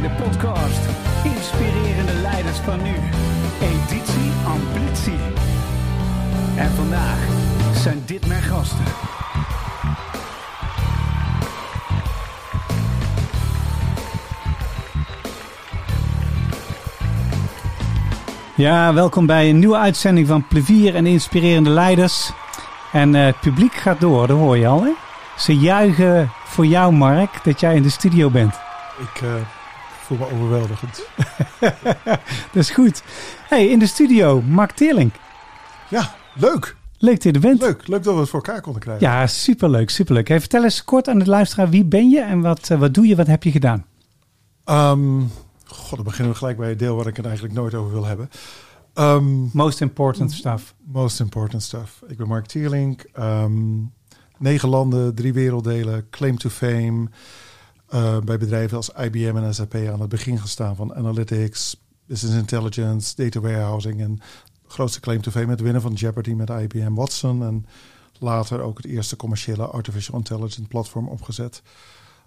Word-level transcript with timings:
bij 0.00 0.08
de 0.08 0.22
podcast 0.22 0.80
Inspirerende 1.24 2.12
Leiders 2.12 2.58
van 2.58 2.82
Nu. 2.82 2.94
Editie 3.60 4.32
Ambitie. 4.46 5.18
En 6.56 6.70
vandaag 6.70 7.18
zijn 7.74 8.02
dit 8.06 8.26
mijn 8.26 8.42
gasten. 8.42 8.84
Ja, 18.54 18.94
welkom 18.94 19.26
bij 19.26 19.50
een 19.50 19.58
nieuwe 19.58 19.76
uitzending 19.76 20.26
van 20.26 20.46
Plevier 20.46 20.94
en 20.94 21.06
Inspirerende 21.06 21.70
Leiders. 21.70 22.30
En 22.92 23.14
uh, 23.14 23.24
het 23.24 23.40
publiek 23.40 23.74
gaat 23.74 24.00
door, 24.00 24.26
dat 24.26 24.38
hoor 24.38 24.56
je 24.56 24.66
al 24.66 24.82
hè? 24.82 24.90
Ze 25.36 25.56
juichen 25.56 26.30
voor 26.44 26.66
jou 26.66 26.92
Mark, 26.92 27.44
dat 27.44 27.60
jij 27.60 27.74
in 27.74 27.82
de 27.82 27.90
studio 27.90 28.30
bent. 28.30 28.54
Ik 28.98 29.20
uh, 29.22 29.30
voel 30.16 30.28
me 30.28 30.34
overweldigend. 30.34 31.06
dat 32.52 32.62
is 32.62 32.70
goed. 32.70 33.02
Hey, 33.48 33.68
in 33.68 33.78
de 33.78 33.86
studio, 33.86 34.42
Mark 34.42 34.70
Teerlink. 34.70 35.14
Ja, 35.88 36.14
leuk. 36.34 36.76
Leuk 36.98 37.14
dat 37.14 37.22
je 37.22 37.32
er 37.32 37.40
bent. 37.40 37.60
Leuk, 37.60 37.88
leuk 37.88 38.02
dat 38.02 38.14
we 38.14 38.20
het 38.20 38.28
voor 38.28 38.42
elkaar 38.42 38.60
konden 38.60 38.82
krijgen. 38.82 39.06
Ja, 39.06 39.26
superleuk, 39.26 39.90
superleuk. 39.90 40.28
Hey, 40.28 40.40
vertel 40.40 40.64
eens 40.64 40.84
kort 40.84 41.08
aan 41.08 41.18
de 41.18 41.26
luisteraar, 41.26 41.70
wie 41.70 41.84
ben 41.84 42.10
je 42.10 42.20
en 42.20 42.40
wat, 42.40 42.68
uh, 42.70 42.78
wat 42.78 42.94
doe 42.94 43.06
je, 43.06 43.16
wat 43.16 43.26
heb 43.26 43.42
je 43.42 43.50
gedaan? 43.50 43.86
Um, 44.64 45.30
God, 45.64 45.94
dan 45.94 46.04
beginnen 46.04 46.32
we 46.32 46.38
gelijk 46.38 46.56
bij 46.56 46.68
het 46.68 46.78
deel 46.78 46.96
waar 46.96 47.06
ik 47.06 47.16
het 47.16 47.26
eigenlijk 47.26 47.54
nooit 47.54 47.74
over 47.74 47.92
wil 47.92 48.04
hebben. 48.04 48.30
Um, 48.94 49.50
most 49.52 49.80
important 49.80 50.32
stuff. 50.32 50.74
Most 50.84 51.20
important 51.20 51.62
stuff. 51.62 52.02
Ik 52.06 52.16
ben 52.16 52.28
Mark 52.28 52.46
Tierlink. 52.46 53.04
Um, 53.18 53.92
negen 54.38 54.68
landen, 54.68 55.14
drie 55.14 55.32
werelddelen, 55.32 56.06
claim 56.10 56.38
to 56.38 56.48
fame. 56.48 57.08
Uh, 57.94 58.18
bij 58.18 58.38
bedrijven 58.38 58.76
als 58.76 58.90
IBM 58.90 59.36
en 59.36 59.54
SAP 59.54 59.74
aan 59.74 60.00
het 60.00 60.08
begin 60.08 60.38
gestaan 60.38 60.76
van 60.76 60.94
analytics, 60.94 61.76
business 62.06 62.38
intelligence, 62.38 63.16
data 63.16 63.40
warehousing 63.40 64.00
en 64.00 64.20
grootste 64.66 65.00
claim 65.00 65.22
to 65.22 65.30
fame 65.30 65.46
met 65.46 65.60
winnen 65.60 65.82
van 65.82 65.92
Jeopardy 65.92 66.32
met 66.32 66.48
IBM 66.48 66.94
Watson 66.94 67.42
en 67.42 67.66
later 68.18 68.60
ook 68.60 68.76
het 68.76 68.86
eerste 68.86 69.16
commerciële 69.16 69.66
artificial 69.66 70.16
intelligence 70.16 70.68
platform 70.68 71.08
opgezet. 71.08 71.62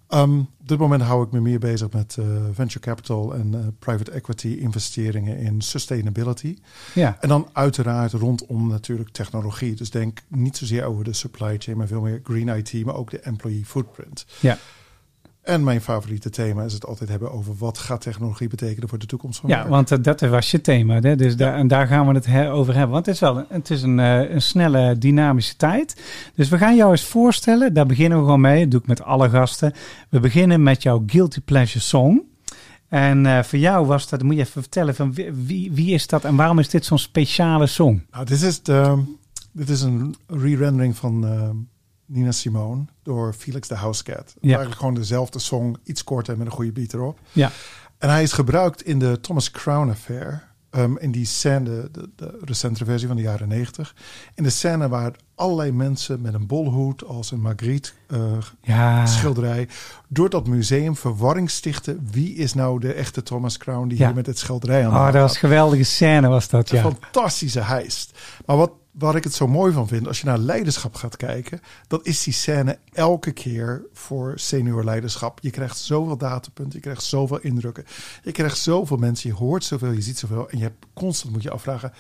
Um, 0.10 0.40
op 0.40 0.68
dit 0.68 0.78
moment 0.78 1.02
hou 1.02 1.26
ik 1.26 1.32
me 1.32 1.40
meer 1.40 1.60
bezig 1.60 1.92
met 1.92 2.16
uh, 2.20 2.26
venture 2.52 2.80
capital 2.80 3.34
en 3.36 3.54
uh, 3.54 3.60
private 3.80 4.12
equity 4.12 4.48
investeringen 4.48 5.38
in 5.38 5.62
sustainability. 5.62 6.58
Ja. 6.94 7.18
En 7.20 7.30
dan 7.30 7.50
uiteraard 7.54 8.12
rondom 8.12 8.68
natuurlijk 8.68 9.10
technologie. 9.10 9.76
Dus 9.76 9.90
denk 9.90 10.20
niet 10.28 10.58
zozeer 10.58 10.84
over 10.84 11.04
de 11.04 11.14
supply 11.14 11.56
chain, 11.60 11.78
maar 11.78 11.88
veel 11.88 12.02
meer 12.02 12.22
green 12.24 12.48
IT, 12.48 12.86
maar 12.86 12.96
ook 12.96 13.10
de 13.10 13.20
employee 13.20 13.66
footprint. 13.66 14.26
Ja. 14.40 14.58
En 15.44 15.64
mijn 15.64 15.82
favoriete 15.82 16.30
thema 16.30 16.64
is 16.64 16.74
het 16.74 16.86
altijd 16.86 17.10
hebben 17.10 17.32
over 17.32 17.56
wat 17.58 17.78
gaat 17.78 18.02
technologie 18.02 18.48
betekenen 18.48 18.90
voor 18.90 18.98
de 18.98 19.06
toekomst 19.06 19.40
van 19.40 19.50
Ja, 19.50 19.58
werk. 19.58 19.70
want 19.70 19.92
uh, 19.92 19.98
dat 20.02 20.22
was 20.22 20.52
je 20.52 20.62
thema. 20.62 21.00
Hè? 21.00 21.16
Dus 21.16 21.36
daar, 21.36 21.56
en 21.56 21.68
daar 21.68 21.88
gaan 21.88 22.08
we 22.08 22.14
het 22.14 22.26
he 22.26 22.52
over 22.52 22.74
hebben. 22.74 22.92
Want 22.92 23.06
het 23.06 23.16
is 23.16 23.22
wel 23.22 23.38
een, 23.38 23.46
het 23.50 23.70
is 23.70 23.82
een, 23.82 23.98
uh, 23.98 24.30
een 24.30 24.42
snelle, 24.42 24.98
dynamische 24.98 25.56
tijd. 25.56 26.02
Dus 26.36 26.50
we 26.50 26.58
gaan 26.58 26.76
jou 26.76 26.92
eens 26.92 27.04
voorstellen. 27.04 27.74
Daar 27.74 27.86
beginnen 27.86 28.18
we 28.18 28.24
gewoon 28.24 28.42
mee. 28.42 28.62
Dat 28.62 28.72
doe 28.72 28.80
ik 28.80 28.88
met 28.88 29.04
alle 29.04 29.30
gasten. 29.30 29.74
We 30.10 30.20
beginnen 30.20 30.64
met 30.64 30.84
jouw 30.84 31.04
Guilty 31.08 31.42
Pleasure 31.42 31.80
Song. 31.80 32.22
En 32.88 33.26
uh, 33.26 33.44
voor 33.44 33.60
jou 33.60 33.86
was 33.86 34.10
dat, 34.10 34.24
moet 34.24 34.36
je 34.36 34.42
even 34.42 34.62
vertellen, 34.62 34.96
van 34.96 35.14
wie, 35.14 35.72
wie, 35.72 35.94
is 35.94 36.08
dat 36.08 36.24
en 36.24 36.36
waarom 36.36 36.60
is 36.60 36.70
dit 36.70 36.86
zo'n 36.86 36.98
speciale 36.98 37.68
song? 37.68 38.06
Nou, 38.12 38.26
dit 38.26 38.42
is, 38.42 38.62
de, 38.62 39.04
dit 39.52 39.70
is 39.70 39.82
een 39.82 40.16
re-rendering 40.28 40.98
van 40.98 41.26
Nina 42.06 42.32
Simone 42.32 42.86
door 43.04 43.34
Felix 43.34 43.68
de 43.68 43.76
Housecat. 43.76 44.34
Ja. 44.40 44.48
Eigenlijk 44.48 44.80
gewoon 44.80 44.94
dezelfde 44.94 45.40
song, 45.40 45.78
iets 45.84 46.04
korter 46.04 46.38
met 46.38 46.46
een 46.46 46.54
goede 46.54 46.72
beat 46.72 46.94
erop. 46.94 47.20
Ja. 47.32 47.52
En 47.98 48.10
hij 48.10 48.24
is 48.24 48.32
gebruikt 48.32 48.84
in 48.84 49.00
de 49.00 49.20
Thomas 49.20 49.52
Crown 49.52 49.90
Affair. 49.90 50.52
Um, 50.76 50.98
in 50.98 51.12
die 51.12 51.26
scène, 51.26 51.64
de, 51.64 51.90
de, 51.92 52.10
de, 52.16 52.40
recente 52.42 52.86
versie 52.86 53.08
van 53.08 53.16
de 53.16 53.22
jaren 53.22 53.48
90. 53.48 53.96
In 54.36 54.44
de 54.44 54.50
scène 54.50 54.90
waar 54.90 55.16
allerlei 55.36 55.72
mensen 55.72 56.22
met 56.22 56.34
een 56.34 56.48
bolhoed 56.48 57.04
als 57.04 57.32
een 57.32 57.42
Magritte 57.42 57.92
uh, 58.08 58.20
ja. 58.62 59.06
schilderij 59.06 59.68
door 60.08 60.30
dat 60.30 60.48
museum 60.48 60.96
verwarring 60.96 61.50
stichten. 61.50 62.08
Wie 62.12 62.36
is 62.36 62.54
nou 62.54 62.80
de 62.80 62.94
echte 62.94 63.24
Thomas 63.24 63.58
Crown 63.58 63.88
die 63.88 63.98
ja. 63.98 64.06
hier 64.06 64.16
met 64.16 64.26
het 64.26 64.38
schilderij 64.38 64.86
aan 64.86 64.92
de 64.92 64.98
Oh, 64.98 65.06
dat 65.06 65.22
was 65.22 65.34
een 65.34 65.40
geweldige 65.40 65.84
scène 65.84 66.28
was 66.28 66.50
dat, 66.50 66.70
ja. 66.70 66.84
Een 66.84 66.92
fantastische 66.92 67.60
heist. 67.60 68.20
Maar 68.46 68.58
wat, 68.58 68.72
waar 68.92 69.16
ik 69.16 69.24
het 69.24 69.34
zo 69.34 69.48
mooi 69.48 69.74
van 69.74 69.88
vind, 69.88 70.08
als 70.08 70.20
je 70.20 70.26
naar 70.26 70.38
leiderschap 70.38 70.96
gaat 70.96 71.18
kijken, 71.18 71.62
dat 71.88 72.06
is 72.06 72.24
die 72.24 72.34
scène 72.34 72.78
elke 72.92 73.32
keer 73.32 73.86
voor 73.94 74.34
senior 74.36 74.84
leiderschap. 74.84 75.40
Je 75.42 75.50
krijgt 75.50 75.78
zoveel 75.78 76.18
datapunten, 76.18 76.74
je 76.74 76.80
krijgt 76.80 77.04
zoveel 77.04 77.40
indrukken, 77.40 77.86
je 78.24 78.32
krijgt 78.32 78.58
zoveel 78.58 78.98
mensen, 78.98 79.30
je 79.30 79.36
hoort 79.36 79.64
zoveel, 79.64 79.92
je 79.92 80.02
ziet 80.02 80.20
zoveel 80.20 80.50
en 80.50 80.58
je 80.58 80.64
hebt 80.64 80.86
constant 80.94 81.34
moet 81.34 81.44
je 81.44 81.52
afvragen. 81.52 81.94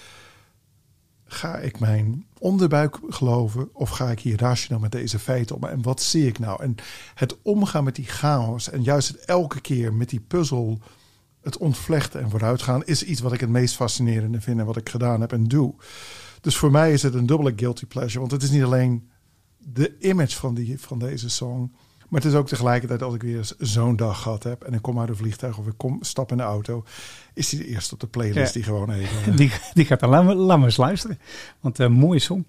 Ga 1.33 1.57
ik 1.57 1.79
mijn 1.79 2.25
onderbuik 2.39 2.99
geloven 3.09 3.69
of 3.73 3.89
ga 3.89 4.11
ik 4.11 4.19
hier 4.19 4.39
rationeel 4.39 4.79
met 4.79 4.91
deze 4.91 5.19
feiten 5.19 5.55
om? 5.55 5.63
En 5.63 5.81
wat 5.81 6.01
zie 6.01 6.27
ik 6.27 6.39
nou? 6.39 6.63
En 6.63 6.75
het 7.13 7.37
omgaan 7.41 7.83
met 7.83 7.95
die 7.95 8.05
chaos 8.05 8.69
en 8.69 8.83
juist 8.83 9.07
het 9.07 9.17
elke 9.25 9.61
keer 9.61 9.93
met 9.93 10.09
die 10.09 10.19
puzzel, 10.19 10.79
het 11.41 11.57
ontvlechten 11.57 12.21
en 12.21 12.29
vooruitgaan, 12.29 12.85
is 12.85 13.03
iets 13.03 13.21
wat 13.21 13.33
ik 13.33 13.39
het 13.39 13.49
meest 13.49 13.75
fascinerende 13.75 14.41
vind 14.41 14.59
en 14.59 14.65
wat 14.65 14.77
ik 14.77 14.89
gedaan 14.89 15.21
heb 15.21 15.31
en 15.31 15.43
doe. 15.43 15.73
Dus 16.41 16.57
voor 16.57 16.71
mij 16.71 16.93
is 16.93 17.03
het 17.03 17.13
een 17.13 17.25
dubbele 17.25 17.53
guilty 17.55 17.85
pleasure. 17.85 18.19
Want 18.19 18.31
het 18.31 18.43
is 18.43 18.49
niet 18.49 18.63
alleen 18.63 19.09
de 19.57 19.95
image 19.99 20.35
van, 20.35 20.53
die, 20.53 20.79
van 20.79 20.99
deze 20.99 21.29
song. 21.29 21.75
Maar 22.13 22.21
het 22.21 22.31
is 22.31 22.37
ook 22.37 22.47
tegelijkertijd 22.47 23.01
als 23.01 23.13
ik 23.13 23.21
weer 23.21 23.51
zo'n 23.59 23.95
dag 23.95 24.21
gehad 24.21 24.43
heb. 24.43 24.63
En 24.63 24.73
ik 24.73 24.81
kom 24.81 24.99
uit 24.99 25.09
een 25.09 25.15
vliegtuig 25.15 25.57
of 25.57 25.67
ik 25.67 25.73
kom, 25.77 25.97
stap 26.01 26.31
in 26.31 26.37
de 26.37 26.43
auto. 26.43 26.83
Is 27.33 27.49
die 27.49 27.59
de 27.59 27.67
eerste 27.67 27.93
op 27.93 27.99
de 27.99 28.07
playlist 28.07 28.53
ja. 28.53 28.59
die 28.59 28.63
gewoon 28.63 28.91
even... 28.91 29.31
Uh... 29.31 29.37
Die, 29.43 29.51
die 29.73 29.85
gaat 29.85 29.99
dan 29.99 30.09
laat, 30.09 30.35
laat 30.35 30.57
maar 30.57 30.65
eens 30.65 30.77
luisteren. 30.77 31.19
Want 31.59 31.79
een 31.79 31.91
uh, 31.91 31.97
mooie 31.97 32.19
song. 32.19 32.45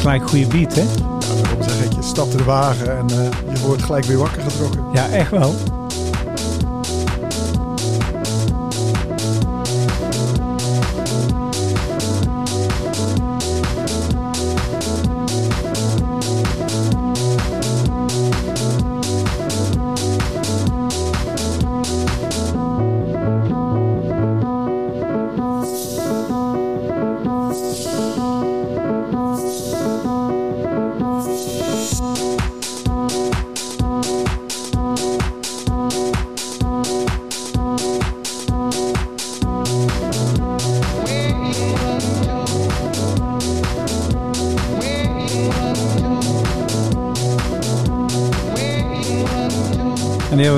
Gelijk 0.00 0.28
goede 0.28 0.46
beat, 0.46 0.74
hè? 0.74 0.82
Ja, 0.82 1.42
daarom 1.42 1.62
zeg 1.62 1.84
ik, 1.84 1.92
je 1.92 2.02
stapt 2.02 2.38
de 2.38 2.44
wagen 2.44 2.98
en 2.98 3.06
uh, 3.10 3.52
je 3.52 3.66
wordt 3.66 3.82
gelijk 3.82 4.04
weer 4.04 4.18
wakker 4.18 4.42
getrokken. 4.42 4.84
Ja, 4.92 5.08
echt 5.08 5.30
wel. 5.30 5.54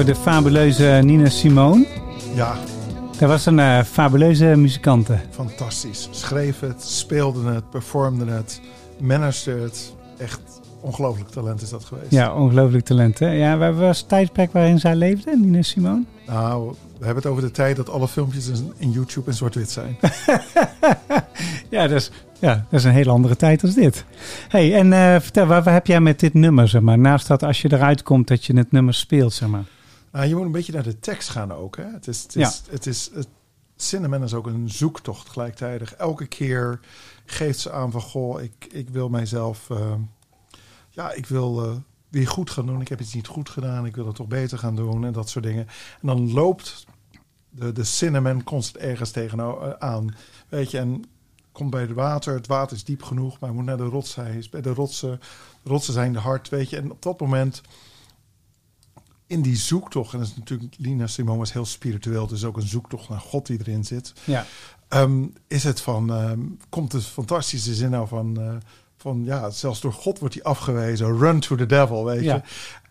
De 0.04 0.14
fabuleuze 0.14 1.00
Nina 1.04 1.28
Simone. 1.28 1.87
Ja. 2.34 2.56
Dat 3.19 3.28
was 3.28 3.46
een 3.46 3.58
uh, 3.58 3.82
fabuleuze 3.82 4.44
muzikante. 4.44 5.19
Fantastisch. 5.31 6.08
Schreef 6.10 6.60
het, 6.60 6.82
speelde 6.82 7.50
het, 7.50 7.70
performde 7.70 8.25
het, 8.32 8.60
managed 9.00 9.62
het. 9.62 9.94
Echt 10.19 10.40
ongelooflijk 10.81 11.31
talent 11.31 11.62
is 11.62 11.70
dat 11.70 11.84
geweest. 11.84 12.10
Ja, 12.10 12.34
ongelooflijk 12.34 12.84
talent. 12.84 13.19
Hè? 13.19 13.31
Ja, 13.31 13.56
waar 13.56 13.75
was 13.75 13.99
het 13.99 14.08
tijdperk 14.08 14.52
waarin 14.52 14.78
zij 14.78 14.94
leefde, 14.94 15.37
Nina 15.37 15.62
Simone? 15.62 16.02
Nou, 16.26 16.75
we 16.99 17.04
hebben 17.04 17.22
het 17.22 17.32
over 17.32 17.43
de 17.43 17.50
tijd 17.50 17.76
dat 17.76 17.90
alle 17.90 18.08
filmpjes 18.08 18.50
in, 18.76 18.90
YouTube 18.90 19.31
in 19.31 19.37
zwart-wit 19.37 19.70
zijn. 19.70 19.96
ja, 21.70 21.87
dat 21.87 22.00
is, 22.00 22.10
ja, 22.38 22.66
dat 22.70 22.81
is 22.81 22.84
een 22.84 22.93
hele 22.93 23.10
andere 23.10 23.37
tijd 23.37 23.62
als 23.62 23.75
dit. 23.75 24.04
hey, 24.49 24.75
en 24.75 24.87
uh, 24.87 25.20
vertel, 25.20 25.46
waar, 25.46 25.62
waar 25.62 25.75
heb 25.75 25.87
jij 25.87 26.00
met 26.00 26.20
dit 26.20 26.34
nummer, 26.34 26.69
zeg 26.69 26.81
maar? 26.81 26.99
Naast 26.99 27.26
dat 27.26 27.43
als 27.43 27.62
je 27.62 27.72
eruit 27.72 28.02
komt 28.02 28.28
dat 28.28 28.44
je 28.44 28.56
het 28.56 28.72
nummer 28.72 28.94
speelt, 28.94 29.32
zeg 29.32 29.49
maar. 29.49 29.64
Nou, 30.12 30.26
je 30.26 30.35
moet 30.35 30.44
een 30.44 30.53
beetje 30.53 30.73
naar 30.73 30.82
de 30.82 30.99
tekst 30.99 31.29
gaan 31.29 31.53
ook. 31.53 31.76
Hè? 31.76 31.85
Het 31.85 32.09
is, 32.09 32.23
het 32.23 32.37
is, 32.37 32.62
ja. 32.67 32.73
het 32.73 32.87
is, 32.87 33.11
het, 33.14 33.29
Cinnamon 33.76 34.23
is 34.23 34.35
ook 34.35 34.47
een 34.47 34.70
zoektocht 34.70 35.29
gelijktijdig. 35.29 35.94
Elke 35.94 36.26
keer 36.26 36.81
geeft 37.25 37.59
ze 37.59 37.73
aan 37.73 37.91
van, 37.91 38.00
goh, 38.00 38.43
ik, 38.43 38.67
ik 38.70 38.88
wil 38.88 39.09
mijzelf, 39.09 39.69
uh, 39.70 39.94
ja, 40.91 41.12
ik 41.12 41.26
wil 41.26 41.64
uh, 41.64 41.76
weer 42.09 42.29
goed 42.29 42.50
gaan 42.50 42.67
doen. 42.67 42.81
Ik 42.81 42.88
heb 42.88 43.00
iets 43.00 43.14
niet 43.14 43.26
goed 43.26 43.50
gedaan, 43.50 43.87
ik 43.87 43.97
wil 43.97 44.06
het 44.06 44.14
toch 44.14 44.26
beter 44.26 44.59
gaan 44.59 44.76
doen 44.76 45.05
en 45.05 45.12
dat 45.12 45.29
soort 45.29 45.44
dingen. 45.44 45.67
En 46.00 46.06
dan 46.06 46.32
loopt 46.32 46.87
de, 47.50 47.73
de 47.73 47.85
Cinnamon 47.85 48.43
constant 48.43 48.85
ergens 48.85 49.11
tegenaan, 49.11 50.14
weet 50.49 50.70
je, 50.70 50.79
en 50.79 51.05
komt 51.53 51.70
bij 51.70 51.81
het 51.81 51.93
water. 51.93 52.35
Het 52.35 52.47
water 52.47 52.76
is 52.76 52.85
diep 52.85 53.03
genoeg, 53.03 53.41
maar 53.41 53.53
moet 53.53 53.64
naar 53.64 53.76
de 53.76 53.85
rotsen. 53.85 54.25
Hij 54.25 54.37
is 54.37 54.49
bij 54.49 54.61
de 54.61 54.75
rotsen. 54.75 55.20
De 55.62 55.69
rotsen 55.69 55.93
zijn 55.93 56.12
de 56.12 56.19
hard, 56.19 56.49
weet 56.49 56.70
je. 56.70 56.76
En 56.76 56.91
op 56.91 57.03
dat 57.03 57.20
moment, 57.20 57.62
in 59.32 59.43
die 59.43 59.56
zoektocht, 59.56 60.12
en 60.12 60.19
dat 60.19 60.29
is 60.29 60.37
natuurlijk, 60.37 60.75
Lina 60.79 61.06
Simon 61.06 61.38
was 61.38 61.52
heel 61.52 61.64
spiritueel, 61.64 62.26
dus 62.26 62.44
ook 62.44 62.56
een 62.56 62.69
zoektocht 62.69 63.08
naar 63.08 63.20
God 63.20 63.46
die 63.46 63.58
erin 63.58 63.84
zit. 63.84 64.12
Ja. 64.25 64.46
Um, 64.88 65.32
is 65.46 65.64
het 65.64 65.81
van, 65.81 66.11
um, 66.11 66.58
komt 66.69 66.93
het 66.93 67.05
fantastische 67.05 67.75
zin 67.75 67.90
nou 67.90 68.08
van, 68.08 68.40
uh, 68.40 68.55
van, 68.96 69.25
ja, 69.25 69.50
zelfs 69.50 69.81
door 69.81 69.93
God 69.93 70.19
wordt 70.19 70.34
hij 70.34 70.43
afgewezen. 70.43 71.19
Run 71.19 71.40
to 71.40 71.56
the 71.56 71.67
devil, 71.67 72.05
weet 72.05 72.23
Ja. 72.23 72.34
je. 72.34 72.43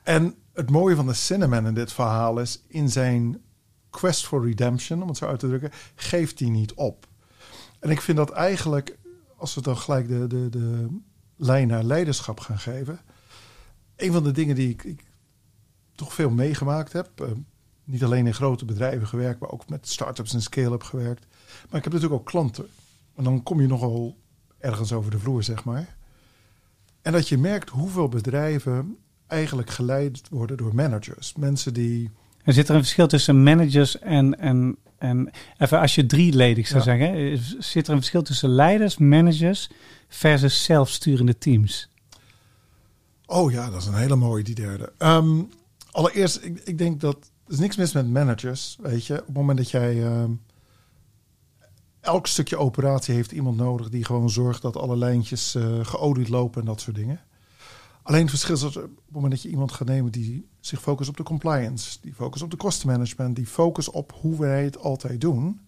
En 0.03 0.35
het 0.53 0.69
mooie 0.69 0.95
van 0.95 1.07
de 1.07 1.13
Cinnamon 1.13 1.67
in 1.67 1.73
dit 1.73 1.93
verhaal 1.93 2.39
is, 2.39 2.61
in 2.67 2.89
zijn 2.89 3.41
quest 3.89 4.27
for 4.27 4.45
redemption, 4.45 5.01
om 5.01 5.07
het 5.07 5.17
zo 5.17 5.25
uit 5.25 5.39
te 5.39 5.47
drukken, 5.47 5.71
geeft 5.95 6.39
hij 6.39 6.49
niet 6.49 6.73
op. 6.73 7.07
En 7.79 7.89
ik 7.89 8.01
vind 8.01 8.17
dat 8.17 8.31
eigenlijk, 8.31 8.97
als 9.37 9.55
we 9.55 9.61
dan 9.61 9.77
gelijk 9.77 10.07
de, 10.07 10.27
de, 10.27 10.49
de 10.49 10.87
lijn 11.35 11.67
naar 11.67 11.83
leiderschap 11.83 12.39
gaan 12.39 12.59
geven. 12.59 12.99
Een 13.95 14.11
van 14.11 14.23
de 14.23 14.31
dingen 14.31 14.55
die 14.55 14.69
ik, 14.69 14.83
ik 14.83 15.10
toch 16.01 16.13
veel 16.13 16.29
meegemaakt 16.29 16.93
heb. 16.93 17.09
Uh, 17.21 17.27
niet 17.83 18.03
alleen 18.03 18.27
in 18.27 18.33
grote 18.33 18.65
bedrijven 18.65 19.07
gewerkt, 19.07 19.39
maar 19.39 19.49
ook 19.51 19.69
met 19.69 19.87
start-ups 19.87 20.33
en 20.33 20.41
scale-up 20.41 20.83
gewerkt. 20.83 21.25
Maar 21.69 21.77
ik 21.77 21.83
heb 21.83 21.93
natuurlijk 21.93 22.21
ook 22.21 22.25
klanten. 22.25 22.65
En 23.15 23.23
dan 23.23 23.43
kom 23.43 23.61
je 23.61 23.67
nogal 23.67 24.17
ergens 24.59 24.93
over 24.93 25.11
de 25.11 25.19
vloer, 25.19 25.43
zeg 25.43 25.63
maar. 25.63 25.95
En 27.01 27.11
dat 27.11 27.27
je 27.29 27.37
merkt 27.37 27.69
hoeveel 27.69 28.07
bedrijven 28.07 28.97
eigenlijk 29.27 29.69
geleid 29.69 30.21
worden 30.29 30.57
door 30.57 30.75
managers. 30.75 31.33
Mensen 31.37 31.73
die. 31.73 32.09
Er 32.43 32.53
zit 32.53 32.69
er 32.69 32.75
een 32.75 32.81
verschil 32.81 33.07
tussen 33.07 33.43
managers 33.43 33.99
en, 33.99 34.39
en, 34.39 34.77
en 34.97 35.31
even 35.57 35.79
als 35.79 35.95
je 35.95 36.05
drieledig 36.05 36.67
zou 36.67 36.83
Ja. 36.83 36.85
zeggen, 36.85 37.63
zit 37.63 37.87
er 37.87 37.93
een 37.93 37.99
verschil 37.99 38.21
tussen 38.23 38.49
leiders, 38.49 38.97
managers 38.97 39.69
versus 40.07 40.63
zelfsturende 40.63 41.37
teams? 41.37 41.89
Oh 43.25 43.51
ja, 43.51 43.69
dat 43.69 43.81
is 43.81 43.87
een 43.87 43.93
hele 43.93 44.15
mooie, 44.15 44.43
die 44.43 44.55
derde. 44.55 44.91
Um, 44.97 45.49
allereerst, 45.91 46.43
ik, 46.43 46.59
ik 46.59 46.77
denk 46.77 46.99
dat 46.99 47.31
er 47.45 47.53
is 47.53 47.59
niks 47.59 47.75
mis 47.75 47.93
met 47.93 48.09
managers. 48.09 48.77
Weet 48.81 49.05
je, 49.05 49.19
op 49.19 49.25
het 49.25 49.35
moment 49.35 49.57
dat 49.57 49.71
jij. 49.71 50.21
Um, 50.21 50.41
elk 52.01 52.27
stukje 52.27 52.57
operatie 52.57 53.13
heeft 53.15 53.31
iemand 53.31 53.57
nodig 53.57 53.89
die 53.89 54.05
gewoon 54.05 54.29
zorgt 54.29 54.61
dat 54.61 54.75
alle 54.75 54.97
lijntjes 54.97 55.55
uh, 55.55 55.85
geolied 55.85 56.29
lopen 56.29 56.61
en 56.61 56.67
dat 56.67 56.81
soort 56.81 56.95
dingen. 56.95 57.19
Alleen 58.03 58.21
het 58.21 58.29
verschil 58.29 58.55
is 58.55 58.61
dat 58.61 58.75
op 58.75 58.83
het 58.83 58.91
moment 59.11 59.31
dat 59.31 59.41
je 59.41 59.49
iemand 59.49 59.71
gaat 59.71 59.87
nemen 59.87 60.11
die 60.11 60.47
zich 60.59 60.81
focust 60.81 61.09
op 61.09 61.17
de 61.17 61.23
compliance, 61.23 61.97
die 62.01 62.13
focust 62.13 62.43
op 62.43 62.51
de 62.51 62.57
kostenmanagement, 62.57 63.35
die 63.35 63.45
focust 63.45 63.89
op 63.89 64.13
hoe 64.21 64.39
wij 64.39 64.63
het 64.63 64.77
altijd 64.77 65.21
doen, 65.21 65.61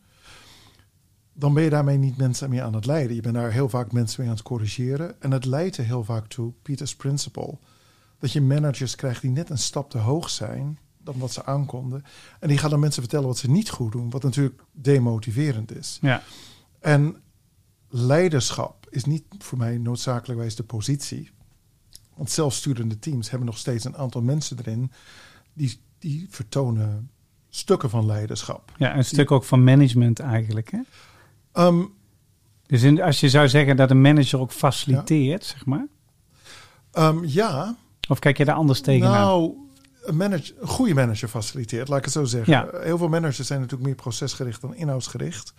dan 1.33 1.53
ben 1.53 1.63
je 1.63 1.69
daarmee 1.69 1.97
niet 1.97 2.17
mensen 2.17 2.49
meer 2.49 2.63
aan 2.63 2.75
het 2.75 2.85
leiden. 2.85 3.15
Je 3.15 3.21
bent 3.21 3.35
daar 3.35 3.51
heel 3.51 3.69
vaak 3.69 3.91
mensen 3.91 4.21
mee 4.21 4.29
aan 4.29 4.35
het 4.35 4.45
corrigeren. 4.45 5.21
En 5.21 5.31
het 5.31 5.45
leidt 5.45 5.77
er 5.77 5.85
heel 5.85 6.03
vaak 6.03 6.27
toe, 6.27 6.53
Peters 6.61 6.95
Principle, 6.95 7.57
dat 8.23 8.31
je 8.31 8.41
managers 8.41 8.95
krijgt 8.95 9.21
die 9.21 9.31
net 9.31 9.49
een 9.49 9.57
stap 9.57 9.89
te 9.89 9.97
hoog 9.97 10.29
zijn 10.29 10.79
dan 10.97 11.17
wat 11.17 11.31
ze 11.31 11.45
aankonden. 11.45 12.03
En 12.39 12.47
die 12.47 12.57
gaan 12.57 12.69
dan 12.69 12.79
mensen 12.79 13.01
vertellen 13.01 13.27
wat 13.27 13.37
ze 13.37 13.49
niet 13.49 13.69
goed 13.69 13.91
doen, 13.91 14.09
wat 14.09 14.23
natuurlijk 14.23 14.63
demotiverend 14.71 15.75
is. 15.75 15.97
Ja. 16.01 16.23
En 16.79 17.21
leiderschap 17.89 18.87
is 18.89 19.03
niet 19.03 19.23
voor 19.37 19.57
mij 19.57 19.77
noodzakelijkwijs 19.77 20.55
de 20.55 20.63
positie. 20.63 21.31
Want 22.15 22.31
zelfsturende 22.31 22.99
teams 22.99 23.29
hebben 23.29 23.47
nog 23.47 23.57
steeds 23.57 23.83
een 23.83 23.97
aantal 23.97 24.21
mensen 24.21 24.57
erin 24.59 24.91
die, 25.53 25.79
die 25.99 26.27
vertonen 26.29 27.09
stukken 27.49 27.89
van 27.89 28.05
leiderschap. 28.05 28.71
Ja, 28.77 28.97
een 28.97 29.05
stuk 29.05 29.31
ook 29.31 29.43
van 29.43 29.63
management 29.63 30.19
eigenlijk. 30.19 30.71
Hè? 30.71 30.79
Um, 31.65 31.93
dus 32.65 32.83
in, 32.83 33.01
als 33.01 33.19
je 33.19 33.29
zou 33.29 33.49
zeggen 33.49 33.75
dat 33.75 33.91
een 33.91 34.01
manager 34.01 34.39
ook 34.39 34.51
faciliteert, 34.51 35.45
ja. 35.45 35.51
zeg 35.51 35.65
maar. 35.65 35.87
Um, 36.93 37.25
ja. 37.25 37.81
Of 38.09 38.19
kijk 38.19 38.37
je 38.37 38.45
daar 38.45 38.55
anders 38.55 38.81
tegenaan? 38.81 39.11
Nou, 39.11 39.53
een, 40.01 40.17
manager, 40.17 40.55
een 40.59 40.67
goede 40.67 40.93
manager 40.93 41.27
faciliteert, 41.27 41.87
laat 41.87 41.97
ik 41.97 42.03
het 42.03 42.13
zo 42.13 42.23
zeggen. 42.23 42.53
Ja. 42.53 42.69
Heel 42.81 42.97
veel 42.97 43.09
managers 43.09 43.47
zijn 43.47 43.59
natuurlijk 43.59 43.87
meer 43.87 43.95
procesgericht 43.95 44.61
dan 44.61 44.75
inhoudsgericht. 44.75 45.53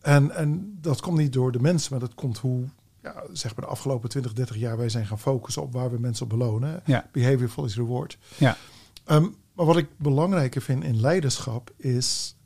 En, 0.00 0.30
en 0.30 0.78
dat 0.80 1.00
komt 1.00 1.18
niet 1.18 1.32
door 1.32 1.52
de 1.52 1.60
mensen, 1.60 1.90
maar 1.90 2.00
dat 2.00 2.14
komt 2.14 2.38
hoe 2.38 2.64
ja, 3.02 3.24
zeg 3.32 3.56
maar 3.56 3.64
de 3.64 3.70
afgelopen 3.70 4.08
20, 4.08 4.32
30 4.32 4.56
jaar 4.56 4.76
wij 4.76 4.88
zijn 4.88 5.06
gaan 5.06 5.18
focussen 5.18 5.62
op 5.62 5.72
waar 5.72 5.90
we 5.90 5.98
mensen 5.98 6.24
op 6.24 6.30
belonen. 6.30 6.82
Ja. 6.84 7.08
Behaviorful 7.12 7.64
is 7.64 7.76
reward. 7.76 8.18
Ja. 8.36 8.56
Um, 9.06 9.36
maar 9.52 9.66
wat 9.66 9.76
ik 9.76 9.88
belangrijker 9.98 10.62
vind 10.62 10.84
in 10.84 11.00
leiderschap 11.00 11.72
is 11.76 12.36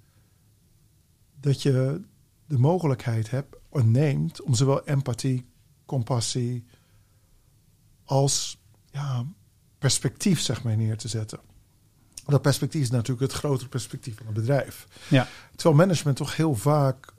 dat 1.41 1.63
je 1.63 2.01
de 2.47 2.59
mogelijkheid 2.59 3.31
hebt 3.31 3.57
en 3.73 3.91
neemt 3.91 4.43
om 4.43 4.55
zowel 4.55 4.85
empathie, 4.85 5.47
compassie 5.85 6.65
als 8.05 8.59
ja, 8.97 9.25
perspectief 9.79 10.41
zeg 10.41 10.63
maar 10.63 10.77
neer 10.77 10.97
te 10.97 11.09
zetten. 11.09 11.39
Dat 12.27 12.43
perspectief 12.43 12.83
is 12.83 12.91
natuurlijk 12.91 13.21
het 13.21 13.33
grotere 13.33 13.69
perspectief 13.69 14.17
van 14.17 14.27
het 14.27 14.35
bedrijf. 14.35 14.87
Ja. 15.09 15.29
Terwijl 15.55 15.77
management 15.77 16.17
toch 16.17 16.37
heel 16.37 16.55
vaak, 16.55 17.15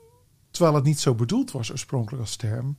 terwijl 0.52 0.76
het 0.76 0.84
niet 0.84 1.00
zo 1.00 1.16
bedoeld 1.16 1.52
was 1.52 1.72
oorspronkelijk 1.72 2.22
als 2.22 2.36
term, 2.36 2.78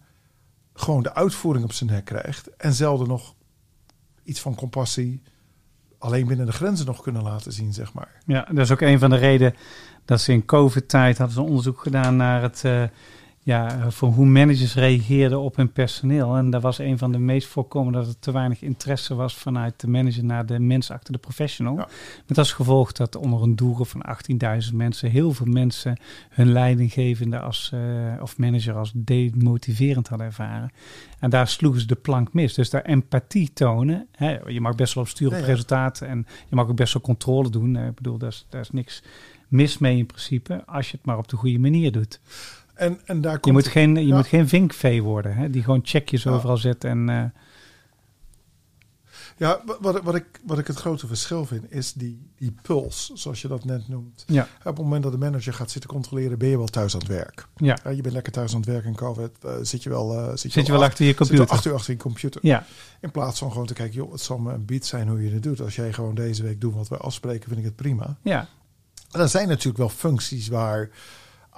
gewoon 0.74 1.02
de 1.02 1.14
uitvoering 1.14 1.64
op 1.64 1.72
zijn 1.72 1.90
nek 1.90 2.04
krijgt 2.04 2.56
en 2.56 2.72
zelden 2.72 3.08
nog 3.08 3.34
iets 4.24 4.40
van 4.40 4.54
compassie 4.54 5.22
alleen 5.98 6.26
binnen 6.26 6.46
de 6.46 6.52
grenzen 6.52 6.86
nog 6.86 7.02
kunnen 7.02 7.22
laten 7.22 7.52
zien, 7.52 7.72
zeg 7.72 7.92
maar. 7.92 8.22
Ja, 8.26 8.44
dat 8.44 8.58
is 8.58 8.70
ook 8.70 8.80
een 8.80 8.98
van 8.98 9.10
de 9.10 9.16
redenen 9.16 9.54
dat 10.04 10.20
ze 10.20 10.32
in 10.32 10.44
COVID-tijd 10.44 11.18
hadden 11.18 11.36
ze 11.36 11.42
een 11.42 11.48
onderzoek 11.48 11.80
gedaan 11.80 12.16
naar 12.16 12.42
het, 12.42 12.62
uh, 12.64 12.82
ja, 13.48 13.90
voor 13.90 14.08
hoe 14.08 14.26
managers 14.26 14.74
reageerden 14.74 15.40
op 15.40 15.56
hun 15.56 15.72
personeel. 15.72 16.36
En 16.36 16.50
dat 16.50 16.62
was 16.62 16.78
een 16.78 16.98
van 16.98 17.12
de 17.12 17.18
meest 17.18 17.48
voorkomende 17.48 17.98
dat 17.98 18.08
er 18.08 18.18
te 18.18 18.32
weinig 18.32 18.62
interesse 18.62 19.14
was 19.14 19.36
vanuit 19.36 19.80
de 19.80 19.88
manager 19.88 20.24
naar 20.24 20.46
de 20.46 20.58
mens 20.58 20.90
achter 20.90 21.12
de 21.12 21.18
professional. 21.18 21.76
Ja. 21.76 21.88
Met 22.26 22.38
als 22.38 22.52
gevolg 22.52 22.92
dat 22.92 23.16
onder 23.16 23.42
een 23.42 23.56
doelgroep 23.56 23.88
van 23.88 24.04
18.000 24.70 24.74
mensen 24.74 25.10
heel 25.10 25.32
veel 25.32 25.46
mensen 25.46 25.96
hun 26.28 26.52
leidinggevende 26.52 27.40
als, 27.40 27.70
uh, 27.74 28.22
of 28.22 28.38
manager 28.38 28.74
als 28.74 28.92
demotiverend 28.94 30.08
hadden 30.08 30.26
ervaren. 30.26 30.70
En 31.18 31.30
daar 31.30 31.48
sloegen 31.48 31.80
ze 31.80 31.86
de 31.86 31.94
plank 31.94 32.32
mis. 32.32 32.54
Dus 32.54 32.70
daar 32.70 32.82
empathie 32.82 33.52
tonen. 33.52 34.06
Hè, 34.12 34.38
je 34.46 34.60
mag 34.60 34.74
best 34.74 34.94
wel 34.94 35.02
op 35.02 35.08
sturen 35.08 35.38
op 35.38 35.44
resultaten 35.44 36.08
en 36.08 36.26
je 36.48 36.56
mag 36.56 36.68
ook 36.68 36.76
best 36.76 36.92
wel 36.92 37.02
controle 37.02 37.50
doen. 37.50 37.74
Uh, 37.74 37.86
ik 37.86 37.94
bedoel, 37.94 38.18
daar 38.18 38.28
is, 38.28 38.46
daar 38.48 38.60
is 38.60 38.70
niks 38.70 39.02
mis 39.48 39.78
mee 39.78 39.96
in 39.96 40.06
principe, 40.06 40.62
als 40.66 40.90
je 40.90 40.96
het 40.96 41.06
maar 41.06 41.18
op 41.18 41.28
de 41.28 41.36
goede 41.36 41.58
manier 41.58 41.92
doet. 41.92 42.20
En, 42.78 43.00
en 43.04 43.20
daar 43.20 43.32
komt 43.32 43.44
Je 43.44 43.52
moet 43.52 43.62
het- 43.62 43.72
geen, 43.72 43.94
je 43.94 44.06
ja. 44.06 44.16
moet 44.16 44.26
geen 44.26 44.48
vinkvee 44.48 45.02
worden, 45.02 45.34
hè, 45.34 45.50
die 45.50 45.62
gewoon 45.62 45.80
checkjes 45.82 46.22
Ja. 46.22 46.30
overal 46.30 46.56
zet 46.56 46.84
en... 46.84 47.08
eh, 47.08 47.24
Ja, 49.36 49.60
wa- 49.66 49.76
wat, 49.80 50.02
wat, 50.02 50.14
ik, 50.14 50.24
wat 50.46 50.58
ik 50.58 50.66
het 50.66 50.76
grote 50.76 51.06
verschil 51.06 51.46
vind, 51.46 51.72
is 51.72 51.92
die, 51.92 52.30
die 52.36 52.54
puls, 52.62 53.10
zoals 53.14 53.42
je 53.42 53.48
dat 53.48 53.64
net 53.64 53.88
noemt. 53.88 54.24
ja, 54.26 54.42
Op 54.58 54.64
het 54.64 54.76
moment 54.78 55.02
dat 55.02 55.12
de 55.12 55.18
manager 55.18 55.52
gaat 55.52 55.70
zitten 55.70 55.90
controleren, 55.90 56.38
ben 56.38 56.48
je 56.48 56.56
wel 56.56 56.66
thuis 56.66 56.94
aan 56.94 56.98
het 57.00 57.08
werk. 57.08 57.46
ja. 57.56 57.78
Je 57.94 58.00
bent 58.02 58.14
lekker 58.14 58.32
thuis 58.32 58.52
aan 58.54 58.60
het 58.60 58.68
werk 58.68 58.84
in 58.84 58.94
COVID. 58.94 59.30
eh, 59.44 59.52
zit 59.62 59.82
je 59.82 59.88
wel, 59.88 60.14
eh, 60.18 60.28
zit 60.36 60.52
Zit 60.52 60.66
je 60.66 60.72
wel 60.72 60.84
achter 60.84 61.04
je 61.04 61.10
Zit 61.10 61.10
je 61.10 61.14
computer? 61.16 61.46
wel 61.46 61.56
achter, 61.56 61.72
achter 61.74 61.92
je 61.92 61.98
computer. 61.98 62.40
Ja, 62.44 62.64
In 63.00 63.10
plaats 63.10 63.38
van 63.38 63.50
gewoon 63.50 63.66
te 63.66 63.74
kijken, 63.74 63.94
joh, 63.94 64.12
het 64.12 64.20
zal 64.20 64.38
me 64.38 64.52
een 64.52 64.64
beat 64.64 64.84
zijn 64.86 65.08
hoe 65.08 65.24
je 65.24 65.30
het 65.32 65.42
doet. 65.42 65.60
Als 65.60 65.76
jij 65.76 65.92
gewoon 65.92 66.14
deze 66.14 66.42
week 66.42 66.60
doet 66.60 66.74
wat 66.74 66.88
we 66.88 66.96
afspreken, 66.96 67.46
vind 67.48 67.58
ik 67.58 67.64
het 67.66 67.76
prima. 67.76 68.16
ja, 68.22 68.48
En 69.10 69.20
er 69.20 69.28
zijn 69.28 69.48
natuurlijk 69.48 69.78
wel 69.78 69.88
functies 69.88 70.48
waar 70.48 70.90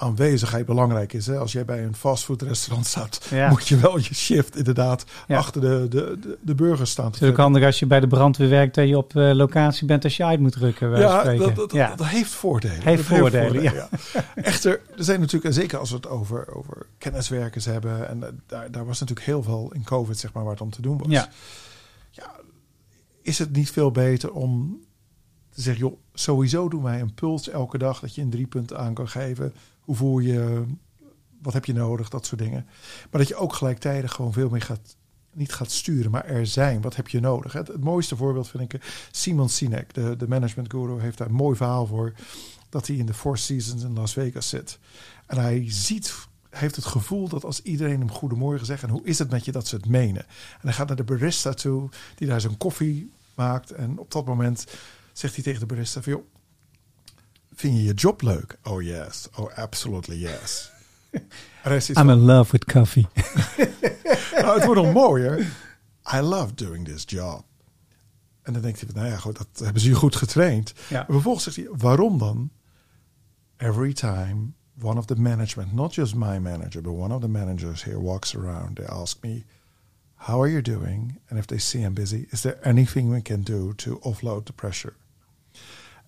aanwezigheid 0.01 0.67
belangrijk 0.67 1.13
is. 1.13 1.27
Hè? 1.27 1.39
Als 1.39 1.53
jij 1.53 1.65
bij 1.65 1.85
een 1.85 1.95
fastfoodrestaurant 1.95 2.87
staat, 2.87 3.27
Ja. 3.31 3.49
moet 3.49 3.69
je 3.69 3.77
wel 3.77 3.99
je 3.99 4.15
shift 4.15 4.57
inderdaad 4.57 5.05
Ja. 5.27 5.37
achter 5.39 5.61
de, 5.61 5.87
de, 5.89 6.19
de, 6.21 6.39
de 6.41 6.55
burgers 6.55 6.91
staan. 6.91 7.07
het 7.11 7.23
is 7.23 7.29
ook 7.29 7.37
handig 7.37 7.65
als 7.65 7.79
je 7.79 7.87
bij 7.87 8.01
de 8.01 8.07
brandweer 8.07 8.49
werkt 8.49 8.75
dat 8.75 8.89
je 8.89 8.97
op 8.97 9.17
eh, 9.17 9.33
locatie 9.35 9.87
bent 9.87 10.05
als 10.05 10.17
je 10.17 10.25
uit 10.25 10.41
moet 10.41 10.53
drukken. 10.53 10.91
bij 10.91 11.01
Ja, 11.01 11.25
dat, 11.35 11.57
dat, 11.57 11.73
ja. 11.73 11.95
dat 11.97 12.07
heeft 12.07 12.31
voordelen. 12.31 12.83
Heeft 12.83 13.09
Dat 13.09 13.19
voordelen, 13.19 13.63
ja. 13.63 13.89
Echter, 14.35 14.81
er 14.97 15.05
zijn 15.05 15.21
natuurlijk, 15.21 15.45
en 15.55 15.61
zeker 15.61 15.79
als 15.79 15.91
we 15.91 15.97
het 15.97 16.09
over, 16.09 16.55
over 16.55 16.87
kenniswerkers 16.99 17.65
hebben, 17.65 18.09
en 18.09 18.23
eh, 18.23 18.29
daar, 18.47 18.71
daar 18.71 18.87
was 18.87 19.01
natuurlijk 19.01 19.27
heel 19.27 19.43
veel 19.43 19.73
in 19.75 19.85
COVID, 19.85 20.19
zeg 20.19 20.33
maar, 20.33 20.43
waar 20.43 20.53
het 20.53 20.63
om 20.63 20.71
te 20.71 20.83
doen 20.83 20.99
was. 20.99 21.09
Ja. 21.09 21.29
Is 23.23 23.39
het 23.39 23.53
niet 23.53 23.71
veel 23.71 23.91
beter 23.91 24.33
om 24.33 24.81
te 25.55 25.61
zeggen, 25.61 25.85
joh, 25.85 25.99
sowieso 26.15 26.69
doen 26.69 26.83
wij 26.83 27.01
een 27.01 27.15
puls 27.15 27.49
elke 27.49 27.79
dag, 27.79 28.01
dat 28.01 28.15
je 28.15 28.21
in 28.21 28.31
drie 28.31 28.47
punten 28.47 28.79
aan 28.79 28.95
kan 28.95 29.09
geven. 29.09 29.53
Hoe 29.91 29.99
voel 29.99 30.19
je, 30.19 30.65
wat 31.43 31.53
heb 31.53 31.65
je 31.65 31.73
nodig, 31.73 32.09
dat 32.09 32.27
soort 32.27 32.41
dingen. 32.41 32.67
Maar 33.11 33.21
dat 33.21 33.29
je 33.29 33.37
ook 33.37 33.53
gelijktijdig 33.53 34.13
gewoon 34.13 34.33
veel 34.33 34.49
meer 34.49 34.63
gaat, 34.63 34.97
niet 35.33 35.53
gaat 35.53 35.71
sturen, 35.71 36.11
maar 36.11 36.25
er 36.25 36.47
zijn. 36.47 36.81
Wat 36.81 36.97
heb 36.97 37.09
je 37.09 37.21
nodig? 37.21 37.53
Het, 37.53 37.81
mooiste 37.81 38.17
voorbeeld 38.17 38.49
vind 38.49 38.63
ik, 38.63 38.81
eh, 38.81 38.89
Simon 39.11 39.49
Sinek, 39.49 39.95
de, 39.95 40.17
de 40.17 40.29
management 40.29 40.73
guru, 40.73 41.01
heeft 41.01 41.19
daar 41.19 41.27
een 41.27 41.35
mooi 41.35 41.57
verhaal 41.57 41.87
voor. 41.87 42.13
dat 42.69 42.87
hij 42.87 42.97
in 42.97 43.07
de 43.07 43.15
Four 43.15 43.39
Seasons 43.39 43.83
in 43.83 43.95
Las 43.95 44.13
Vegas 44.13 44.49
zit. 44.49 44.79
En 45.27 45.39
hij 45.39 45.65
ziet, 45.67 46.15
heeft 46.51 46.77
het 46.77 46.85
gevoel 46.85 47.29
dat 47.29 47.45
als 47.45 47.63
iedereen 47.63 47.99
hem 47.99 48.11
goedemorgen 48.11 48.67
zegt... 48.67 48.83
en 48.83 48.91
hoe 48.91 49.05
is 49.05 49.19
het 49.19 49.31
met 49.31 49.45
je, 49.45 49.53
dat 49.53 49.67
ze 49.67 49.77
het 49.77 49.89
menen. 49.89 50.23
En 50.27 50.61
hij 50.61 50.73
gaat 50.73 50.87
naar 50.87 50.97
de 50.97 51.05
barista 51.05 51.53
toe, 51.53 51.89
die 52.15 52.29
daar 52.29 52.41
zijn 52.41 52.57
koffie 52.57 53.11
maakt. 53.35 53.71
En 53.71 53.99
op 53.99 54.11
dat 54.11 54.27
moment 54.27 54.67
zegt 55.13 55.35
hij 55.35 55.45
tegen 55.45 55.61
de 55.61 55.75
barista 55.75 56.03
van... 56.03 56.13
Joh, 56.13 56.25
vind 57.61 57.77
je 57.77 57.85
je 57.85 57.95
job 57.95 58.23
leuk? 58.23 58.59
Oh 58.63 58.83
yes, 58.83 59.29
oh 59.37 59.59
absolutely 59.59 60.17
yes. 60.17 60.71
I'm 61.97 62.11
in 62.11 62.19
love 62.19 62.53
with 62.53 62.65
coffee. 62.65 63.07
nou, 64.43 64.55
het 64.55 64.65
wordt 64.65 64.83
nog 64.83 64.93
mooier. 64.93 65.39
I 66.15 66.21
love 66.21 66.55
doing 66.55 66.85
this 66.85 67.05
job. 67.07 67.45
En 68.43 68.53
dan 68.53 68.63
denkt 68.63 68.81
hij, 68.81 68.91
nou 68.95 69.07
ja, 69.09 69.17
goed, 69.17 69.37
dat 69.37 69.49
hebben 69.65 69.83
ze 69.83 69.89
je 69.89 69.95
goed 69.95 70.17
getraind. 70.17 70.73
Ja. 70.89 71.05
vervolgens 71.09 71.45
zegt 71.45 71.57
hij, 71.57 71.69
waarom 71.71 72.19
dan? 72.19 72.51
Every 73.57 73.93
time 73.93 74.53
one 74.83 74.99
of 74.99 75.05
the 75.05 75.17
management, 75.17 75.73
not 75.73 75.95
just 75.95 76.15
my 76.15 76.39
manager, 76.39 76.83
but 76.83 76.93
one 76.93 77.15
of 77.15 77.21
the 77.21 77.29
managers 77.29 77.85
here 77.85 78.01
walks 78.01 78.37
around, 78.37 78.77
they 78.77 78.87
ask 78.87 79.23
me, 79.23 79.45
how 80.15 80.41
are 80.41 80.51
you 80.51 80.63
doing? 80.63 81.21
And 81.29 81.39
if 81.39 81.47
they 81.47 81.59
see 81.59 81.83
I'm 81.83 81.95
busy, 81.95 82.27
is 82.31 82.41
there 82.41 82.59
anything 82.63 83.11
we 83.11 83.23
can 83.23 83.43
do 83.43 83.73
to 83.73 83.99
offload 84.03 84.47
the 84.47 84.53
pressure? 84.53 84.95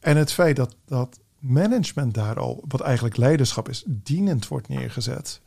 En 0.01 0.17
het 0.17 0.33
feit 0.33 0.57
dat, 0.57 0.77
dat 0.87 1.21
management 1.43 2.15
daar 2.15 2.39
al, 2.39 2.65
wat 2.69 2.81
eigenlijk 2.81 3.17
leiderschap 3.17 3.69
is, 3.69 3.85
dienend 3.87 4.49
wordt 4.49 4.69
neergezet. 4.69 5.41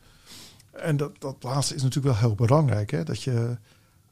En 0.72 0.96
dat, 0.96 1.20
dat 1.20 1.36
laatste 1.40 1.74
is 1.74 1.82
natuurlijk 1.82 2.14
wel 2.14 2.28
heel 2.28 2.46
belangrijk. 2.46 2.90
Hè? 2.90 3.02
Dat 3.02 3.22
je 3.22 3.56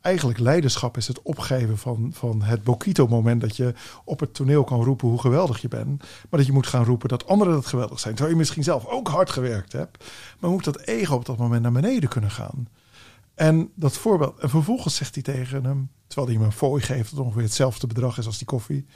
eigenlijk 0.00 0.38
leiderschap 0.38 0.96
is 0.96 1.06
het 1.06 1.22
opgeven 1.22 1.78
van, 1.78 2.10
van 2.12 2.42
het 2.42 2.62
Bokito-moment. 2.62 3.40
Dat 3.40 3.56
je 3.56 3.74
op 4.04 4.20
het 4.20 4.34
toneel 4.34 4.64
kan 4.64 4.84
roepen 4.84 5.08
hoe 5.08 5.20
geweldig 5.20 5.60
je 5.60 5.68
bent. 5.68 5.98
Maar 5.98 6.40
dat 6.40 6.46
je 6.46 6.52
moet 6.52 6.66
gaan 6.66 6.84
roepen 6.84 7.08
dat 7.08 7.26
anderen 7.26 7.54
dat 7.54 7.66
geweldig 7.66 8.00
zijn. 8.00 8.14
Terwijl 8.14 8.34
je 8.34 8.40
misschien 8.40 8.64
zelf 8.64 8.86
ook 8.86 9.08
hard 9.08 9.30
gewerkt 9.30 9.72
hebt. 9.72 10.04
Maar 10.38 10.50
moet 10.50 10.64
dat 10.64 10.80
ego 10.80 11.14
op 11.14 11.24
dat 11.24 11.36
moment 11.36 11.62
naar 11.62 11.72
beneden 11.72 12.08
kunnen 12.08 12.30
gaan. 12.30 12.68
En 13.34 13.70
dat 13.74 13.96
voorbeeld. 13.96 14.38
En 14.38 14.50
vervolgens 14.50 14.96
zegt 14.96 15.14
hij 15.14 15.22
tegen 15.22 15.64
hem, 15.64 15.90
terwijl 16.06 16.28
hij 16.28 16.36
hem 16.36 16.46
een 16.46 16.56
fooi 16.56 16.82
geeft, 16.82 17.10
dat 17.10 17.24
ongeveer 17.24 17.42
hetzelfde 17.42 17.86
bedrag 17.86 18.18
is 18.18 18.26
als 18.26 18.38
die 18.38 18.46
koffie. 18.46 18.86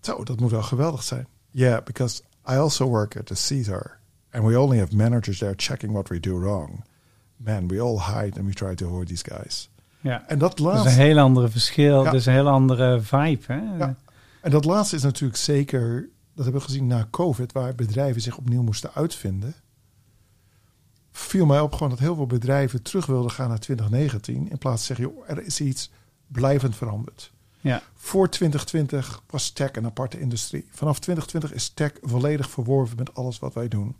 Zo, 0.00 0.24
dat 0.24 0.40
moet 0.40 0.50
wel 0.50 0.62
geweldig 0.62 1.02
zijn. 1.02 1.26
Yeah, 1.50 1.80
because 1.84 2.22
I 2.48 2.56
also 2.56 2.86
work 2.86 3.16
at 3.16 3.26
the 3.26 3.34
Caesar. 3.34 3.98
And 4.30 4.44
we 4.44 4.56
only 4.56 4.78
have 4.78 4.92
managers 4.92 5.38
there 5.38 5.54
checking 5.56 5.92
what 5.92 6.08
we 6.08 6.20
do 6.20 6.38
wrong. 6.38 6.84
Man, 7.36 7.68
we 7.68 7.80
all 7.80 7.98
hide 7.98 8.38
and 8.38 8.46
we 8.46 8.52
try 8.52 8.74
to 8.74 8.86
avoid 8.86 9.06
these 9.06 9.24
guys. 9.24 9.70
Ja. 10.00 10.28
En 10.28 10.38
dat 10.38 10.50
Dat 10.50 10.58
laatste, 10.58 10.88
is 10.88 10.94
een 10.94 11.02
heel 11.02 11.18
andere 11.18 11.48
verschil. 11.48 11.98
Ja. 11.98 12.04
Dat 12.04 12.14
is 12.14 12.26
een 12.26 12.32
heel 12.32 12.48
andere 12.48 13.00
vibe. 13.00 13.42
Hè? 13.46 13.76
Ja. 13.78 13.96
en 14.40 14.50
dat 14.50 14.64
laatste 14.64 14.96
is 14.96 15.02
natuurlijk 15.02 15.38
zeker, 15.38 16.08
dat 16.34 16.44
hebben 16.44 16.62
we 16.62 16.66
gezien 16.66 16.86
na 16.86 17.06
COVID, 17.10 17.52
waar 17.52 17.74
bedrijven 17.74 18.22
zich 18.22 18.36
opnieuw 18.36 18.62
moesten 18.62 18.94
uitvinden. 18.94 19.54
Viel 21.12 21.46
mij 21.46 21.60
op 21.60 21.72
gewoon 21.72 21.88
dat 21.88 21.98
heel 21.98 22.14
veel 22.14 22.26
bedrijven 22.26 22.82
terug 22.82 23.06
wilden 23.06 23.30
gaan 23.30 23.48
naar 23.48 23.58
2019. 23.58 24.50
In 24.50 24.58
plaats 24.58 24.86
van 24.86 24.96
zeggen, 24.96 25.14
joh, 25.14 25.30
er 25.30 25.44
is 25.44 25.60
iets 25.60 25.90
blijvend 26.26 26.76
veranderd. 26.76 27.32
Ja. 27.60 27.82
Voor 27.94 28.28
2020 28.28 29.22
was 29.26 29.50
tech 29.50 29.72
een 29.72 29.84
aparte 29.84 30.20
industrie. 30.20 30.66
Vanaf 30.70 30.98
2020 30.98 31.52
is 31.52 31.68
tech 31.68 31.92
volledig 32.02 32.50
verworven 32.50 32.96
met 32.96 33.14
alles 33.14 33.38
wat 33.38 33.54
wij 33.54 33.68
doen. 33.68 33.96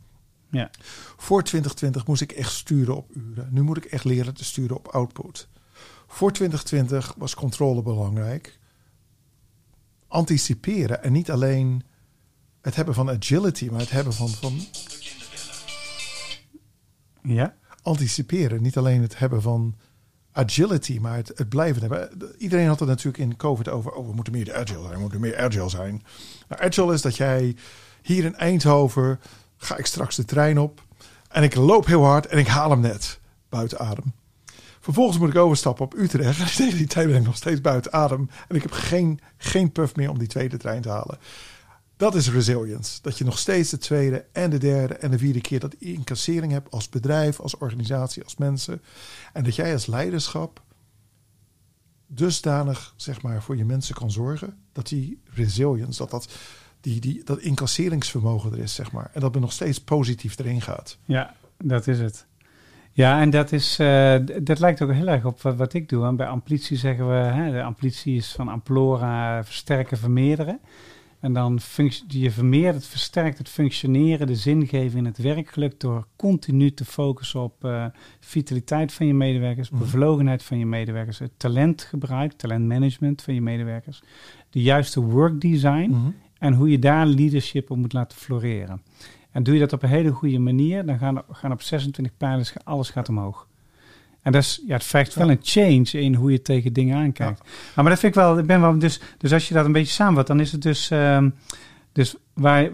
Ja. 0.50 0.70
Voor 1.16 1.42
2020 1.42 2.06
moest 2.06 2.20
ik 2.22 2.32
echt 2.32 2.52
sturen 2.52 2.96
op 2.96 3.10
uren. 3.14 3.48
Nu 3.50 3.62
moet 3.62 3.76
ik 3.76 3.84
echt 3.84 4.04
leren 4.04 4.34
te 4.34 4.44
sturen 4.44 4.76
op 4.76 4.88
output. 4.88 5.48
Voor 6.06 6.32
2020 6.32 7.14
was 7.16 7.34
controle 7.34 7.82
belangrijk. 7.82 8.58
Anticiperen 10.08 11.02
en 11.02 11.12
niet 11.12 11.30
alleen 11.30 11.82
het 12.60 12.76
hebben 12.76 12.94
van 12.94 13.10
agility, 13.10 13.68
maar 13.70 13.80
het 13.80 13.90
hebben 13.90 14.12
van, 14.12 14.28
van 14.28 14.60
Ja. 17.22 17.56
anticiperen. 17.82 18.62
Niet 18.62 18.76
alleen 18.76 19.02
het 19.02 19.18
hebben 19.18 19.42
van 19.42 19.74
agility, 20.32 20.99
maar 21.00 21.16
het, 21.16 21.49
blijven 21.49 21.80
hebben. 21.80 22.32
Iedereen 22.38 22.66
had 22.66 22.78
het 22.80 22.88
natuurlijk 22.88 23.18
in 23.18 23.37
COVID 23.37 23.68
over. 23.68 23.92
Oh, 23.92 24.06
we 24.06 24.14
moeten 24.14 24.32
meer 24.32 24.54
agile 24.54 24.82
zijn. 24.82 24.94
We 24.94 25.00
moeten 25.00 25.20
meer 25.20 25.38
agile 25.38 25.68
zijn. 25.68 26.02
Nou, 26.49 26.62
agile 26.62 26.92
is 26.92 27.02
dat 27.02 27.16
jij 27.16 27.56
hier 28.02 28.25
in 28.25 28.37
Eindhoven 28.37 29.20
ga 29.56 29.76
ik 29.76 29.87
straks 29.87 30.16
de 30.16 30.25
trein 30.25 30.58
op 30.58 30.82
en 31.28 31.42
ik 31.42 31.54
loop 31.54 31.87
heel 31.87 32.04
hard 32.04 32.26
en 32.26 32.38
ik 32.38 32.46
haal 32.46 32.70
hem 32.70 32.80
net 32.80 33.18
buiten 33.49 33.78
adem. 33.78 34.12
Vervolgens 34.80 35.18
moet 35.18 35.28
ik 35.28 35.37
overstappen 35.37 35.84
op 35.84 35.94
Utrecht. 35.94 36.40
En 36.40 36.46
tegen 36.46 36.78
die 36.82 36.87
tijd 36.87 37.06
ben 37.06 37.16
ik 37.16 37.25
nog 37.25 37.37
steeds 37.37 37.60
buiten 37.60 37.92
adem. 37.92 38.30
En 38.49 38.56
ik 38.56 38.62
heb 38.62 38.72
geen, 38.72 39.20
geen 39.37 39.72
puff 39.72 39.96
meer 39.96 40.10
om 40.10 40.18
die 40.18 40.28
tweede 40.28 40.56
trein 40.56 40.82
te 40.82 40.88
halen. 40.88 41.18
Dat 42.00 42.14
is 42.14 42.30
resilience. 42.30 42.99
Dat 43.02 43.19
je 43.19 43.25
nog 43.25 43.38
steeds 43.38 43.71
de 43.71 43.78
tweede 43.78 44.25
en 44.33 44.50
de 44.50 44.59
derde 44.59 44.95
en 44.95 45.11
de 45.11 45.19
vierde 45.19 45.40
keer 45.40 45.61
dat 45.61 45.75
incassering 45.75 46.52
hebt 46.52 46.71
als 46.71 46.88
bedrijf, 46.88 47.40
als 47.40 47.57
organisatie, 47.57 48.25
als 48.25 48.37
mensen. 48.37 48.83
En 49.33 49.45
dat 49.45 49.54
jij 49.54 49.73
als 49.73 49.87
leiderschap 49.87 50.62
dusdanig 52.07 52.95
zeg 52.97 53.23
maar, 53.23 53.42
voor 53.42 53.57
je 53.57 53.64
mensen 53.64 53.95
kan 53.95 54.11
zorgen 54.11 54.57
dat 54.73 54.88
die 54.88 55.21
resilience, 55.35 55.99
dat, 55.99 56.11
dat, 56.11 56.37
die, 56.80 57.00
die, 57.00 57.25
dat 57.25 57.38
incasseringsvermogen 57.38 58.52
er 58.52 58.59
is, 58.59 58.75
zeg 58.75 58.92
maar. 58.92 59.11
En 59.12 59.21
dat 59.21 59.33
het 59.35 59.42
nog 59.42 59.52
steeds 59.52 59.80
positief 59.80 60.38
erin 60.38 60.61
gaat. 60.61 60.99
Ja, 61.04 61.35
dat 61.59 61.87
is 61.87 61.99
het. 61.99 62.26
Ja, 62.92 63.21
en 63.21 63.30
dat, 63.30 63.52
is, 63.52 63.78
eh, 63.78 64.16
dat 64.42 64.59
lijkt 64.59 64.83
ook 64.83 64.92
heel 64.92 65.09
erg 65.09 65.25
op 65.25 65.42
wat, 65.42 65.57
wat 65.57 65.73
ik 65.73 65.88
doe. 65.88 66.07
En 66.07 66.16
bij 66.16 66.26
amplitie 66.26 66.76
zeggen 66.76 67.09
we, 67.09 67.14
hè, 67.14 67.52
de 67.52 67.62
amplitie 67.62 68.16
is 68.16 68.33
van 68.33 68.49
amplora 68.49 69.45
versterken, 69.45 69.99
vermeerderen. 69.99 70.61
En 71.20 71.32
dan 71.32 71.58
je 72.08 72.30
vermeerdert, 72.30 72.86
versterkt 72.86 73.38
het 73.38 73.48
functioneren, 73.48 74.26
de 74.26 74.36
zingeving 74.36 74.94
en 74.94 75.04
het 75.04 75.18
werkgeluk 75.18 75.80
door 75.80 76.06
continu 76.16 76.74
te 76.74 76.84
focussen 76.84 77.40
op 77.40 77.64
eh, 77.64 77.84
vitaliteit 78.20 78.92
van 78.92 79.06
je 79.06 79.14
medewerkers, 79.14 79.70
Mhm. 79.70 79.80
bevlogenheid 79.80 80.42
van 80.42 80.58
je 80.58 80.66
medewerkers, 80.66 81.18
het 81.18 81.32
talentgebruik, 81.36 82.32
talentmanagement 82.32 83.22
van 83.22 83.34
je 83.34 83.40
medewerkers, 83.42 84.02
de 84.50 84.62
juiste 84.62 85.00
work 85.00 85.40
design 85.40 85.90
en 86.38 86.54
hoe 86.54 86.70
je 86.70 86.78
daar 86.78 87.06
leadership 87.06 87.70
op 87.70 87.76
moet 87.76 87.92
laten 87.92 88.18
floreren. 88.18 88.82
En 89.30 89.42
doe 89.42 89.54
je 89.54 89.60
dat 89.60 89.72
op 89.72 89.82
een 89.82 89.88
hele 89.88 90.10
goede 90.12 90.38
manier, 90.38 90.86
dan 90.86 90.98
gaan, 90.98 91.22
gaan 91.30 91.52
op 91.52 91.62
26 91.62 92.16
pijlers 92.16 92.54
alles 92.64 92.90
gaat 92.90 93.08
omhoog. 93.08 93.48
En 94.22 94.32
dat 94.32 94.42
is, 94.42 94.62
ja, 94.66 94.74
het 94.74 94.84
vergt 94.84 95.14
wel 95.14 95.30
een 95.30 95.38
change 95.42 95.90
in 95.90 96.14
hoe 96.14 96.32
je 96.32 96.42
tegen 96.42 96.72
dingen 96.72 96.96
aankijkt. 96.96 97.40
Maar 97.74 97.84
dat 97.84 97.98
vind 97.98 98.14
ik 98.16 98.20
wel, 98.20 98.38
ik 98.38 98.46
ben 98.46 98.60
wel 98.60 98.78
dus, 98.78 99.00
dus 99.18 99.32
als 99.32 99.48
je 99.48 99.54
dat 99.54 99.64
een 99.64 99.72
beetje 99.72 99.92
samenvat, 99.92 100.26
dan 100.26 100.40
is 100.40 100.52
het 100.52 100.62
dus, 100.62 100.90
ehm, 100.90 101.30
dus 101.92 102.16
wij, 102.34 102.72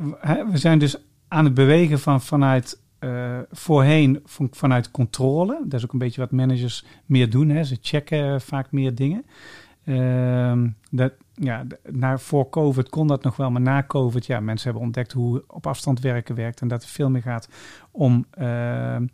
we 0.50 0.58
zijn 0.58 0.78
dus 0.78 0.96
aan 1.28 1.44
het 1.44 1.54
bewegen 1.54 1.98
van 2.00 2.20
vanuit 2.20 2.78
eh, 2.98 3.38
voorheen 3.50 4.20
van, 4.24 4.48
vanuit 4.50 4.90
controle. 4.90 5.60
Dat 5.64 5.78
is 5.78 5.84
ook 5.84 5.92
een 5.92 5.98
beetje 5.98 6.20
wat 6.20 6.30
managers 6.30 6.84
meer 7.06 7.30
doen. 7.30 7.48
Hè. 7.48 7.64
Ze 7.64 7.78
checken 7.80 8.40
vaak 8.40 8.72
meer 8.72 8.94
dingen. 8.94 9.24
Ehm, 9.84 10.68
dat, 10.90 11.12
ja, 11.34 11.64
d- 11.68 11.92
na, 11.92 12.18
voor 12.18 12.48
COVID 12.50 12.88
kon 12.88 13.06
dat 13.06 13.22
nog 13.22 13.36
wel, 13.36 13.50
maar 13.50 13.60
na 13.60 13.82
COVID, 13.86 14.26
ja, 14.26 14.40
mensen 14.40 14.64
hebben 14.64 14.86
ontdekt 14.86 15.12
hoe 15.12 15.44
op 15.46 15.66
afstand 15.66 16.00
werken 16.00 16.34
werkt 16.34 16.60
en 16.60 16.68
dat 16.68 16.82
het 16.82 16.90
veel 16.90 17.10
meer 17.10 17.22
gaat 17.22 17.48
om 17.90 18.26
ehm, 18.30 19.06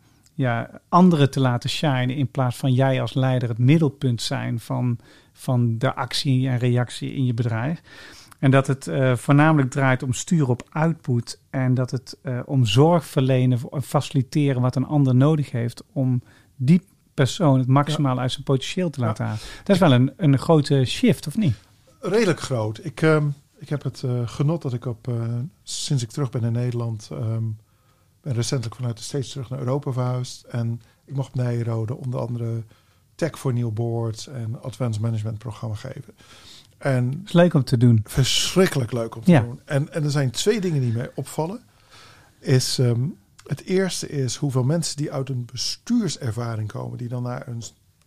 ja, 0.43 0.81
anderen 0.89 1.31
te 1.31 1.41
laten 1.41 1.71
shinen 1.71 2.17
in 2.17 2.31
plaats 2.31 2.57
van 2.57 2.73
jij 2.73 3.01
als 3.01 3.15
leider 3.15 3.49
het 3.49 3.59
middelpunt 3.59 4.23
zijn 4.23 4.61
van, 4.61 4.99
van 5.33 5.79
de 5.79 5.95
actie 5.95 6.49
en 6.49 6.59
reactie 6.59 7.15
in 7.15 7.25
je 7.25 7.35
bedrijf. 7.35 7.83
En 8.39 8.51
dat 8.51 8.67
het 8.67 8.87
eh, 8.87 9.17
voornamelijk 9.17 9.71
draait 9.71 10.03
om 10.03 10.13
sturen 10.13 10.49
op 10.49 10.69
output 10.71 11.41
en 11.51 11.75
dat 11.75 11.91
het 11.91 12.19
eh, 12.23 12.41
om 12.45 12.65
zorg 12.65 13.05
verlenen 13.05 13.59
en 13.71 13.83
faciliteren 13.83 14.63
wat 14.63 14.77
een 14.77 14.87
ander 14.87 15.15
nodig 15.15 15.51
heeft 15.51 15.83
om 15.93 16.23
die 16.57 16.83
persoon 17.15 17.59
het 17.59 17.69
maximaal 17.69 18.19
uit 18.19 18.33
zijn 18.33 18.45
potentieel 18.45 18.91
te 18.91 19.01
laten 19.01 19.25
halen. 19.25 19.41
Dat 19.65 19.75
is 19.77 19.83
wel 19.83 19.93
een, 19.93 20.13
een 20.17 20.39
grote 20.39 20.85
shift, 20.85 21.27
of 21.27 21.37
niet? 21.37 21.55
Redelijk 22.01 22.41
groot. 22.41 22.81
Ik, 22.85 23.03
ehm, 23.03 23.27
ik 23.59 23.69
heb 23.69 23.83
het 23.83 24.03
eh, 24.03 24.21
genot 24.25 24.63
dat 24.63 24.73
ik 24.73 24.87
op, 24.87 25.13
sinds 25.63 26.03
ik 26.03 26.11
terug 26.11 26.31
ben 26.31 26.45
in 26.45 26.53
Nederland, 26.53 27.09
ehm, 27.13 27.45
ben 28.23 28.33
recentelijk 28.35 28.75
vanuit 28.75 28.97
de 28.97 29.03
States 29.03 29.31
terug 29.31 29.51
naar 29.51 29.59
Europa 29.59 29.93
verhuisd. 29.93 30.43
En 30.43 30.83
ik 31.05 31.15
mocht 31.15 31.35
Nijrode 31.35 31.95
onder 31.97 32.21
andere 32.21 32.63
Tech 33.15 33.39
for 33.39 33.53
New 33.53 33.71
Boards 33.71 34.27
en 34.27 34.63
Advanced 34.63 35.03
Management 35.03 35.39
programma 35.39 35.75
geven. 35.75 36.15
En 36.79 37.21
is 37.25 37.33
leuk 37.33 37.55
om 37.55 37.65
te 37.65 37.77
doen. 37.77 38.01
verschrikkelijk 38.05 38.93
leuk 38.93 39.15
om 39.17 39.23
te 39.23 39.31
Ja. 39.31 39.41
doen. 39.41 39.61
En, 39.65 39.93
en 39.93 40.05
er 40.05 40.11
zijn 40.11 40.31
twee 40.31 40.61
dingen 40.61 40.81
die 40.81 40.93
mij 40.93 41.11
opvallen. 41.15 41.61
Is, 42.39 42.79
ehm, 42.79 43.05
het 43.47 43.63
eerste 43.65 44.09
is 44.09 44.37
hoeveel 44.37 44.65
mensen 44.65 44.97
die 44.97 45.13
uit 45.13 45.29
een 45.29 45.45
bestuurservaring 45.53 46.69
komen, 46.69 46.99
die 46.99 47.09
dan 47.09 47.23
naar 47.23 47.49
een 47.49 47.63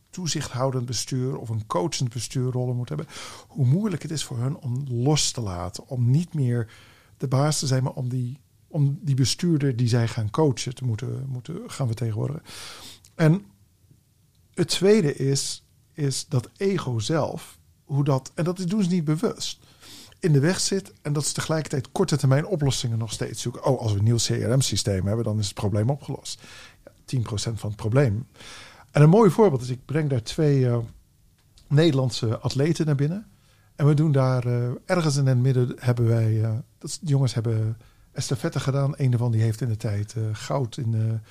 toezichthoudend 0.10 0.86
bestuur 0.86 1.38
of 1.38 1.50
een 1.50 1.66
coachend 1.68 2.14
bestuur 2.14 2.52
rollen 2.52 2.76
moeten 2.76 2.96
hebben, 2.96 3.16
hoe 3.48 3.66
moeilijk 3.66 4.02
het 4.02 4.12
is 4.12 4.24
voor 4.24 4.38
hun 4.38 4.58
om 4.58 4.84
los 4.90 5.32
te 5.32 5.42
laten, 5.42 5.88
om 5.88 6.10
niet 6.12 6.34
meer 6.34 6.68
de 7.18 7.28
baas 7.28 7.60
te 7.60 7.68
zijn, 7.68 7.84
maar 7.84 7.94
om 7.94 8.10
die, 8.10 8.40
om 8.76 9.00
die 9.02 9.16
bestuurder 9.16 9.76
die 9.76 9.88
zij 9.88 10.08
gaan 10.08 10.30
coachen 10.30 10.76
te 10.76 10.86
moeten, 10.86 11.26
moeten 11.28 11.62
gaan 11.68 11.88
vertegenwoordigen. 11.88 12.44
En 13.16 13.46
het 14.54 14.68
tweede 14.68 15.16
is, 15.16 15.66
is 15.94 16.26
dat 16.28 16.50
ego 16.58 17.00
zelf, 17.00 17.58
hoe 17.84 18.04
dat, 18.04 18.32
en 18.34 18.44
dat 18.44 18.70
doen 18.70 18.84
ze 18.84 18.90
niet 18.90 19.04
bewust, 19.04 19.60
in 20.20 20.34
de 20.34 20.40
weg 20.40 20.60
zit 20.60 20.94
en 21.02 21.14
dat 21.14 21.26
ze 21.26 21.34
tegelijkertijd 21.34 21.92
korte 21.92 22.18
termijn 22.18 22.46
oplossingen 22.46 22.98
nog 22.98 23.12
steeds 23.12 23.42
zoeken. 23.42 23.64
Oh, 23.66 23.80
als 23.80 23.92
we 23.92 23.98
een 23.98 24.04
nieuw 24.04 24.18
CRM-systeem 24.18 25.06
hebben, 25.06 25.26
dan 25.26 25.40
is 25.40 25.46
het 25.46 25.56
probleem 25.56 25.90
opgelost. 25.90 26.42
Ja, 26.84 27.20
10% 27.20 27.24
van 27.34 27.70
het 27.70 27.76
probleem. 27.76 28.28
En 28.92 29.02
een 29.02 29.10
mooi 29.10 29.30
voorbeeld 29.30 29.62
is, 29.62 29.70
ik 29.70 29.86
breng 29.86 30.10
daar 30.10 30.24
twee 30.24 30.60
uh, 30.60 30.78
Nederlandse 31.68 32.40
atleten 32.40 32.86
naar 32.86 32.96
binnen. 32.96 33.28
En 33.76 33.88
we 33.88 33.94
doen 33.94 34.12
daar 34.12 34.48
uh, 34.48 34.70
ergens 34.86 35.18
in 35.18 35.26
het 35.28 35.38
midden 35.38 35.76
hebben 35.80 36.08
wij, 36.08 36.32
uh, 36.32 36.54
dat, 36.78 37.00
jongens 37.02 37.34
hebben 37.34 37.78
estafette 38.16 38.60
gedaan. 38.60 38.94
Een 38.98 39.10
daarvan 39.10 39.32
die 39.32 39.42
heeft 39.42 39.62
in 39.62 39.68
de 39.68 39.78
tijd 39.78 40.16
goud 40.32 40.78
in 40.78 41.22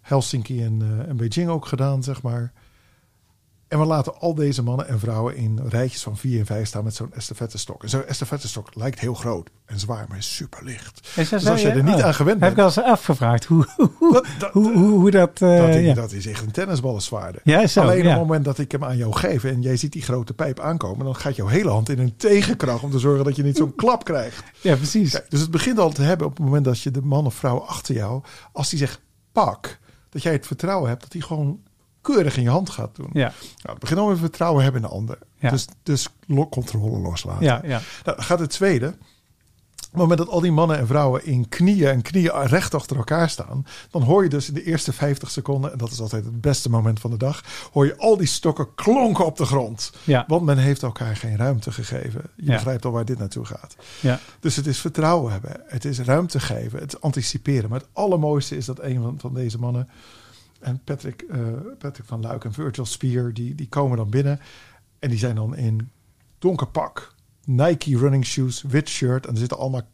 Helsinki 0.00 0.64
en, 0.64 1.04
en 1.08 1.16
Beijing 1.16 1.48
ook 1.48 1.66
gedaan, 1.66 2.02
zeg 2.02 2.22
maar. 2.22 2.52
En 3.70 3.78
we 3.78 3.84
laten 3.84 4.20
al 4.20 4.34
deze 4.34 4.62
mannen 4.62 4.88
en 4.88 4.98
vrouwen 4.98 5.36
in 5.36 5.60
rijtjes 5.68 6.02
van 6.02 6.16
vier 6.16 6.38
en 6.38 6.46
vijf 6.46 6.66
staan 6.66 6.84
met 6.84 6.94
zo'n 6.94 7.12
estafettestok. 7.12 7.82
En 7.82 7.88
zo'n 7.88 8.06
estafettestok 8.06 8.74
lijkt 8.74 9.00
heel 9.00 9.14
groot 9.14 9.50
en 9.66 9.78
zwaar, 9.78 10.04
maar 10.08 10.18
is 10.18 10.34
super 10.36 10.64
licht. 10.64 11.08
Dus 11.14 11.46
als 11.46 11.62
je 11.62 11.68
er 11.68 11.82
niet 11.82 11.94
oh, 11.94 12.04
aan 12.04 12.14
gewend 12.14 12.38
bent... 12.38 12.56
Heb 12.56 12.66
ik 12.66 12.76
al 12.76 12.82
eens 12.82 12.90
afgevraagd 12.90 13.44
hoe, 13.44 13.66
hoe, 13.98 14.12
dat, 14.12 14.26
dat, 14.38 14.52
hoe, 14.52 15.10
dat... 15.10 15.40
Uh, 15.40 15.56
dat, 15.56 15.74
is, 15.74 15.84
ja. 15.84 15.94
dat 15.94 16.12
is 16.12 16.26
echt 16.26 16.42
een 16.42 16.50
tennisballenzwaarde. 16.50 17.40
Ja, 17.44 17.66
zo, 17.66 17.80
Alleen 17.80 17.96
ja. 17.96 18.02
op 18.02 18.10
het 18.10 18.20
moment 18.20 18.44
dat 18.44 18.58
ik 18.58 18.72
hem 18.72 18.84
aan 18.84 18.96
jou 18.96 19.12
geef 19.12 19.44
en 19.44 19.62
jij 19.62 19.76
ziet 19.76 19.92
die 19.92 20.02
grote 20.02 20.34
pijp 20.34 20.60
aankomen... 20.60 21.04
dan 21.04 21.16
gaat 21.16 21.36
jouw 21.36 21.46
hele 21.46 21.70
hand 21.70 21.88
in 21.88 21.98
een 21.98 22.16
tegenkracht 22.16 22.82
om 22.82 22.90
te 22.90 22.98
zorgen 22.98 23.24
dat 23.24 23.36
je 23.36 23.42
niet 23.42 23.56
zo'n 23.56 23.74
klap 23.74 24.04
krijgt. 24.04 24.42
Ja, 24.60 24.76
precies. 24.76 25.10
Kijk, 25.10 25.30
dus 25.30 25.40
het 25.40 25.50
begint 25.50 25.78
al 25.78 25.90
te 25.90 26.02
hebben 26.02 26.26
op 26.26 26.36
het 26.36 26.44
moment 26.44 26.64
dat 26.64 26.80
je 26.80 26.90
de 26.90 27.02
man 27.02 27.26
of 27.26 27.34
vrouw 27.34 27.58
achter 27.58 27.94
jou... 27.94 28.22
als 28.52 28.70
die 28.70 28.78
zegt 28.78 29.00
pak, 29.32 29.78
dat 30.08 30.22
jij 30.22 30.32
het 30.32 30.46
vertrouwen 30.46 30.88
hebt 30.88 31.02
dat 31.02 31.12
hij 31.12 31.22
gewoon 31.22 31.60
keurig 32.00 32.36
in 32.36 32.42
je 32.42 32.48
hand 32.48 32.70
gaat 32.70 32.96
doen. 32.96 33.10
Ja. 33.12 33.32
Nou, 33.38 33.70
het 33.70 33.78
begint 33.78 34.00
al 34.00 34.08
met 34.08 34.18
vertrouwen 34.18 34.62
hebben 34.62 34.82
in 34.82 34.88
de 34.88 34.94
ander. 34.94 35.18
Ja. 35.38 35.50
Dus, 35.50 35.66
dus 35.82 36.08
controle 36.50 36.98
loslaten. 36.98 37.44
Ja, 37.44 37.60
ja. 37.64 37.80
Nou, 38.04 38.22
gaat 38.22 38.38
het 38.38 38.50
tweede. 38.50 38.94
Op 39.92 39.96
het 39.96 40.08
moment 40.08 40.18
dat 40.26 40.28
al 40.36 40.40
die 40.40 40.52
mannen 40.52 40.78
en 40.78 40.86
vrouwen 40.86 41.24
in 41.26 41.48
knieën 41.48 41.88
en 41.88 42.02
knieën 42.02 42.46
recht 42.46 42.74
achter 42.74 42.96
elkaar 42.96 43.30
staan, 43.30 43.66
dan 43.90 44.02
hoor 44.02 44.22
je 44.22 44.28
dus 44.28 44.48
in 44.48 44.54
de 44.54 44.64
eerste 44.64 44.92
50 44.92 45.30
seconden, 45.30 45.72
en 45.72 45.78
dat 45.78 45.90
is 45.90 46.00
altijd 46.00 46.24
het 46.24 46.40
beste 46.40 46.70
moment 46.70 47.00
van 47.00 47.10
de 47.10 47.16
dag, 47.16 47.42
hoor 47.72 47.86
je 47.86 47.96
al 47.96 48.16
die 48.16 48.26
stokken 48.26 48.74
klonken 48.74 49.24
op 49.26 49.36
de 49.36 49.44
grond. 49.44 49.92
Ja. 50.04 50.24
Want 50.26 50.42
men 50.44 50.58
heeft 50.58 50.82
elkaar 50.82 51.16
geen 51.16 51.36
ruimte 51.36 51.72
gegeven. 51.72 52.22
Je 52.36 52.44
Ja. 52.44 52.52
begrijpt 52.52 52.84
al 52.84 52.90
waar 52.92 53.04
dit 53.04 53.18
naartoe 53.18 53.44
gaat. 53.44 53.76
Ja. 54.00 54.18
Dus 54.40 54.56
het 54.56 54.66
is 54.66 54.78
vertrouwen 54.80 55.32
hebben, 55.32 55.60
het 55.66 55.84
is 55.84 55.98
ruimte 55.98 56.40
geven, 56.40 56.78
het 56.80 57.00
anticiperen. 57.00 57.70
Maar 57.70 57.78
het 57.80 57.88
allermooiste 57.92 58.56
is 58.56 58.64
dat 58.64 58.80
een 58.80 59.02
van, 59.02 59.14
van 59.20 59.34
deze 59.34 59.58
mannen, 59.58 59.88
en 60.60 60.84
Patrick, 60.84 61.22
eh, 61.22 61.38
Patrick 61.78 62.06
van 62.06 62.20
Luik 62.20 62.44
en 62.44 62.52
Virgil 62.52 62.86
Spear, 62.86 63.32
die, 63.32 63.54
die 63.54 63.68
komen 63.68 63.96
dan 63.96 64.10
binnen. 64.10 64.40
En 64.98 65.08
die 65.08 65.18
zijn 65.18 65.34
dan 65.34 65.56
in 65.56 65.90
donker 66.38 66.66
pak, 66.66 67.14
Nike 67.44 67.98
running 67.98 68.26
shoes, 68.26 68.62
wit 68.62 68.88
shirt. 68.88 69.26
En 69.26 69.32
er 69.32 69.38
zitten 69.38 69.58
allemaal 69.58 69.88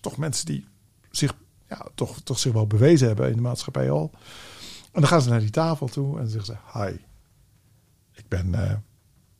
toch 0.00 0.16
mensen 0.16 0.46
die 0.46 0.66
zich, 1.10 1.34
ja, 1.68 1.86
toch, 1.94 2.20
toch 2.20 2.38
zich 2.38 2.52
wel 2.52 2.66
bewezen 2.66 3.06
hebben 3.06 3.28
in 3.28 3.36
de 3.36 3.40
maatschappij 3.40 3.90
al. 3.90 4.10
En 4.92 5.00
dan 5.00 5.06
gaan 5.06 5.22
ze 5.22 5.28
naar 5.28 5.40
die 5.40 5.50
tafel 5.50 5.86
toe 5.86 6.18
en 6.18 6.28
zeggen 6.28 6.54
ze: 6.72 6.78
Hi, 6.78 6.96
ik 8.12 8.28
ben 8.28 8.54
eh, 8.54 8.74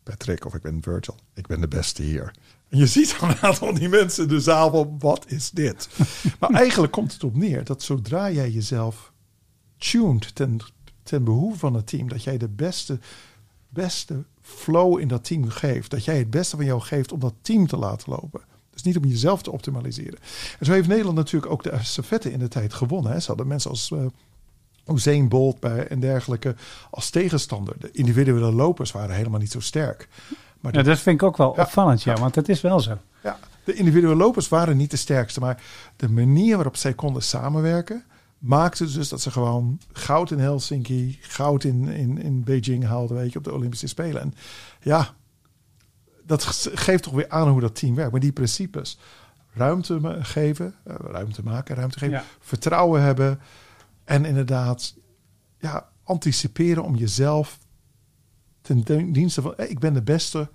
Patrick 0.02 0.44
of 0.44 0.54
ik 0.54 0.62
ben 0.62 0.82
Virgil. 0.82 1.16
Ik 1.34 1.46
ben 1.46 1.60
de 1.60 1.68
beste 1.68 2.02
hier. 2.02 2.34
En 2.68 2.78
je 2.78 2.86
ziet 2.86 3.16
een 3.20 3.28
aantal 3.28 3.54
van 3.54 3.74
die 3.74 3.88
mensen 3.88 4.22
in 4.22 4.28
de 4.28 4.40
zaal 4.40 4.70
van: 4.70 4.98
wat 4.98 5.24
is 5.30 5.50
dit? 5.50 5.88
maar 6.40 6.50
eigenlijk 6.50 6.92
komt 6.92 7.12
het 7.12 7.24
op 7.24 7.36
neer 7.36 7.64
dat 7.64 7.82
zodra 7.82 8.30
jij 8.30 8.50
jezelf 8.50 9.11
tuned 9.90 10.34
ten, 10.34 10.58
ten 11.02 11.24
behoeve 11.24 11.58
van 11.58 11.74
het 11.74 11.86
team, 11.86 12.08
dat 12.08 12.22
jij 12.24 12.38
de 12.38 12.48
beste, 12.48 12.98
beste 13.68 14.24
flow 14.40 14.98
in 15.00 15.08
dat 15.08 15.24
team 15.24 15.48
geeft. 15.48 15.90
Dat 15.90 16.04
jij 16.04 16.18
het 16.18 16.30
beste 16.30 16.56
van 16.56 16.64
jou 16.64 16.80
geeft 16.80 17.12
om 17.12 17.20
dat 17.20 17.34
team 17.42 17.66
te 17.66 17.76
laten 17.76 18.10
lopen. 18.12 18.40
Dus 18.70 18.82
niet 18.82 18.96
om 18.96 19.04
jezelf 19.04 19.42
te 19.42 19.50
optimaliseren. 19.50 20.18
En 20.58 20.66
zo 20.66 20.72
heeft 20.72 20.88
Nederland 20.88 21.16
natuurlijk 21.16 21.52
ook 21.52 21.62
de 21.62 21.70
estafette 21.70 22.32
in 22.32 22.38
de 22.38 22.48
tijd 22.48 22.74
gewonnen. 22.74 23.12
Hè. 23.12 23.20
Ze 23.20 23.26
hadden 23.26 23.46
mensen 23.46 23.70
als 23.70 23.90
uh, 23.90 24.00
Usain 24.86 25.28
Bolt 25.28 25.60
bij 25.60 25.86
en 25.86 26.00
dergelijke 26.00 26.54
als 26.90 27.10
tegenstander. 27.10 27.74
De 27.78 27.90
individuele 27.92 28.52
lopers 28.52 28.92
waren 28.92 29.14
helemaal 29.16 29.40
niet 29.40 29.50
zo 29.52 29.60
sterk. 29.60 30.08
Maar 30.60 30.74
Ja, 30.74 30.82
dat 30.82 30.98
vind 30.98 31.20
ik 31.20 31.26
ook 31.26 31.36
wel 31.36 31.52
Ja. 31.56 31.62
opvallend, 31.62 32.02
ja, 32.02 32.14
want 32.14 32.34
het 32.34 32.48
is 32.48 32.60
wel 32.60 32.80
zo. 32.80 32.98
ja, 33.22 33.38
de 33.64 33.74
individuele 33.74 34.16
lopers 34.16 34.48
waren 34.48 34.76
niet 34.76 34.90
de 34.90 34.96
sterkste. 34.96 35.40
Maar 35.40 35.62
de 35.96 36.08
manier 36.08 36.54
waarop 36.54 36.76
zij 36.76 36.92
konden 36.94 37.22
samenwerken... 37.22 38.04
maakte 38.42 38.92
dus 38.92 39.08
dat 39.08 39.20
ze 39.20 39.30
gewoon 39.30 39.80
goud 39.92 40.30
in 40.30 40.38
Helsinki... 40.38 41.18
goud 41.20 41.64
in, 41.64 41.88
in, 41.88 42.18
in 42.18 42.44
Beijing 42.44 42.84
haalden, 42.84 43.16
weet 43.16 43.32
je, 43.32 43.38
op 43.38 43.44
de 43.44 43.52
Olympische 43.52 43.86
Spelen. 43.86 44.22
En 44.22 44.34
ja, 44.80 45.14
dat 46.24 46.42
ge- 46.42 46.76
geeft 46.76 47.02
toch 47.02 47.12
weer 47.12 47.28
aan 47.28 47.48
hoe 47.48 47.60
dat 47.60 47.74
team 47.74 47.94
werkt. 47.94 48.10
Maar 48.10 48.20
die 48.20 48.32
principes, 48.32 48.98
ruimte 49.52 50.18
geven, 50.22 50.74
eh, 50.84 50.94
ruimte 50.98 51.42
maken, 51.42 51.76
ruimte 51.76 51.98
geven... 51.98 52.14
Ja. 52.14 52.24
vertrouwen 52.40 53.02
hebben 53.02 53.40
en 54.04 54.24
inderdaad 54.24 54.94
ja, 55.58 55.88
anticiperen 56.02 56.82
om 56.84 56.96
jezelf 56.96 57.58
ten 58.60 58.80
dien- 58.82 59.12
dienste 59.12 59.42
van... 59.42 59.56
eh, 59.56 59.70
ik 59.70 59.78
ben 59.78 59.94
de 59.94 60.02
beste 60.02 60.50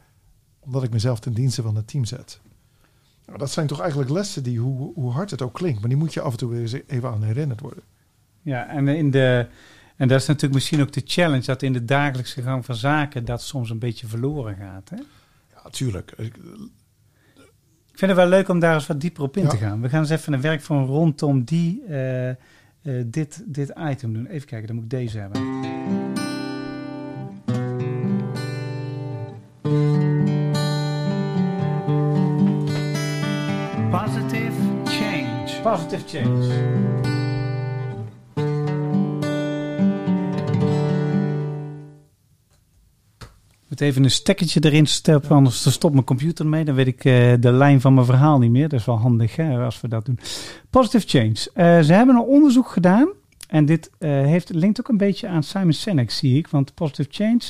omdat 0.60 0.84
ik 0.84 0.92
mezelf 0.92 1.20
ten 1.20 1.34
dienste 1.34 1.62
van 1.62 1.76
het 1.76 1.88
team 1.88 2.06
zet. 2.06 2.40
Nou, 3.28 3.40
dat 3.40 3.52
zijn 3.52 3.68
toch 3.68 3.80
eigenlijk 3.80 4.10
lessen 4.10 4.44
die, 4.44 4.60
hoe, 4.60 4.94
hoe 4.94 5.12
hard 5.12 5.32
het 5.32 5.42
ook 5.42 5.54
klinkt... 5.54 5.80
maar 5.80 5.90
die 5.90 5.98
moet 5.98 6.14
je 6.14 6.22
af 6.22 6.32
en 6.32 6.38
toe 6.38 6.50
weer 6.50 6.62
eens 6.62 6.76
even 6.88 7.10
aan 7.10 7.24
herinnerd 7.24 7.62
worden. 7.62 7.84
Ja, 8.42 8.68
en, 8.70 8.88
in 8.88 9.12
de, 9.12 9.48
en 9.96 10.08
dat 10.08 10.20
is 10.22 10.28
natuurlijk 10.28 10.54
misschien 10.54 10.82
ook 10.82 10.92
de 10.92 11.02
challenge, 11.06 11.46
dat 11.46 11.62
in 11.62 11.74
de 11.74 11.86
dagelijkse 11.86 12.42
gang 12.42 12.66
van 12.66 12.76
zaken 12.76 13.26
dat 13.26 13.42
soms 13.42 13.70
een 13.70 13.80
beetje 13.80 14.08
verloren 14.08 14.56
gaat. 14.56 14.90
Hè? 14.90 14.96
Ja, 15.54 15.70
tuurlijk. 15.70 16.12
Ik- 16.18 16.36
vind 17.94 18.12
het 18.12 18.20
wel 18.20 18.30
leuk 18.30 18.48
om 18.50 18.60
daar 18.60 18.74
eens 18.74 18.88
wat 18.88 19.02
dieper 19.02 19.24
op 19.24 19.38
in 19.38 19.44
Ja. 19.44 19.50
te 19.50 19.58
gaan. 19.58 19.82
We 19.82 19.90
gaan 19.90 20.00
eens 20.00 20.10
even 20.10 20.34
een 20.34 20.42
werk 20.42 20.62
van 20.62 20.86
rondom 20.86 21.44
die, 21.44 21.84
eh, 21.88 22.30
eh, 22.30 22.36
dit, 23.06 23.44
dit 23.46 23.74
item 23.90 24.14
doen. 24.14 24.26
Even 24.26 24.48
kijken, 24.48 24.68
dan 24.68 24.76
moet 24.76 24.86
ik 24.86 24.90
deze 24.92 25.20
hebben. 25.20 25.42
Ik 43.60 43.74
moet 43.74 43.82
even 43.82 44.04
een 44.04 44.12
stekkertje 44.12 44.60
erin 44.64 44.86
stoppen, 44.86 45.32
anders 45.32 45.72
stopt 45.72 45.94
mijn 45.94 46.06
computer 46.06 46.48
mee. 46.48 46.66
Dan 46.66 46.76
weet 46.76 46.88
ik 46.88 47.06
eh, 47.06 47.34
de 47.40 47.52
lijn 47.52 47.82
van 47.82 47.94
mijn 47.94 48.06
verhaal 48.06 48.40
niet 48.40 48.52
meer. 48.52 48.70
Dat 48.70 48.80
is 48.80 48.86
wel 48.86 49.00
handig 49.00 49.36
hè, 49.36 49.58
als 49.58 49.82
we 49.82 49.88
dat 49.88 50.06
doen. 50.06 50.20
Positive 50.70 51.08
change. 51.08 51.36
Eh, 51.54 51.86
ze 51.86 51.94
hebben 51.94 52.16
een 52.16 52.22
onderzoek 52.22 52.68
gedaan. 52.68 53.08
En 53.48 53.66
dit 53.66 53.92
eh, 53.98 54.10
heeft, 54.10 54.50
linkt 54.50 54.80
ook 54.80 54.88
een 54.88 54.98
beetje 54.98 55.28
aan 55.28 55.44
Simon 55.44 55.74
Sinek, 55.74 56.12
zie 56.12 56.38
ik. 56.38 56.48
Want 56.48 56.74
positive 56.74 57.10
change 57.12 57.42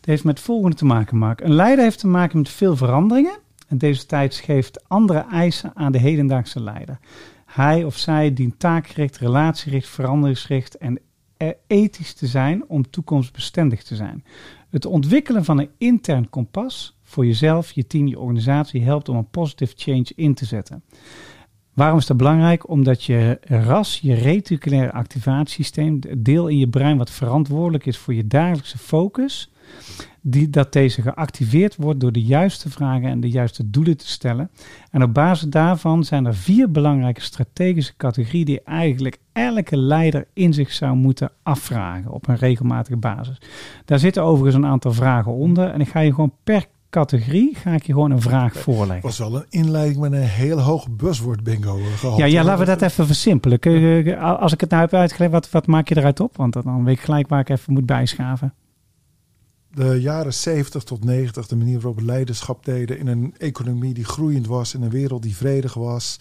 heeft 0.00 0.24
met 0.24 0.36
het 0.36 0.46
volgende 0.46 0.76
te 0.76 0.84
maken. 0.84 1.16
Mark. 1.16 1.40
Een 1.40 1.54
leider 1.54 1.84
heeft 1.84 1.98
te 1.98 2.06
maken 2.06 2.38
met 2.38 2.48
veel 2.48 2.76
veranderingen. 2.76 3.38
En 3.68 3.78
deze 3.78 4.06
tijd 4.06 4.34
geeft 4.34 4.88
andere 4.88 5.24
eisen 5.30 5.70
aan 5.74 5.92
de 5.92 5.98
hedendaagse 5.98 6.60
leider. 6.60 6.98
Hij 7.56 7.84
of 7.84 7.96
zij 7.96 8.32
dient 8.32 8.58
taakgericht, 8.58 9.18
relatiegericht, 9.18 9.88
veranderingsgericht 9.88 10.76
en 10.76 11.00
eh, 11.36 11.48
ethisch 11.66 12.14
te 12.14 12.26
zijn 12.26 12.68
om 12.68 12.90
toekomstbestendig 12.90 13.82
te 13.82 13.94
zijn. 13.94 14.24
Het 14.70 14.86
ontwikkelen 14.86 15.44
van 15.44 15.58
een 15.58 15.70
intern 15.78 16.30
kompas 16.30 16.98
voor 17.02 17.26
jezelf, 17.26 17.72
je 17.72 17.86
team, 17.86 18.06
je 18.06 18.18
organisatie 18.18 18.82
helpt 18.82 19.08
om 19.08 19.16
een 19.16 19.30
positive 19.30 19.72
change 19.76 20.06
in 20.14 20.34
te 20.34 20.44
zetten. 20.44 20.82
Waarom 21.72 21.98
is 21.98 22.06
dat 22.06 22.16
belangrijk? 22.16 22.68
Omdat 22.68 23.04
je 23.04 23.38
RAS, 23.40 23.98
je 24.02 24.14
reticulaire 24.14 24.92
activatiesysteem, 24.92 25.98
het 26.08 26.24
deel 26.24 26.48
in 26.48 26.58
je 26.58 26.68
brein 26.68 26.96
wat 26.96 27.10
verantwoordelijk 27.10 27.86
is 27.86 27.98
voor 27.98 28.14
je 28.14 28.26
dagelijkse 28.26 28.78
focus, 28.78 29.50
die, 30.20 30.50
dat 30.50 30.72
deze 30.72 31.02
geactiveerd 31.02 31.76
wordt 31.76 32.00
door 32.00 32.12
de 32.12 32.22
juiste 32.22 32.70
vragen 32.70 33.08
en 33.08 33.20
de 33.20 33.30
juiste 33.30 33.70
doelen 33.70 33.96
te 33.96 34.08
stellen. 34.08 34.50
En 34.90 35.02
op 35.02 35.14
basis 35.14 35.48
daarvan 35.48 36.04
zijn 36.04 36.24
er 36.24 36.34
vier 36.34 36.70
belangrijke 36.70 37.20
strategische 37.20 37.96
categorieën 37.96 38.44
die 38.44 38.62
eigenlijk 38.62 39.18
elke 39.32 39.76
leider 39.76 40.26
in 40.32 40.52
zich 40.52 40.72
zou 40.72 40.96
moeten 40.96 41.30
afvragen 41.42 42.10
op 42.10 42.28
een 42.28 42.36
regelmatige 42.36 42.96
basis. 42.96 43.38
Daar 43.84 43.98
zitten 43.98 44.22
overigens 44.22 44.64
een 44.64 44.70
aantal 44.70 44.92
vragen 44.92 45.32
onder 45.32 45.70
en 45.70 45.80
ik 45.80 45.88
ga 45.88 46.00
je 46.00 46.14
gewoon 46.14 46.32
per 46.44 46.66
categorie 46.90 47.54
ga 47.54 47.72
ik 47.72 47.86
je 47.86 47.92
gewoon 47.92 48.10
een 48.10 48.20
vraag 48.20 48.56
voorleggen. 48.56 49.02
was 49.02 49.18
wel 49.18 49.36
een 49.36 49.46
inleiding 49.48 49.98
met 50.00 50.12
een 50.12 50.18
heel 50.18 50.60
hoog 50.60 50.90
buzzword 50.90 51.42
bingo 51.42 51.78
eh, 51.78 51.84
gehad. 51.84 52.18
Ja, 52.18 52.24
ja, 52.24 52.44
laten 52.44 52.60
we 52.60 52.66
dat 52.66 52.82
even 52.82 53.06
versimpelen. 53.06 53.58
Kun 53.58 53.72
je, 53.72 54.18
als 54.18 54.52
ik 54.52 54.60
het 54.60 54.70
nou 54.70 54.82
heb 54.82 54.94
uitgelegd, 54.94 55.32
wat, 55.32 55.50
wat 55.50 55.66
maak 55.66 55.88
je 55.88 55.96
eruit 55.96 56.20
op? 56.20 56.36
Want 56.36 56.52
dan 56.52 56.84
weet 56.84 56.96
ik 56.96 57.02
gelijk 57.02 57.28
waar 57.28 57.40
ik 57.40 57.48
even 57.48 57.72
moet 57.72 57.86
bijschaven. 57.86 58.54
De 59.76 60.00
jaren 60.00 60.34
70 60.34 60.82
tot 60.82 61.04
90, 61.04 61.46
de 61.46 61.56
manier 61.56 61.74
waarop 61.74 61.96
we 61.98 62.04
leiderschap 62.04 62.64
deden 62.64 62.98
in 62.98 63.06
een 63.06 63.34
economie 63.38 63.94
die 63.94 64.04
groeiend 64.04 64.46
was, 64.46 64.74
in 64.74 64.82
een 64.82 64.90
wereld 64.90 65.22
die 65.22 65.36
vredig 65.36 65.74
was. 65.74 66.18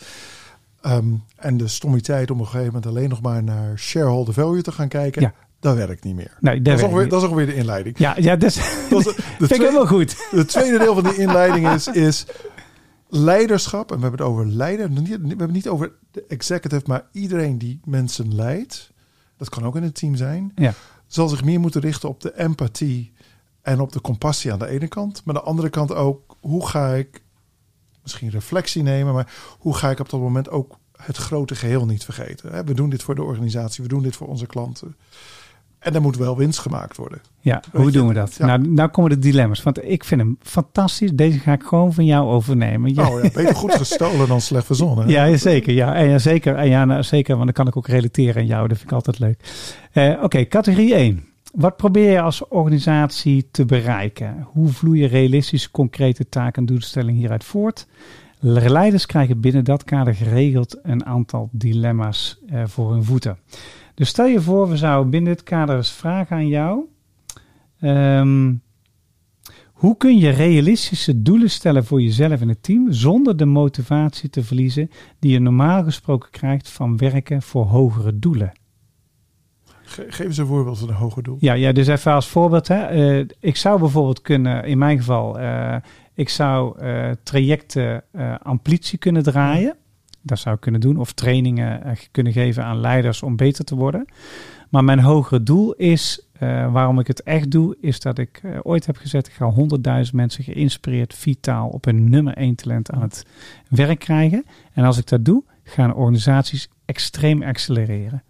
Ehm, 0.82 1.06
en 1.36 1.58
de 1.58 1.68
stommiteit 1.68 2.32
om 2.32 2.36
op 2.40 2.46
een 2.46 2.52
gegeven 2.52 2.74
moment 2.74 2.86
alleen 2.92 3.10
nog 3.10 3.22
maar 3.22 3.44
naar 3.44 3.78
shareholder 3.80 4.34
value 4.34 4.62
te 4.62 4.72
gaan 4.72 4.88
kijken, 4.88 5.22
Ja. 5.22 5.34
dat 5.60 5.76
werkt 5.76 6.04
niet 6.04 6.16
meer. 6.16 6.38
Nee, 6.40 6.56
Dat 6.56 6.66
dat 6.66 6.78
is, 6.78 6.84
ongeveer, 6.84 7.04
ik 7.04 7.10
dat 7.10 7.22
is 7.22 7.28
ongeveer 7.28 7.46
de 7.46 7.56
inleiding. 7.56 7.98
Ja, 7.98 8.16
ja 8.20 8.36
dat 8.36 8.50
is, 8.50 8.56
Dat 8.90 9.00
is- 9.00 9.16
de, 9.16 9.24
vind 9.38 9.52
ik 9.52 9.60
helemaal 9.62 9.88
goed. 9.88 10.16
de 10.32 10.46
tweede 10.46 10.78
deel 10.78 10.94
van 10.94 11.04
die 11.04 11.16
inleiding 11.18 11.70
is, 11.70 11.88
is 11.88 12.26
leiderschap, 13.10 13.92
en 13.92 13.96
we 13.96 14.02
hebben 14.02 14.20
het 14.20 14.30
over 14.30 14.48
leider, 14.48 14.90
we 14.94 15.02
hebben 15.10 15.40
het 15.40 15.52
niet 15.52 15.68
over 15.70 15.92
de 16.12 16.24
executive, 16.28 16.84
maar 16.88 17.06
iedereen 17.12 17.58
die 17.58 17.80
mensen 17.86 18.36
leidt, 18.36 18.92
dat 19.38 19.50
kan 19.50 19.64
ook 19.66 19.76
in 19.76 19.84
het 19.84 19.96
team 19.96 20.16
zijn, 20.16 20.52
Ja. 20.56 20.74
zal 21.08 21.28
zich 21.28 21.44
meer 21.44 21.60
moeten 21.60 21.82
richten 21.82 22.10
op 22.10 22.22
de 22.22 22.38
empathie 22.40 23.14
en 23.66 23.80
op 23.80 23.92
de 23.92 24.02
compassie 24.02 24.52
aan 24.52 24.60
de 24.60 24.68
ene 24.68 24.88
kant. 24.88 25.22
Maar 25.26 25.36
aan 25.36 25.42
de 25.42 25.48
andere 25.48 25.70
kant 25.70 25.94
ook, 25.94 26.36
hoe 26.40 26.68
ga 26.68 26.94
ik 26.94 27.22
misschien 28.04 28.30
reflectie 28.30 28.84
nemen, 28.84 29.14
maar 29.14 29.34
hoe 29.60 29.76
ga 29.76 29.90
ik 29.90 30.00
op 30.00 30.10
dat 30.10 30.20
moment 30.20 30.50
ook 30.50 30.78
het 30.96 31.18
grote 31.18 31.56
geheel 31.56 31.86
niet 31.86 32.04
vergeten? 32.04 32.66
We 32.66 32.74
doen 32.74 32.90
dit 32.90 33.04
voor 33.04 33.16
de 33.16 33.24
organisatie, 33.24 33.84
we 33.84 33.90
doen 33.90 34.02
dit 34.04 34.16
voor 34.16 34.28
onze 34.28 34.46
klanten. 34.46 34.96
En 35.80 35.96
er 35.96 36.02
moet 36.02 36.18
wel 36.18 36.38
winst 36.38 36.60
gemaakt 36.60 36.98
worden. 36.98 37.22
Ja, 37.40 37.54
Weet 37.72 37.82
hoe 37.82 37.86
je, 37.86 37.92
doen 37.98 38.08
we 38.08 38.14
dat? 38.14 38.36
ja. 38.36 38.46
Nou, 38.46 38.68
nou 38.68 38.90
komen 38.90 39.10
de 39.12 39.20
dilemma's. 39.20 39.64
Want 39.64 39.84
ik 39.84 40.04
vind 40.04 40.22
hem 40.22 40.38
fantastisch. 40.42 41.12
Deze 41.14 41.40
ga 41.40 41.54
ik 41.54 41.64
gewoon 41.64 41.94
van 41.94 42.06
jou 42.06 42.28
overnemen. 42.30 42.94
Ja, 42.94 43.10
Oh 43.10 43.24
ja, 43.24 43.30
beter 43.34 43.56
goed 43.66 43.76
gestolen 43.76 44.28
dan 44.28 44.42
slecht 44.42 44.66
verzonnen. 44.66 45.06
hè? 45.08 45.12
ja 45.12 45.38
zeker. 45.38 45.74
Ja, 45.74 45.96
en 45.96 46.10
ja, 46.10 46.18
zeker. 46.18 46.56
En 46.56 46.68
ja, 46.70 46.86
nou, 46.86 47.04
zeker, 47.04 47.34
want 47.34 47.46
dan 47.46 47.54
kan 47.54 47.68
ik 47.68 47.78
ook 47.78 47.88
relateren 47.88 48.36
aan 48.42 48.46
jou. 48.48 48.68
Dat 48.68 48.78
vind 48.78 48.90
ik 48.90 48.96
altijd 48.96 49.20
leuk. 49.20 49.40
Eh, 49.92 50.24
Oké, 50.24 50.46
categorie 50.48 50.94
1. 50.94 51.26
Wat 51.56 51.78
probeer 51.78 52.12
je 52.12 52.22
als 52.22 52.48
organisatie 52.48 53.48
te 53.52 53.66
bereiken? 53.66 54.48
Hoe 54.52 54.68
vloeien 54.68 55.10
realistische, 55.10 55.72
concrete 55.72 56.30
taken 56.30 56.62
en 56.62 56.66
doelstellingen 56.66 57.20
hieruit 57.20 57.44
voort? 57.44 57.88
Leiders 58.40 59.06
krijgen 59.06 59.40
binnen 59.40 59.64
dat 59.64 59.84
kader 59.84 60.16
geregeld 60.16 60.80
een 60.84 61.06
aantal 61.06 61.50
dilemma's 61.52 62.40
eh, 62.48 62.64
voor 62.66 62.92
hun 62.92 63.04
voeten. 63.04 63.38
Dus 63.94 64.10
stel 64.10 64.26
je 64.26 64.42
voor, 64.42 64.70
we 64.70 64.78
zouden 64.78 65.12
binnen 65.12 65.34
dit 65.34 65.44
kader 65.44 65.76
eens 65.76 65.92
vragen 65.92 66.36
aan 66.36 66.48
jou. 66.48 66.86
Ehm, 67.80 68.54
hoe 69.66 69.98
kun 69.98 70.18
je 70.18 70.30
realistische 70.30 71.22
doelen 71.22 71.50
stellen 71.50 71.86
voor 71.86 72.02
jezelf 72.02 72.42
en 72.42 72.50
het 72.50 72.64
team 72.64 72.92
zonder 72.92 73.38
de 73.38 73.46
motivatie 73.46 74.30
te 74.30 74.44
verliezen 74.44 74.90
die 75.20 75.32
je 75.32 75.40
normaal 75.40 75.84
gesproken 75.84 76.30
krijgt 76.32 76.70
van 76.70 76.98
werken 76.98 77.42
voor 77.42 77.66
hogere 77.66 78.20
doelen? 78.20 78.54
Ge- 79.86 80.06
geef 80.10 80.26
eens 80.26 80.38
een 80.38 80.46
voorbeeld 80.46 80.80
van 80.80 80.90
een 80.90 80.96
hoger 80.96 81.24
doel. 81.24 81.38
Ja, 81.40 81.54
ja 81.54 81.72
dus 81.72 81.88
even 81.88 82.12
als 82.12 82.28
voorbeeld. 82.28 82.68
Hè. 82.68 82.82
Eh, 82.86 83.26
ik 83.40 83.56
zou 83.56 83.80
bijvoorbeeld 83.80 84.22
kunnen, 84.22 84.64
in 84.64 84.78
mijn 84.78 84.98
geval, 84.98 85.40
eh, 85.40 85.76
ik 86.14 86.30
zou 86.30 86.80
eh, 86.80 87.12
trajecten 87.24 88.04
amplitie 88.44 88.98
kunnen 88.98 89.24
draaien. 89.24 89.76
Dat 90.22 90.40
zou 90.40 90.56
ik 90.56 90.62
kunnen 90.62 90.82
doen. 90.82 90.98
Of 90.98 91.14
trainingen 91.14 91.98
kunnen 92.12 92.34
geven 92.34 92.64
aan 92.64 92.80
leiders 92.80 93.24
om 93.24 93.36
beter 93.36 93.66
te 93.66 93.76
worden. 93.76 94.06
Maar 94.70 94.84
mijn 94.84 95.00
hogere 95.00 95.44
doel 95.44 95.74
is, 95.74 96.26
waarom 96.72 97.00
ik 97.00 97.08
het 97.08 97.24
echt 97.24 97.52
doe, 97.52 97.78
is 97.82 98.00
dat 98.00 98.18
ik 98.18 98.42
ooit 98.62 98.86
heb 98.86 98.98
gezet, 98.98 99.28
ik 99.28 99.34
ga 99.34 99.54
100.000 100.06 100.14
mensen 100.14 100.44
geïnspireerd, 100.44 101.14
vitaal 101.14 101.68
op 101.68 101.86
hun 101.86 102.10
nummer 102.10 102.34
1 102.38 102.56
talent 102.56 102.92
aan 102.92 103.02
het 103.02 103.26
werk 103.70 104.00
krijgen. 104.00 104.46
En 104.74 104.84
als 104.84 104.98
ik 104.98 105.08
dat 105.08 105.26
doe, 105.26 105.44
gaan 105.64 105.94
organisaties 105.94 106.70
extreem 106.86 107.44
accelereren. 107.44 108.24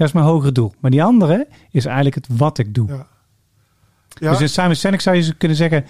Dat 0.00 0.08
is 0.08 0.14
mijn 0.14 0.26
hogere 0.26 0.52
doel. 0.52 0.74
Maar 0.78 0.90
die 0.90 1.02
andere 1.02 1.46
is 1.70 1.84
eigenlijk 1.84 2.14
het 2.14 2.26
wat 2.38 2.58
ik 2.58 2.74
doe. 2.74 2.88
Ja. 2.88 3.06
Ja, 4.08 4.30
Dus 4.30 4.40
in 4.40 4.48
Simon 4.48 4.74
Sinek 4.74 5.00
zou 5.00 5.16
je 5.16 5.34
kunnen 5.34 5.56
zeggen, 5.56 5.86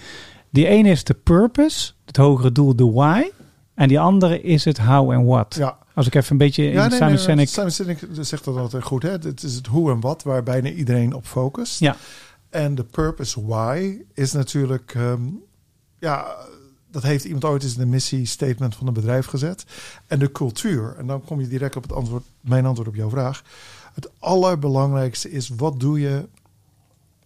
die 0.49 0.67
ene 0.67 0.89
is 0.89 1.03
de 1.03 1.13
purpose, 1.13 1.91
het 2.05 2.17
hogere 2.17 2.51
doel, 2.51 2.75
de 2.75 2.91
why. 2.91 3.29
En 3.73 3.87
die 3.87 3.99
andere 3.99 4.41
is 4.41 4.65
het 4.65 4.77
how 4.77 5.11
en 5.11 5.25
what. 5.25 5.55
ja. 5.55 5.77
Als 5.93 6.07
ik 6.07 6.15
even 6.15 6.31
een 6.31 6.37
beetje 6.37 6.63
in 6.63 6.71
Ja, 6.71 6.87
nee, 6.87 6.97
Simon 6.97 7.07
nee, 7.07 7.17
Sinek... 7.17 7.47
Simon 7.47 7.71
Sinek 7.71 7.99
zegt 8.11 8.45
dat 8.45 8.57
altijd 8.57 8.83
goed. 8.83 9.03
Hè? 9.03 9.09
Het 9.09 9.43
is 9.43 9.55
het 9.55 9.67
hoe 9.67 9.91
en 9.91 9.99
wat 9.99 10.23
waar 10.23 10.43
bijna 10.43 10.69
iedereen 10.69 11.13
op 11.13 11.25
focust. 11.25 11.79
Ja. 11.79 11.95
En 12.49 12.75
de 12.75 12.83
purpose 12.83 13.45
why 13.45 13.97
is 14.13 14.31
natuurlijk... 14.31 14.93
ehm, 14.95 15.21
ja, 15.99 16.25
dat 16.91 17.03
heeft 17.03 17.23
iemand 17.23 17.45
ooit 17.45 17.63
eens 17.63 17.73
in 17.73 17.79
de 17.79 17.85
missie-statement 17.85 18.75
van 18.75 18.87
een 18.87 18.93
bedrijf 18.93 19.25
gezet. 19.25 19.65
En 20.07 20.19
de 20.19 20.31
cultuur. 20.31 20.95
En 20.97 21.07
dan 21.07 21.23
kom 21.23 21.39
je 21.39 21.47
direct 21.47 21.75
op 21.75 21.83
het 21.83 21.93
antwoord, 21.93 22.23
mijn 22.41 22.65
antwoord 22.65 22.89
op 22.89 22.95
jouw 22.95 23.09
vraag. 23.09 23.43
Het 23.93 24.11
allerbelangrijkste 24.19 25.31
is, 25.31 25.49
wat 25.49 25.79
doe 25.79 25.99
je 25.99 26.29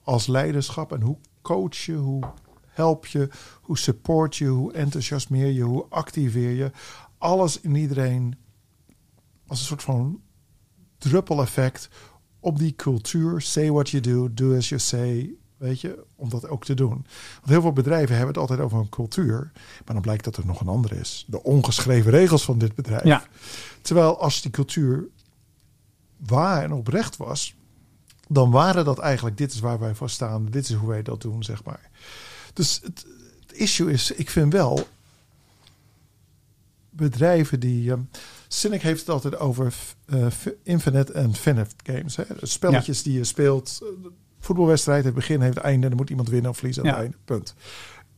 als 0.04 0.28
leiderschap? 0.28 0.92
En 0.92 1.02
hoe 1.02 1.18
coach 1.42 1.78
je, 1.78 1.94
hoe 1.94 2.24
help 2.68 3.06
je, 3.06 3.30
hoe 3.62 3.78
support 3.78 4.36
je, 4.36 4.48
hoe 4.48 4.74
enthousiasmeer 4.74 5.52
je, 5.52 5.62
hoe 5.62 5.86
activeer 5.90 6.50
je? 6.50 6.72
Alles 7.18 7.62
in 7.62 7.76
iedereen 7.76 8.36
als 9.48 9.60
een 9.60 9.66
soort 9.66 9.84
van 9.84 10.22
druppeleffect 10.98 11.90
op 12.40 12.58
die 12.58 12.76
cultuur. 12.76 13.42
Say 13.42 13.72
what 13.72 13.90
you 13.90 14.04
do, 14.04 14.34
do 14.34 14.56
as 14.56 14.70
you 14.70 14.82
say. 14.82 15.34
Weet 15.58 15.82
je, 15.82 16.04
om 16.16 16.30
dat 16.30 16.48
ook 16.50 16.66
te 16.66 16.74
doen. 16.74 17.06
Want 17.34 17.46
heel 17.46 17.62
veel 17.62 17.74
bedrijven 17.74 18.16
hebben 18.16 18.28
het 18.28 18.38
altijd 18.38 18.60
over 18.60 18.80
een 18.80 18.90
cultuur. 18.90 19.52
Maar 19.54 19.94
dan 19.94 20.02
blijkt 20.02 20.24
dat 20.24 20.38
er 20.38 20.46
nog 20.46 20.62
een 20.62 20.68
andere 20.68 20.96
is. 20.96 21.26
De 21.28 21.44
ongeschreven 21.44 22.12
regels 22.12 22.44
van 22.44 22.58
dit 22.58 22.76
bedrijf. 22.76 23.04
Ja. 23.04 23.24
Terwijl 23.82 24.20
als 24.20 24.42
die 24.42 24.52
cultuur 24.52 25.08
waar 26.26 26.64
en 26.64 26.72
oprecht 26.74 27.18
was, 27.18 27.56
dan 28.28 28.52
waren 28.52 28.86
dat 28.86 29.00
eigenlijk, 29.00 29.38
dit 29.38 29.54
is 29.54 29.60
waar 29.60 29.80
wij 29.80 29.96
voor 29.96 30.10
staan, 30.10 30.46
dit 30.46 30.70
is 30.70 30.74
hoe 30.76 30.90
wij 30.90 31.02
dat 31.02 31.22
doen, 31.22 31.44
zeg 31.44 31.64
maar. 31.64 31.90
Dus 32.54 32.80
het, 32.84 33.06
het 33.48 33.58
issue 33.58 33.92
is, 33.92 34.12
ik 34.12 34.30
vind 34.30 34.54
wel, 34.54 34.88
bedrijven 36.90 37.60
die... 37.60 37.92
ehm 37.92 38.02
Cynic 38.48 38.82
heeft 38.82 39.00
het 39.00 39.10
altijd 39.10 39.40
over 39.40 39.74
eh, 40.06 40.26
infinite 40.64 41.14
en 41.14 41.34
finite 41.36 41.76
games. 41.84 42.16
Hè? 42.16 42.24
Spelletjes 42.42 43.04
die 43.04 43.14
je 43.14 43.24
speelt. 43.24 43.80
eh, 43.82 43.88
Voetbalwedstrijd, 44.40 45.04
het 45.06 45.14
begin 45.14 45.42
heeft 45.42 45.56
het 45.56 45.64
einde. 45.64 45.88
Dan 45.88 45.98
moet 45.98 46.10
iemand 46.10 46.30
winnen 46.30 46.50
of 46.52 46.56
verliezen 46.58 46.84
aan 46.84 46.90
Ja. 46.90 46.96
het 46.96 47.04
einde. 47.04 47.18
Punt. 47.26 47.54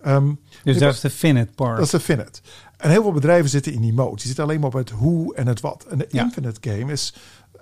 Ehm, 0.01 0.33
Dus 0.63 0.77
dat 0.77 0.93
is 0.93 0.99
de 0.99 1.09
finite 1.09 1.51
part. 1.55 1.75
dat 1.75 1.85
is 1.85 1.91
de 1.91 1.99
finite. 1.99 2.39
En 2.77 2.89
heel 2.89 3.01
veel 3.01 3.11
bedrijven 3.11 3.49
zitten 3.49 3.73
in 3.73 3.81
die 3.81 3.93
mode. 3.93 4.15
Die 4.15 4.25
zitten 4.25 4.43
alleen 4.43 4.59
maar 4.59 4.67
op 4.69 4.73
het 4.73 4.89
hoe 4.89 5.35
en 5.35 5.47
het 5.47 5.59
wat. 5.59 5.85
En 5.89 5.97
de 5.97 6.07
Ja. 6.09 6.23
infinite 6.23 6.69
game 6.71 6.91
is... 6.91 7.13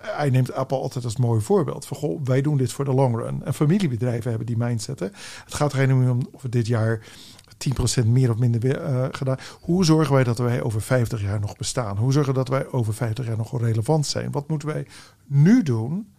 Hij 0.06 0.30
neemt 0.30 0.54
Apple 0.54 0.78
altijd 0.78 1.06
als 1.06 1.18
mooi 1.18 1.41
voorbeeld. 1.41 1.89
Wij 2.24 2.41
doen 2.41 2.58
dit 2.58 2.72
voor 2.72 2.86
de 2.86 2.94
long 2.94 3.15
run. 3.15 3.44
En 3.44 3.54
familiebedrijven 3.54 4.30
hebben 4.30 4.48
die 4.48 4.58
mindset. 4.58 5.00
Het 5.00 5.13
gaat 5.46 5.74
er 5.74 5.88
niet 5.88 6.10
om 6.10 6.28
of 6.32 6.41
we 6.41 6.50
dit 6.50 6.68
jaar 6.68 7.02
10% 8.04 8.06
meer 8.06 8.30
of 8.30 8.38
minder 8.38 8.78
eh, 8.78 9.08
gedaan. 9.12 9.38
Hoe 9.62 9.86
zorgen 9.86 10.13
wij 10.13 10.24
dat 10.24 10.38
wij 10.38 10.62
over 10.62 10.82
50 10.82 11.22
jaar 11.22 11.39
nog 11.39 11.56
bestaan? 11.56 11.98
Hoe 11.98 12.12
zorgen 12.12 12.34
dat 12.34 12.48
wij 12.48 12.72
over 12.72 12.94
50 12.94 13.26
jaar 13.26 13.38
nog 13.38 13.62
relevant 13.62 14.06
zijn? 14.06 14.32
Wat 14.32 14.48
moeten 14.48 14.68
wij 14.68 14.88
nu 15.26 15.63
doen 15.63 16.13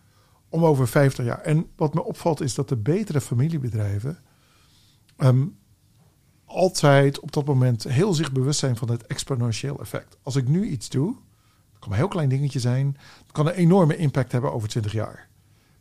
om 0.49 0.65
over 0.65 0.89
50 0.89 1.25
jaar? 1.25 1.41
En 1.41 1.67
wat 1.77 1.95
me 1.95 2.05
opvalt 2.05 2.41
is 2.41 2.55
dat 2.55 2.69
de 2.69 2.77
betere 2.77 3.21
familiebedrijven... 3.21 4.19
ehm, 5.17 5.47
altijd 6.45 7.21
op 7.21 7.33
dat 7.33 7.45
moment 7.45 7.85
heel 7.85 8.15
zich 8.15 8.33
bewust 8.33 8.59
zijn 8.59 8.77
van 8.77 8.91
het 8.91 9.07
exponentieel 9.07 9.81
effect. 9.81 10.17
Als 10.23 10.37
ik 10.37 10.49
nu 10.49 10.67
iets 10.67 10.89
doe, 10.89 11.09
het 11.71 11.79
kan 11.79 11.91
een 11.91 11.97
heel 11.99 12.09
klein 12.09 12.29
dingetje 12.29 12.61
zijn, 12.61 12.97
kan 13.37 13.47
een 13.47 13.53
enorme 13.53 13.97
impact 13.97 14.33
hebben 14.33 14.53
over 14.53 14.69
20 14.69 14.93
jaar. 14.93 15.29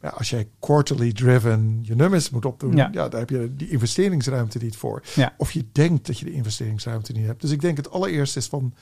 Ja, 0.02 0.10
als 0.10 0.30
jij 0.30 0.48
quarterly 0.60 1.12
driven 1.12 1.80
je 1.82 1.96
nummers 1.96 2.30
moet 2.30 2.46
opdoen, 2.46 2.76
Ja. 2.76 2.90
ja. 2.92 3.10
daar 3.10 3.20
heb 3.20 3.30
je 3.30 3.56
die 3.56 3.70
investeringsruimte 3.70 4.58
niet 4.58 4.76
voor. 4.78 5.04
Ja. 5.16 5.34
Of 5.38 5.52
je 5.52 5.66
denkt 5.72 6.06
dat 6.08 6.20
je 6.20 6.26
de 6.26 6.32
investeringsruimte 6.32 7.12
niet 7.12 7.26
hebt. 7.26 7.42
Dus 7.42 7.52
ik 7.52 7.62
denk 7.62 7.78
het 7.78 7.92
allereerste 7.92 8.40
is 8.40 8.48
van 8.48 8.74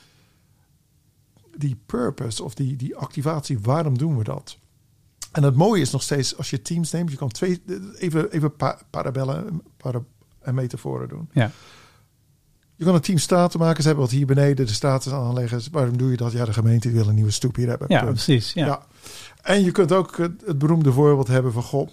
die 1.58 1.78
purpose 1.86 2.44
of 2.44 2.54
die, 2.54 2.76
die 2.76 2.96
activatie, 2.96 3.60
waarom 3.60 3.98
doen 3.98 4.18
we 4.18 4.24
dat? 4.24 4.58
En 5.32 5.44
het 5.44 5.56
mooie 5.56 5.82
is 5.82 5.92
nog 5.92 6.02
steeds, 6.04 6.38
als 6.38 6.50
je 6.50 6.62
teams 6.62 6.92
neemt, 6.92 7.12
je 7.12 7.18
kan 7.18 7.30
twee, 7.30 7.62
even, 7.98 8.32
even 8.32 8.56
pa, 8.56 8.80
parabellen 8.90 9.62
para, 9.78 10.04
en 10.42 10.56
metaforen 10.56 11.08
doen. 11.10 11.30
Ja. 11.32 11.52
Je 12.84 12.90
kan 12.90 12.98
een 12.98 13.06
team 13.06 13.18
staten 13.18 13.60
maken. 13.60 13.82
Ze 13.82 13.88
hebben 13.88 14.06
wat 14.06 14.14
hier 14.14 14.26
beneden 14.26 14.66
de 14.66 14.74
status 14.74 15.14
aanleggen. 15.14 15.62
Waarom 15.72 15.98
doe 15.98 16.12
je 16.12 16.18
dat? 16.18 16.32
Ja, 16.32 16.46
de 16.46 16.54
gemeente 16.54 16.92
wil 16.92 17.08
een 17.08 17.16
nieuwe 17.16 17.32
stoep 17.32 17.56
hier 17.56 17.68
hebben. 17.68 17.88
ja, 17.90 18.00
Punt. 18.00 18.12
precies. 18.12 18.54
Ja. 18.54 18.66
Ja. 18.66 18.82
En 19.42 19.64
je 19.64 19.72
kunt 19.72 19.92
ook 19.92 20.18
het, 20.18 20.58
beroemde 20.58 20.92
voorbeeld 20.92 21.28
hebben 21.28 21.54
van... 21.54 21.64
Goh, 21.64 21.90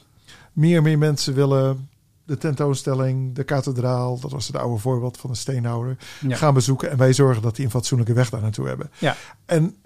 meer 0.53 0.76
en 0.76 0.83
meer 0.83 0.98
mensen 0.98 1.35
willen 1.35 1.88
de 2.24 2.37
tentoonstelling, 2.37 3.35
de 3.35 3.44
kathedraal... 3.44 4.20
dat 4.20 4.31
was 4.31 4.46
het 4.46 4.57
oude 4.57 4.81
voorbeeld 4.81 5.16
van 5.16 5.31
de 5.31 5.37
steenhouder... 5.37 5.96
Ja. 6.20 6.37
gaan 6.37 6.55
bezoeken. 6.55 6.90
En 6.90 6.96
wij 6.96 7.12
zorgen 7.12 7.42
dat 7.42 7.57
die 7.57 7.64
een 7.64 7.70
fatsoenlijke 7.70 8.12
weg 8.12 8.31
daar 8.31 8.42
naartoe 8.42 8.66
hebben. 8.66 8.90
Ja. 8.98 9.16
En 9.46 9.76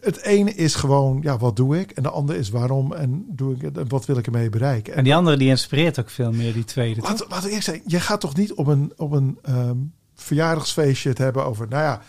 het 0.00 0.22
ene 0.22 0.54
is 0.54 0.74
gewoon, 0.74 1.18
ja, 1.22 1.38
wat 1.38 1.56
doe 1.56 1.80
ik? 1.80 1.90
En 1.90 2.02
de 2.02 2.10
andere 2.10 2.38
is 2.38 2.50
waarom 2.50 2.92
en 2.92 3.24
doe 3.28 3.54
ik 3.54 3.60
het 3.60 3.78
en 3.78 3.88
wat 3.88 4.06
wil 4.06 4.16
ik 4.16 4.26
ermee 4.26 4.50
bereiken? 4.50 4.94
En 4.94 5.04
die 5.04 5.14
andere 5.14 5.36
die 5.36 5.48
inspireert 5.48 6.00
ook 6.00 6.10
veel 6.10 6.32
meer, 6.32 6.52
die 6.52 6.64
tweede. 6.64 7.00
toch? 7.00 7.28
Laten, 7.28 7.50
we 7.50 7.60
zeggen, 7.60 7.82
je 7.86 8.00
gaat 8.00 8.20
toch 8.20 8.36
niet 8.36 8.52
op 8.52 8.66
een, 8.66 8.92
op 8.96 9.12
een 9.12 9.38
ehm, 9.42 9.76
verjaardagsfeestje 10.22 11.08
het 11.08 11.18
hebben 11.18 11.44
over, 11.44 11.66
nou 11.68 11.82
ja, 11.82 12.00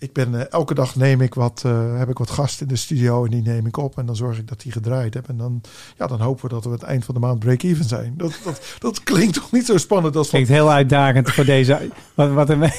ik 0.00 0.12
ben 0.12 0.40
eh, 0.40 0.52
elke 0.52 0.74
dag 0.74 0.96
neem 0.96 1.20
ik 1.20 1.34
wat, 1.34 1.62
eh, 1.66 1.98
heb 1.98 2.08
ik 2.08 2.18
wat 2.18 2.30
gasten 2.30 2.66
in 2.66 2.72
de 2.72 2.78
studio 2.78 3.24
en 3.24 3.30
die 3.30 3.42
neem 3.42 3.66
ik 3.66 3.76
op 3.76 3.98
en 3.98 4.06
dan 4.06 4.16
zorg 4.16 4.38
ik 4.38 4.48
dat 4.48 4.60
die 4.60 4.72
gedraaid 4.72 5.14
hebben. 5.14 5.32
En 5.32 5.38
dan, 5.38 5.60
ja, 5.98 6.06
dan 6.06 6.20
hopen 6.20 6.48
we 6.48 6.54
dat 6.54 6.64
we 6.64 6.68
aan 6.68 6.74
het 6.74 6.84
eind 6.84 7.04
van 7.04 7.14
de 7.14 7.20
maand 7.20 7.38
break-even 7.38 7.84
zijn. 7.84 8.14
Dat, 8.16 8.38
dat, 8.44 8.60
dat 8.78 9.02
klinkt 9.10 9.34
toch 9.34 9.52
niet 9.52 9.66
zo 9.66 9.76
spannend 9.76 10.16
als 10.16 10.28
Klinkt 10.28 10.48
heel 10.48 10.70
uitdagend 10.70 11.30
voor 11.30 11.44
deze. 11.44 11.78
Wat, 12.14 12.30
wat 12.30 12.50
een, 12.50 12.70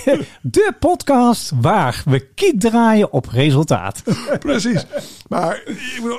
de 0.42 0.74
podcast 0.80 1.52
waar 1.62 2.04
we 2.06 2.20
kiet 2.20 2.62
draaien 2.62 3.12
op 3.12 3.26
resultaat. 3.26 4.04
Precies. 4.40 4.86
Maar 5.28 5.64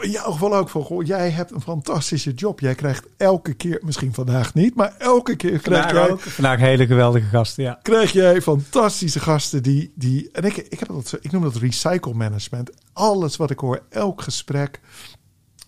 in 0.01 0.11
jouw 0.11 0.31
geval 0.33 0.57
ook 0.57 0.69
van, 0.69 0.83
goh, 0.83 1.07
jij 1.07 1.31
hebt 1.31 1.51
een 1.51 1.61
fantastische 1.61 2.33
job. 2.33 2.61
Jij 2.61 2.75
krijgt 2.75 3.07
elke 3.17 3.55
keer, 3.55 3.81
misschien 3.83 4.15
vandaag 4.15 4.55
niet, 4.55 4.75
maar 4.75 4.95
elke 4.99 5.37
keer 5.37 5.59
krijg 5.59 5.83
Vandaag 5.83 5.93
jij, 5.93 6.11
ook. 6.11 6.21
Vandaag 6.21 6.59
hele 6.59 6.87
geweldige 6.87 7.27
gasten, 7.27 7.63
ja. 7.65 7.79
krijg 7.83 8.13
jij 8.13 8.43
fantastische 8.43 9.21
gasten 9.21 9.63
die, 9.63 9.93
die 9.95 10.29
en 10.33 10.45
ik, 10.45 10.57
ik 10.57 10.79
heb 10.79 10.91
dat, 10.95 11.19
ik 11.21 11.33
noem 11.33 11.43
dat 11.43 11.57
recycle 11.57 12.15
management. 12.15 12.71
Alles 12.93 13.37
wat 13.37 13.51
ik 13.51 13.59
hoor, 13.59 13.83
elk 13.89 14.23
gesprek 14.23 14.81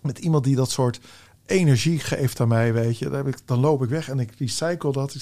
met 0.03 0.19
iemand 0.19 0.45
die 0.45 0.57
dat 0.57 0.71
soort 0.71 1.01
energie 1.47 1.99
geeft 1.99 2.41
aan 2.41 2.49
mij, 2.49 2.73
weet 2.73 2.99
je, 2.99 3.05
dan, 3.05 3.15
heb 3.15 3.27
ik, 3.27 3.39
dan 3.45 3.61
loop 3.61 3.83
ik 3.83 3.89
weg 3.89 4.09
en 4.09 4.19
ik 4.19 4.31
recycle 4.39 4.93
dat. 4.93 5.17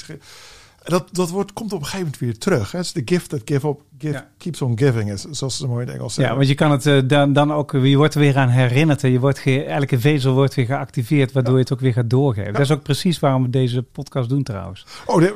Dat, 0.85 1.09
dat 1.13 1.31
wordt, 1.31 1.53
komt 1.53 1.73
op 1.73 1.79
een 1.79 1.85
gegeven 1.85 2.05
moment 2.05 2.21
weer 2.23 2.39
terug. 2.39 2.73
Het 2.73 2.81
is 2.85 2.93
de 2.93 3.03
gift 3.05 3.29
that 3.29 3.41
give 3.45 3.69
up, 3.69 3.81
give, 3.99 4.13
Ja. 4.13 4.29
keeps 4.39 4.63
on 4.63 4.79
giving, 4.79 5.11
is, 5.13 5.23
zoals 5.31 5.57
ze 5.57 5.67
mooi 5.67 5.81
in 5.81 5.87
het 5.87 5.97
Engels 5.97 6.15
Ja, 6.15 6.19
zeggen. 6.21 6.37
want 6.37 6.49
je 6.49 6.55
kan 6.55 6.71
het 6.71 6.87
eh, 6.87 6.99
dan, 7.05 7.33
dan 7.33 7.53
ook, 7.53 7.73
je 7.73 7.97
wordt 7.97 8.15
er 8.15 8.21
weer 8.21 8.37
aan 8.37 8.49
herinnerd. 8.49 9.01
Je 9.01 9.21
wordt 9.21 9.39
ge- 9.39 9.65
elke 9.65 10.01
vezel 10.01 10.35
wordt 10.35 10.55
weer 10.55 10.67
geactiveerd, 10.67 11.33
waardoor 11.33 11.55
je 11.55 11.61
het 11.61 11.73
ook 11.73 11.81
weer 11.81 11.93
gaat 11.93 12.11
doorgeven. 12.11 12.53
Dat 12.53 12.63
is 12.63 12.71
ook 12.71 12.83
precies 12.83 13.19
waarom 13.19 13.43
we 13.43 13.51
deze 13.51 13.83
podcast 13.83 14.29
doen 14.29 14.43
trouwens. 14.43 14.87
Oh, 15.07 15.17
nee, 15.21 15.31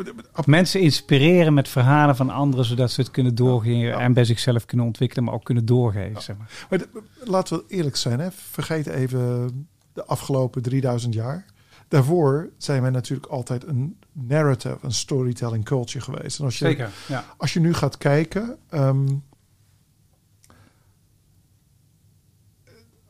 Mensen 0.45 0.81
inspireren 0.81 1.55
met 1.55 1.69
verhalen 1.69 2.17
van 2.17 2.31
anderen, 2.31 2.65
zodat 2.65 2.91
ze 2.91 3.01
het 3.01 3.11
kunnen 3.11 3.35
doorgeven 3.35 3.99
en 4.01 4.13
bij 4.13 4.25
zichzelf 4.25 4.65
kunnen 4.65 4.87
ontwikkelen, 4.87 5.25
maar 5.25 5.35
ook 5.35 5.45
kunnen 5.45 5.65
doorgeven. 5.67 6.23
Zeg 6.23 6.37
maar. 6.37 6.51
Maar 6.71 6.81
laten 7.25 7.57
we 7.57 7.65
eerlijk 7.69 7.97
zijn, 7.97 8.21
hè? 8.21 8.29
vergeet 8.51 8.87
even 8.87 9.51
de 9.93 10.05
afgelopen 10.05 10.63
3000 10.63 11.15
jaar. 11.15 11.45
Daarvoor 11.88 12.51
zijn 12.57 12.83
wij 12.83 12.90
natuurlijk 12.90 13.27
altijd 13.27 13.66
een 13.66 13.99
narrative, 14.12 14.79
een 14.81 14.92
storytelling 14.92 15.64
culture 15.64 16.05
geweest. 16.05 16.38
En 16.38 16.44
als 16.44 16.59
je, 16.59 16.88
ja. 17.09 17.25
als 17.37 17.53
je 17.53 17.61
nu 17.61 17.75
gaat 17.75 17.99
kijken, 17.99 18.59
ehm, 18.68 19.07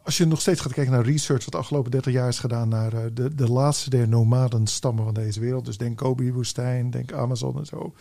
als 0.06 0.16
je 0.16 0.26
nog 0.26 0.40
steeds 0.40 0.60
gaat 0.60 0.72
kijken 0.72 0.92
naar 0.92 1.04
research 1.04 1.44
wat 1.44 1.52
de 1.52 1.58
afgelopen 1.58 1.90
30 1.90 2.12
jaar 2.12 2.28
is 2.28 2.38
gedaan 2.38 2.68
naar 2.68 2.92
eh, 2.92 3.00
de, 3.12 3.34
de 3.34 3.52
laatste 3.52 3.90
der 3.90 4.08
nomadenstammen 4.08 5.04
van 5.04 5.14
deze 5.14 5.40
wereld, 5.40 5.64
dus 5.64 5.78
denk 5.78 6.00
Gobi-woestijn, 6.00 6.90
denk 6.90 7.12
Amazon 7.12 7.58
en 7.58 7.66
zo, 7.66 7.94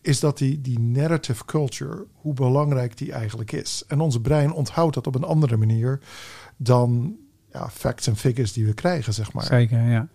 is 0.00 0.20
dat 0.20 0.38
die, 0.38 0.60
die 0.60 0.78
narrative 0.78 1.44
culture, 1.44 2.06
hoe 2.12 2.34
belangrijk 2.34 2.96
die 2.96 3.12
eigenlijk 3.12 3.52
is. 3.52 3.84
En 3.86 4.00
onze 4.00 4.20
brein 4.20 4.52
onthoudt 4.52 4.94
dat 4.94 5.06
op 5.06 5.14
een 5.14 5.24
andere 5.24 5.56
manier 5.56 6.00
dan 6.56 7.16
ja, 7.56 7.70
facts 7.70 8.06
en 8.06 8.16
figures 8.16 8.52
die 8.52 8.66
we 8.66 8.74
krijgen, 8.74 9.14
zeg 9.14 9.32
maar. 9.32 9.44
Zeker, 9.44 9.82
ja. 9.82 10.08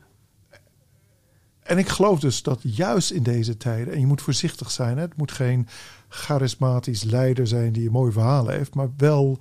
En 1.59 1.77
ik 1.77 1.89
geloof 1.89 2.19
dus 2.19 2.43
dat 2.43 2.59
juist 2.61 3.11
in 3.11 3.23
deze 3.23 3.57
tijden, 3.57 3.93
en 3.93 3.99
je 3.99 4.05
moet 4.05 4.21
voorzichtig 4.21 4.71
zijn, 4.71 4.97
hè, 4.97 5.03
het 5.03 5.17
moet 5.17 5.31
geen 5.31 5.67
charismatisch 6.07 7.03
leider 7.03 7.47
zijn 7.47 7.73
die 7.73 7.85
een 7.85 7.91
mooi 7.91 8.11
verhaal 8.11 8.47
heeft, 8.47 8.75
maar 8.75 8.89
wel 8.97 9.39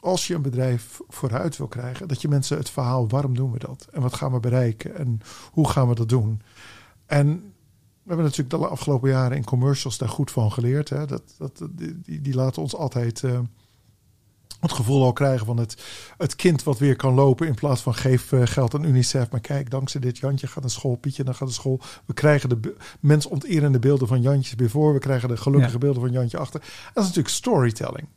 als 0.00 0.26
je 0.26 0.34
een 0.34 0.42
bedrijf 0.42 1.00
vooruit 1.08 1.56
wil 1.56 1.68
krijgen, 1.68 2.08
dat 2.08 2.22
je 2.22 2.28
mensen 2.28 2.56
het 2.56 2.70
verhaal, 2.70 3.08
waarom 3.08 3.34
doen 3.34 3.52
we 3.52 3.58
dat? 3.58 3.88
En 3.92 4.02
wat 4.02 4.14
gaan 4.14 4.32
we 4.32 4.40
bereiken? 4.40 4.96
En 4.96 5.20
hoe 5.50 5.68
gaan 5.68 5.88
we 5.88 5.94
dat 5.94 6.08
doen? 6.08 6.40
En 7.06 7.26
we 8.02 8.14
hebben 8.14 8.24
natuurlijk 8.24 8.50
de 8.50 8.68
afgelopen 8.68 9.10
jaren 9.10 9.36
in 9.36 9.44
commercials 9.44 9.98
daar 9.98 10.08
goed 10.08 10.30
van 10.30 10.52
geleerd. 10.52 10.88
Hè? 10.88 11.06
Dat, 11.06 11.22
dat, 11.38 11.68
die, 11.70 12.20
die 12.20 12.34
laten 12.34 12.62
ons 12.62 12.74
altijd 12.74 13.24
eh, 13.24 13.38
het 14.60 14.72
gevoel 14.72 15.04
al 15.04 15.12
krijgen 15.12 15.46
van 15.46 15.56
het, 15.56 15.84
het 16.16 16.36
kind 16.36 16.62
wat 16.62 16.78
weer 16.78 16.96
kan 16.96 17.14
lopen. 17.14 17.46
In 17.46 17.54
plaats 17.54 17.80
van 17.82 17.94
geef 17.94 18.32
eh, 18.32 18.40
geld 18.44 18.74
aan 18.74 18.84
UNICEF. 18.84 19.30
Maar 19.30 19.40
kijk, 19.40 19.70
dankzij 19.70 20.00
dit 20.00 20.18
Jantje 20.18 20.46
gaat 20.46 20.62
naar 20.62 20.70
school. 20.70 20.96
Pietje 20.96 21.24
dan 21.24 21.34
gaat 21.34 21.48
naar 21.48 21.56
school. 21.56 21.80
We 22.04 22.12
krijgen 22.14 22.48
de 22.48 22.76
mensonterende 23.00 23.78
beelden 23.78 24.08
van 24.08 24.22
Jantjes 24.22 24.54
weer 24.54 24.70
voor. 24.70 24.92
We 24.92 24.98
krijgen 24.98 25.28
de 25.28 25.36
gelukkige 25.36 25.72
Ja. 25.72 25.78
beelden 25.78 26.02
van 26.02 26.12
Jantje 26.12 26.38
achter. 26.38 26.60
Dat 26.60 27.02
is 27.02 27.08
natuurlijk 27.08 27.34
storytelling. 27.34 28.08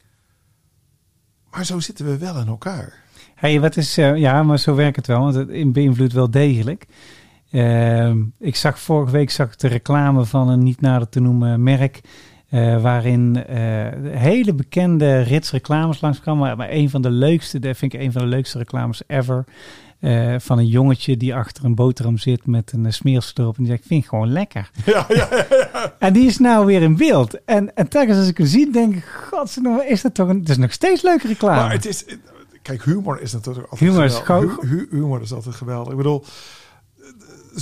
Maar 1.51 1.65
zo 1.65 1.79
zitten 1.79 2.05
we 2.05 2.17
wel 2.17 2.39
in 2.39 2.47
elkaar. 2.47 2.93
Hey, 3.35 3.59
wat 3.59 3.77
is, 3.77 3.97
eh, 3.97 4.15
ja, 4.15 4.43
maar 4.43 4.59
zo 4.59 4.75
werkt 4.75 4.95
het 4.95 5.07
wel, 5.07 5.19
want 5.19 5.35
het 5.35 5.73
beïnvloedt 5.73 6.13
wel 6.13 6.31
degelijk. 6.31 6.85
Ehm, 7.51 8.23
ik 8.39 8.55
zag 8.55 8.79
vorige 8.79 9.11
week 9.11 9.29
zag 9.29 9.47
ik 9.47 9.59
de 9.59 9.67
reclame 9.67 10.25
van 10.25 10.49
een 10.49 10.63
niet 10.63 10.81
nader 10.81 11.09
te 11.09 11.19
noemen 11.19 11.63
merk. 11.63 12.01
Eh, 12.51 12.81
waarin 12.81 13.45
eh, 13.45 13.57
hele 14.19 14.53
bekende 14.53 15.21
rits 15.21 15.51
reclames 15.51 16.01
langskwamen. 16.01 16.57
Maar, 16.57 16.69
een 16.71 16.89
van 16.89 17.01
de 17.01 17.09
leukste, 17.09 17.59
dat 17.59 17.77
vind 17.77 17.93
ik 17.93 18.01
een 18.01 18.11
van 18.11 18.21
de 18.21 18.27
leukste 18.27 18.57
reclames 18.57 19.01
ever. 19.07 19.43
eh, 19.99 20.35
van 20.39 20.57
een 20.57 20.67
jongetje 20.67 21.17
die 21.17 21.35
achter 21.35 21.65
een 21.65 21.75
boterham 21.75 22.17
zit 22.17 22.45
met 22.45 22.71
een 22.71 22.93
smeersel 22.93 23.33
erop. 23.35 23.57
En 23.57 23.63
die 23.63 23.71
zegt, 23.71 23.81
ik 23.81 23.87
vind 23.87 24.01
het 24.01 24.09
gewoon 24.09 24.31
lekker. 24.31 24.69
Ja, 24.85 25.05
ja, 25.09 25.27
ja. 25.49 25.93
En 25.99 26.13
die 26.13 26.27
is 26.27 26.37
nou 26.37 26.65
weer 26.65 26.81
in 26.81 26.97
beeld. 26.97 27.43
En, 27.45 27.75
en 27.75 27.87
telkens 27.87 28.17
als 28.17 28.27
ik 28.27 28.37
hem 28.37 28.47
zie, 28.47 28.71
denk 28.71 28.95
ik, 28.95 29.03
god, 29.29 29.57
is 29.87 30.01
dat 30.01 30.13
toch 30.13 30.27
een... 30.29 30.39
Het 30.39 30.49
is 30.49 30.57
nog 30.57 30.71
steeds 30.71 31.01
leuke 31.01 31.27
reclame. 31.27 31.55
Maar 31.61 31.71
het 31.71 31.85
is... 31.85 32.05
Kijk, 32.61 32.83
humor 32.83 33.21
is 33.21 33.33
natuurlijk 33.33 33.67
altijd 33.71 33.89
Humor 33.89 34.05
is 34.05 34.15
geweldig. 34.15 34.59
humor 34.89 35.21
is 35.21 35.33
altijd 35.33 35.55
geweldig. 35.55 35.91
Ik 35.91 35.97
bedoel, 35.97 36.23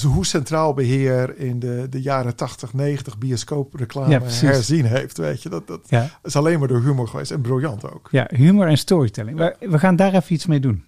hoe 0.02 0.26
centraal 0.26 0.74
beheer 0.74 1.38
in 1.38 1.60
de, 1.60 1.88
de 1.90 2.02
jaren 2.02 2.36
80, 2.36 2.74
90 2.74 3.18
bioscoopreclame 3.18 4.10
Ja, 4.10 4.20
precies. 4.20 4.42
herzien 4.42 4.86
heeft, 4.86 5.18
weet 5.18 5.44
je. 5.44 5.50
Dat, 5.50 5.68
dat 5.68 5.82
ja. 5.88 6.10
is 6.24 6.36
alleen 6.36 6.60
maar 6.60 6.68
door 6.68 6.82
humor 6.82 7.08
geweest 7.08 7.32
en 7.32 7.42
briljant 7.42 7.92
ook. 7.92 8.08
Ja, 8.12 8.28
humor 8.36 8.68
en 8.68 8.78
storytelling. 8.78 9.38
We, 9.38 9.56
we 9.60 9.80
gaan 9.80 9.96
daar 9.96 10.14
even 10.14 10.34
iets 10.34 10.46
mee 10.46 10.60
doen. 10.60 10.84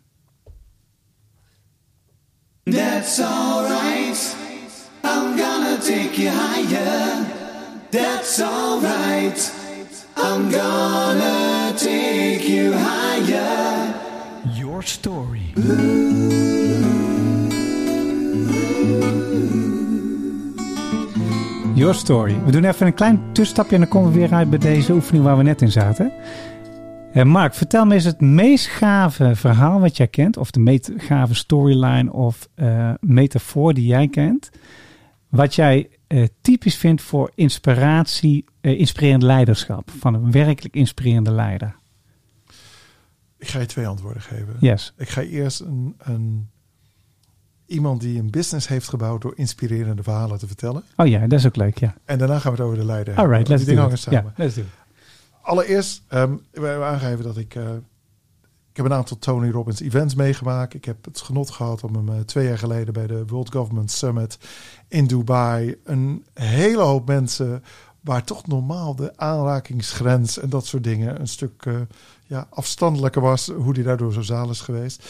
That's 2.63 3.19
alright. 3.19 4.35
I'm 5.03 5.37
gonna 5.37 5.77
take 5.79 6.21
you 6.21 6.29
higher. 6.29 7.25
That's 7.89 8.39
alright. 8.39 9.51
I'm 10.17 10.51
gonna 10.51 11.71
take 11.75 12.47
you 12.47 12.73
higher. 12.73 13.93
Your 14.53 14.83
story. 14.83 15.53
Your 21.75 21.93
story. 21.93 22.43
We 22.43 22.51
doen 22.51 22.63
even 22.63 22.87
een 22.87 22.93
klein 22.93 23.33
tussenstapje 23.33 23.75
en 23.75 23.81
dan 23.81 23.89
komen 23.89 24.11
we 24.11 24.17
weer 24.17 24.33
uit 24.33 24.49
bij 24.49 24.59
deze 24.59 24.93
oefening 24.93 25.23
waar 25.23 25.37
we 25.37 25.43
net 25.43 25.61
in 25.61 25.71
zaten. 25.71 26.11
Eh, 27.13 27.23
Mark, 27.23 27.53
vertel 27.53 27.85
me 27.85 27.93
eens 27.93 28.03
het 28.03 28.21
meest 28.21 28.67
gave 28.67 29.35
verhaal 29.35 29.79
wat 29.79 29.97
jij 29.97 30.07
kent, 30.07 30.37
of 30.37 30.51
de 30.51 30.59
meest 30.59 30.91
gave 30.97 31.33
storyline 31.33 32.13
of 32.13 32.49
eh, 32.53 32.93
metafoor 32.99 33.73
die 33.73 33.85
jij 33.85 34.07
kent, 34.07 34.49
wat 35.29 35.55
jij 35.55 35.89
eh, 36.07 36.27
typisch 36.41 36.77
vindt 36.77 37.01
voor 37.01 37.31
inspiratie, 37.35 38.45
inspirerend 38.61 39.23
leiderschap, 39.23 39.91
van 39.99 40.13
een 40.13 40.31
werkelijk 40.31 40.75
inspirerende 40.75 41.31
leider. 41.31 41.75
Ik 43.37 43.47
ga 43.47 43.59
je 43.59 43.65
twee 43.65 43.87
antwoorden 43.87 44.21
geven. 44.21 44.55
Yes. 44.59 44.93
Ik 44.97 45.09
ga 45.09 45.21
eerst 45.21 45.59
een, 45.59 45.95
een, 45.97 46.49
iemand 47.71 48.01
die 48.01 48.19
een 48.19 48.29
business 48.29 48.67
heeft 48.67 48.89
gebouwd 48.89 49.21
door 49.21 49.33
inspirerende 49.35 50.03
verhalen 50.03 50.39
te 50.39 50.47
vertellen. 50.47 50.83
Oh 50.95 51.07
ja, 51.07 51.19
dat 51.27 51.39
is 51.39 51.45
ook 51.45 51.55
leuk, 51.55 51.77
ja. 51.77 51.95
En 52.05 52.17
daarna 52.17 52.39
gaan 52.39 52.51
we 52.51 52.57
het 52.57 52.67
over 52.67 52.79
de 52.79 52.85
leider 52.85 53.15
All 53.15 53.27
right, 53.27 53.47
let's 53.47 53.65
Die 53.65 53.75
do 53.75 53.87
it. 53.87 54.07
Ja, 54.09 54.33
let's 54.35 54.55
do 54.55 54.61
it. 54.61 54.67
Allereerst, 55.41 56.03
ehm 56.07 56.33
we 56.51 56.65
hebben 56.65 56.87
aangegeven 56.87 57.23
dat 57.23 57.37
ik... 57.37 57.55
eh, 57.55 57.63
ik 58.71 58.77
heb 58.77 58.85
een 58.85 58.93
aantal 58.93 59.19
Tony 59.19 59.49
Robbins 59.49 59.79
events 59.81 60.15
meegemaakt. 60.15 60.73
Ik 60.73 60.85
heb 60.85 61.05
het 61.05 61.21
genot 61.21 61.49
gehad 61.49 61.83
om 61.83 61.95
hem 61.95 62.09
eh, 62.09 62.19
twee 62.19 62.47
jaar 62.47 62.57
geleden 62.57 62.93
bij 62.93 63.07
de 63.07 63.25
World 63.27 63.51
Government 63.51 63.91
Summit 63.91 64.37
in 64.87 65.07
Dubai. 65.07 65.75
Een 65.83 66.25
hele 66.33 66.81
hoop 66.81 67.07
mensen 67.07 67.63
waar 68.01 68.23
toch 68.23 68.47
normaal 68.47 68.95
de 68.95 69.17
aanrakingsgrens 69.17 70.39
en 70.39 70.49
dat 70.49 70.65
soort 70.65 70.83
dingen 70.83 71.19
een 71.19 71.27
stuk 71.27 71.65
eh, 71.65 71.73
ja, 72.25 72.47
afstandelijker 72.49 73.21
was. 73.21 73.47
Hoe 73.47 73.73
die 73.73 73.83
daardoor 73.83 74.13
zo 74.13 74.21
zaal 74.21 74.49
is 74.49 74.61
geweest. 74.61 75.09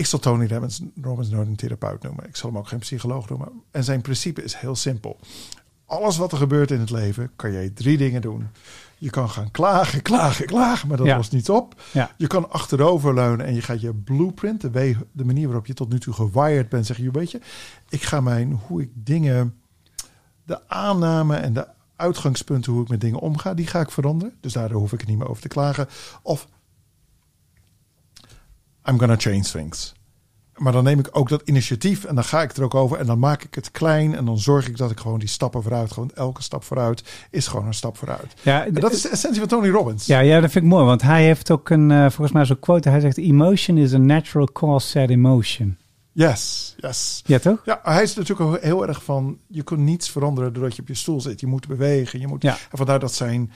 Ik 0.00 0.06
zal 0.06 0.18
Tony 0.18 0.46
Robbins, 0.46 0.80
Robbins 1.02 1.28
nooit 1.30 1.46
een 1.48 1.56
therapeut 1.56 2.02
noemen. 2.02 2.24
Ik 2.28 2.36
zal 2.36 2.50
hem 2.50 2.58
ook 2.58 2.68
geen 2.68 2.78
psycholoog 2.78 3.28
noemen. 3.28 3.48
En 3.70 3.84
zijn 3.84 4.00
principe 4.00 4.42
is 4.42 4.54
heel 4.54 4.74
simpel. 4.76 5.18
Alles 5.86 6.16
wat 6.16 6.32
er 6.32 6.38
gebeurt 6.38 6.70
in 6.70 6.80
het 6.80 6.90
leven, 6.90 7.30
kan 7.36 7.52
je 7.52 7.72
drie 7.72 7.96
dingen 7.96 8.20
doen. 8.20 8.48
Je 8.98 9.10
kan 9.10 9.30
gaan 9.30 9.50
klagen, 9.50 10.02
klagen, 10.02 10.46
klagen, 10.46 10.88
maar 10.88 10.96
dat 10.96 11.06
Ja. 11.06 11.16
lost 11.16 11.32
niet 11.32 11.50
op. 11.50 11.82
Ja. 11.92 12.10
Je 12.16 12.26
kan 12.26 12.50
achteroverleunen 12.50 13.46
en 13.46 13.54
je 13.54 13.62
gaat 13.62 13.80
je 13.80 13.94
blueprint, 13.94 14.60
de 14.60 15.24
manier 15.24 15.46
waarop 15.46 15.66
je 15.66 15.74
tot 15.74 15.88
nu 15.88 15.98
toe 16.00 16.14
gewired 16.14 16.68
bent, 16.68 16.86
zeg 16.86 16.96
je, 16.96 17.10
weet 17.10 17.30
je, 17.30 17.40
ik 17.88 18.02
ga 18.02 18.20
mijn, 18.20 18.60
hoe 18.66 18.82
ik 18.82 18.90
dingen, 18.94 19.54
de 20.44 20.68
aanname 20.68 21.36
en 21.36 21.52
de 21.52 21.66
uitgangspunten, 21.96 22.72
hoe 22.72 22.82
ik 22.82 22.88
met 22.88 23.00
dingen 23.00 23.18
omga, 23.20 23.54
die 23.54 23.66
ga 23.66 23.80
ik 23.80 23.90
veranderen. 23.90 24.34
Dus 24.40 24.52
daardoor 24.52 24.80
hoef 24.80 24.92
ik 24.92 25.00
er 25.00 25.06
niet 25.08 25.18
meer 25.18 25.28
over 25.28 25.42
te 25.42 25.48
klagen. 25.48 25.88
Of 26.22 26.46
I'm 28.90 28.98
gonna 28.98 29.16
change 29.16 29.42
things. 29.42 29.92
Maar 30.56 30.72
dan 30.72 30.84
neem 30.84 30.98
ik 30.98 31.08
ook 31.12 31.28
dat 31.28 31.42
initiatief 31.44 32.04
en 32.04 32.14
dan 32.14 32.24
ga 32.24 32.42
ik 32.42 32.56
er 32.56 32.62
ook 32.62 32.74
over 32.74 32.98
en 32.98 33.06
dan 33.06 33.18
maak 33.18 33.42
ik 33.42 33.54
het 33.54 33.70
klein 33.70 34.14
en 34.14 34.24
dan 34.24 34.38
zorg 34.38 34.68
ik 34.68 34.76
dat 34.76 34.90
ik 34.90 35.00
gewoon 35.00 35.18
die 35.18 35.28
stappen 35.28 35.62
vooruit, 35.62 35.92
gewoon 35.92 36.10
elke 36.14 36.42
stap 36.42 36.64
vooruit 36.64 37.02
is 37.30 37.46
gewoon 37.46 37.66
een 37.66 37.74
stap 37.74 37.96
vooruit. 37.96 38.34
Ja, 38.42 38.66
En 38.66 38.74
dat 38.74 38.92
is 38.92 39.02
de 39.02 39.08
essentie 39.08 39.40
van 39.40 39.48
Tony 39.48 39.68
Robbins. 39.68 40.06
Ja, 40.06 40.18
ja, 40.18 40.40
dat 40.40 40.50
vind 40.50 40.64
ik 40.64 40.70
mooi, 40.70 40.84
want 40.84 41.02
hij 41.02 41.24
heeft 41.24 41.50
ook 41.50 41.70
een, 41.70 41.90
eh, 41.90 42.00
volgens 42.00 42.32
mij 42.32 42.44
zo'n 42.44 42.58
quote, 42.58 42.88
hij 42.88 43.00
zegt, 43.00 43.18
emotion 43.18 43.76
is 43.76 43.94
a 43.94 43.98
natural 43.98 44.48
cause 44.52 44.86
set 44.88 45.10
emotion. 45.10 45.76
Yes, 46.12 46.74
yes. 46.78 47.22
Ja, 47.26 47.38
toch? 47.38 47.62
Ja, 47.64 47.80
hij 47.82 48.02
is 48.02 48.14
natuurlijk 48.14 48.50
ook 48.50 48.60
heel 48.60 48.86
erg 48.86 49.04
van, 49.04 49.38
je 49.46 49.62
kunt 49.62 49.80
niets 49.80 50.10
veranderen 50.10 50.52
doordat 50.52 50.76
je 50.76 50.82
op 50.82 50.88
je 50.88 50.94
stoel 50.94 51.20
zit. 51.20 51.40
Je 51.40 51.46
moet 51.46 51.66
bewegen, 51.66 52.20
je 52.20 52.26
moet... 52.26 52.42
Ja. 52.42 52.52
En 52.70 52.76
vandaar 52.78 52.98
dat 52.98 53.14
zijn, 53.14 53.52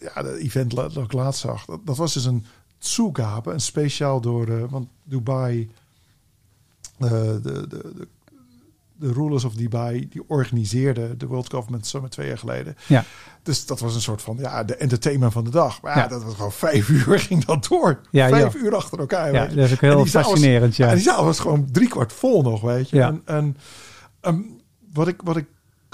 ja, 0.00 0.22
de 0.22 0.38
event 0.38 0.74
dat 0.74 0.96
ik 0.96 1.12
laatst 1.12 1.40
zag, 1.40 1.64
dat, 1.64 1.80
dat 1.84 1.96
was 1.96 2.14
dus 2.14 2.24
een 2.24 2.44
Tsugabe, 2.78 3.52
een 3.52 3.60
speciaal 3.60 4.20
door, 4.20 4.48
eh, 4.48 4.62
want 4.70 4.88
Dubai, 5.04 5.70
eh, 6.98 7.08
de, 7.10 7.40
de, 7.42 7.66
de, 7.68 8.08
de 8.98 9.12
rulers 9.12 9.44
of 9.44 9.54
Dubai, 9.54 10.08
die 10.08 10.22
organiseerden 10.28 11.18
de 11.18 11.26
World 11.26 11.50
Government 11.50 11.86
Summit 11.86 12.10
twee 12.10 12.26
jaar 12.28 12.38
geleden. 12.38 12.76
Ja. 12.86 13.04
Dus 13.42 13.66
dat 13.66 13.80
was 13.80 13.94
een 13.94 14.00
soort 14.00 14.22
van, 14.22 14.36
ja, 14.40 14.64
de 14.64 14.76
entertainment 14.76 15.32
van 15.32 15.44
de 15.44 15.50
dag. 15.50 15.82
Maar 15.82 15.96
ja, 15.96 16.02
Ja. 16.02 16.08
dat 16.08 16.24
was 16.24 16.34
gewoon 16.34 16.52
vijf 16.52 16.88
uur 17.06 17.18
ging 17.18 17.44
dat 17.44 17.66
door. 17.68 18.00
Ja, 18.10 18.28
vijf 18.28 18.54
uur 18.54 18.76
achter 18.76 18.98
elkaar. 18.98 19.32
Ja, 19.32 19.46
dat 19.46 19.56
is 19.56 19.72
ook 19.72 19.80
En 19.82 19.88
heel 19.88 19.98
was- 19.98 20.10
fascinerend, 20.10 20.76
ja. 20.76 20.88
en 20.88 20.94
die 20.94 21.02
zaal 21.04 21.24
was 21.24 21.38
gewoon 21.38 21.68
driekwart 21.72 22.12
vol 22.12 22.42
nog, 22.42 22.60
weet 22.60 22.90
je. 22.90 22.96
Ja. 22.96 23.08
En, 23.08 23.22
en 23.24 23.56
ehm, 24.20 24.40
wat, 24.92 25.08
ik, 25.08 25.20
wat 25.24 25.36
ik 25.36 25.46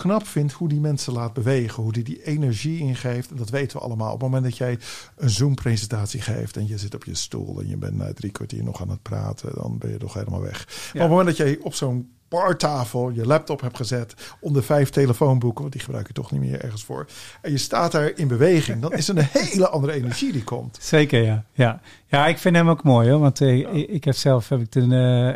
knap 0.03 0.27
vind, 0.27 0.53
hoe 0.53 0.69
die 0.69 0.81
mensen 0.81 1.13
laat 1.13 1.33
bewegen, 1.33 1.83
hoe 1.83 1.93
die 1.93 2.05
die 2.05 2.25
energie 2.25 2.79
ingeeft. 2.79 3.31
En 3.31 3.37
dat 3.37 3.51
weten 3.51 3.77
we 3.79 3.85
allemaal. 3.85 4.13
Op 4.13 4.21
het 4.21 4.31
moment 4.31 4.45
dat 4.45 4.57
jij 4.57 4.79
een 5.17 5.31
Zoom-presentatie 5.31 6.21
geeft 6.21 6.57
en 6.57 6.67
je 6.67 6.79
zit 6.79 6.95
op 6.95 7.05
je 7.05 7.15
stoel 7.15 7.61
en 7.61 7.69
je 7.69 7.77
bent 7.77 7.97
na 7.97 8.13
drie 8.13 8.31
kwartier 8.31 8.65
nog 8.65 8.81
aan 8.81 8.91
het 8.91 9.03
praten, 9.03 9.51
dan 9.55 9.79
ben 9.79 9.91
je 9.91 9.97
toch 9.97 10.15
helemaal 10.15 10.41
weg. 10.41 10.67
Maar 10.67 10.93
op 10.95 11.01
het 11.01 11.09
moment 11.09 11.27
dat 11.27 11.37
jij 11.37 11.59
op 11.61 11.75
zo'n 11.75 12.11
bartafel 12.33 13.11
je 13.11 13.27
laptop 13.27 13.61
hebt 13.61 13.77
gezet 13.77 14.15
onder 14.41 14.63
vijf 14.63 14.91
telefoonboeken, 14.91 15.61
want 15.61 15.73
die 15.73 15.83
gebruik 15.83 16.07
je 16.07 16.13
toch 16.13 16.31
niet 16.31 16.41
meer 16.41 16.65
ergens 16.65 16.85
voor. 16.85 17.07
En 17.41 17.51
je 17.51 17.59
staat 17.59 17.93
daar 17.93 18.13
in 18.19 18.29
beweging, 18.29 18.81
dan 18.81 18.93
is 18.93 19.09
er 19.09 19.19
een 19.19 19.29
hele 19.51 19.69
andere 19.69 19.93
energie 19.93 20.33
die 20.33 20.45
komt. 20.45 20.79
Zeker, 20.81 21.23
ja. 21.23 21.45
ja. 21.53 21.81
Ja, 22.07 22.27
ik 22.27 22.39
vind 22.39 22.57
hem 22.57 22.69
ook 22.69 22.83
mooi 22.83 23.11
hoor. 23.11 23.21
Want 23.21 23.41
eh, 23.41 23.59
ik, 23.59 23.89
ik 23.89 24.05
heb 24.05 24.15
zelf 24.15 24.49
heb 24.49 24.61
ik 24.61 24.73
de 24.73 24.81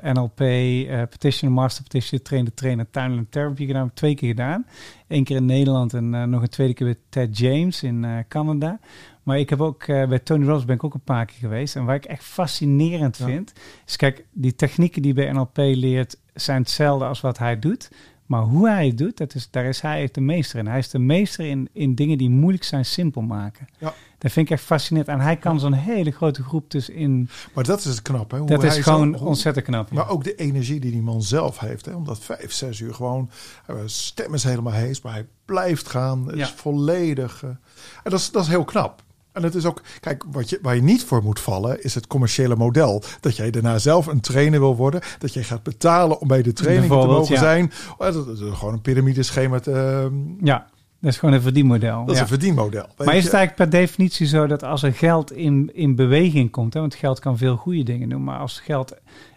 eh, 0.03 0.13
NLP 0.13 0.41
eh, 0.41 1.03
Petition, 1.11 1.53
Master 1.53 1.83
Petition, 1.83 2.23
Trainer, 2.23 2.55
Trainer, 2.55 2.91
Tuinland 2.91 3.31
Therapy 3.31 3.67
gedaan. 3.67 3.91
Twee 3.95 4.15
keer 4.15 4.29
gedaan. 4.29 4.67
Eén 5.09 5.25
keer 5.25 5.37
in 5.37 5.45
Nederland 5.45 5.95
en 5.95 6.31
nog 6.31 6.43
een 6.43 6.49
tweede 6.49 6.75
keer 6.75 6.87
bij 6.87 6.97
Ted 7.09 7.39
James 7.39 7.83
in 7.83 8.25
Canada. 8.29 8.79
Maar 9.27 9.39
ik 9.39 9.51
heb 9.51 9.61
ook 9.61 9.83
eh, 9.83 10.09
bij 10.09 10.19
Tony 10.19 10.45
Robbins 10.45 10.65
ben 10.65 10.75
ik 10.75 10.85
ook 10.85 10.95
een 10.95 11.01
paar 11.01 11.27
keer 11.27 11.39
geweest. 11.39 11.77
En 11.77 11.85
waar 11.85 11.95
ik 11.95 12.05
echt 12.05 12.25
fascinerend 12.25 13.17
Ja. 13.17 13.25
vind, 13.27 13.53
is 13.87 13.97
kijk, 13.97 14.25
die 14.33 14.55
technieken 14.55 15.03
die 15.03 15.15
bij 15.15 15.33
NLP 15.33 15.57
leert, 15.57 16.19
zijn 16.35 16.61
hetzelfde 16.61 17.05
als 17.07 17.21
wat 17.21 17.39
hij 17.39 17.59
doet. 17.59 17.91
Maar 18.27 18.43
hoe 18.43 18.69
hij 18.69 18.87
het 18.87 18.99
doet, 18.99 19.17
dat 19.17 19.35
is, 19.35 19.49
daar 19.51 19.65
is 19.65 19.81
hij 19.81 20.09
de 20.13 20.21
meester 20.21 20.59
in. 20.59 20.67
Hij 20.67 20.79
is 20.79 20.89
de 20.91 20.99
meester 20.99 21.47
in, 21.47 21.69
in 21.73 21.95
dingen 21.95 22.19
die 22.19 22.31
moeilijk 22.31 22.65
zijn 22.65 22.85
simpel 22.85 23.21
maken. 23.23 23.67
Ja. 23.79 23.95
Dat 24.19 24.33
vind 24.33 24.47
ik 24.47 24.53
echt 24.53 24.63
fascinerend. 24.65 25.11
En 25.11 25.21
hij 25.21 25.37
kan 25.37 25.61
zo'n 25.61 25.73
hele 25.73 26.11
grote 26.11 26.43
groep 26.43 26.71
dus 26.71 26.89
in... 26.89 27.29
Maar 27.55 27.65
dat 27.65 27.79
is 27.79 27.85
het 27.85 28.03
knap, 28.03 28.31
hè? 28.31 28.39
Hoe 28.39 28.47
Dat 28.49 28.63
is 28.65 28.79
gewoon 28.79 29.13
zo- 29.13 29.19
hoe- 29.19 29.29
ontzettend 29.29 29.65
knap. 29.65 29.89
ja. 29.91 29.95
Maar 29.95 30.09
ook 30.09 30.25
de 30.25 30.35
energie 30.35 30.81
die 30.81 30.91
die 30.91 31.03
man 31.03 31.23
zelf 31.23 31.59
heeft. 31.59 31.85
Hè? 31.85 31.95
Omdat 31.95 32.19
vijf, 32.25 32.53
zes 32.53 32.81
uur 32.81 32.95
gewoon... 32.95 33.31
eh, 33.67 33.77
stem 33.85 34.35
is 34.35 34.45
helemaal 34.45 34.73
hees, 34.73 35.03
maar 35.03 35.13
hij 35.13 35.27
blijft 35.45 35.89
gaan. 35.89 36.35
Is 36.35 36.51
volledig... 36.51 37.43
eh, 37.43 37.49
en 37.51 38.11
dat 38.11 38.19
is, 38.21 38.31
dat 38.31 38.43
is 38.43 38.49
heel 38.49 38.65
knap. 38.65 39.03
En 39.37 39.43
het 39.43 39.55
is 39.55 39.65
ook... 39.65 39.83
Kijk, 40.01 40.25
wat 40.31 40.51
je, 40.51 40.59
waar 40.63 40.75
je 40.75 40.83
niet 40.83 41.05
voor 41.05 41.23
moet 41.23 41.41
vallen... 41.41 41.83
is 41.83 41.95
het 41.95 42.07
commerciële 42.07 42.57
model. 42.57 43.03
Dat 43.21 43.37
jij 43.37 43.51
daarna 43.51 43.79
zelf 43.79 44.07
een 44.07 44.21
trainer 44.21 44.61
wil 44.61 44.77
worden. 44.77 45.01
Dat 45.19 45.35
je 45.35 45.43
gaat 45.43 45.63
betalen 45.63 46.21
om 46.21 46.29
bij 46.29 46.43
de 46.43 46.53
training 46.53 46.93
te 46.93 47.07
mogen 47.07 47.35
ja. 47.35 47.41
zijn. 47.41 47.73
Eh, 47.99 48.13
Dat 48.13 48.29
is 48.29 48.41
gewoon 48.53 48.75
een 48.75 48.81
piramideschema. 48.81 49.59
te, 49.59 49.73
ehm, 49.73 50.47
Ja, 50.47 50.67
dat 51.01 51.13
is 51.13 51.19
gewoon 51.19 51.35
een 51.35 51.43
verdienmodel. 51.43 52.01
dat 52.01 52.11
is 52.11 52.17
ja. 52.17 52.23
een 52.23 52.29
verdienmodel. 52.29 52.87
Maar 52.97 53.17
is 53.17 53.25
het 53.25 53.33
eigenlijk 53.33 53.55
per 53.71 53.81
definitie 53.81 54.27
zo 54.27 54.47
dat 54.47 54.63
als 54.63 54.83
er 54.83 54.93
geld 54.93 55.33
in, 55.33 55.71
in 55.75 55.95
beweging 55.95 56.51
komt, 56.51 56.75
hè, 56.75 56.81
want 56.81 56.95
geld 56.95 57.19
kan 57.19 57.39
veel 57.39 57.57
goede 57.57 57.83
dingen 57.83 58.09
doen, 58.09 58.25
maar 58.25 58.39
als 58.39 58.61
geld 58.61 58.95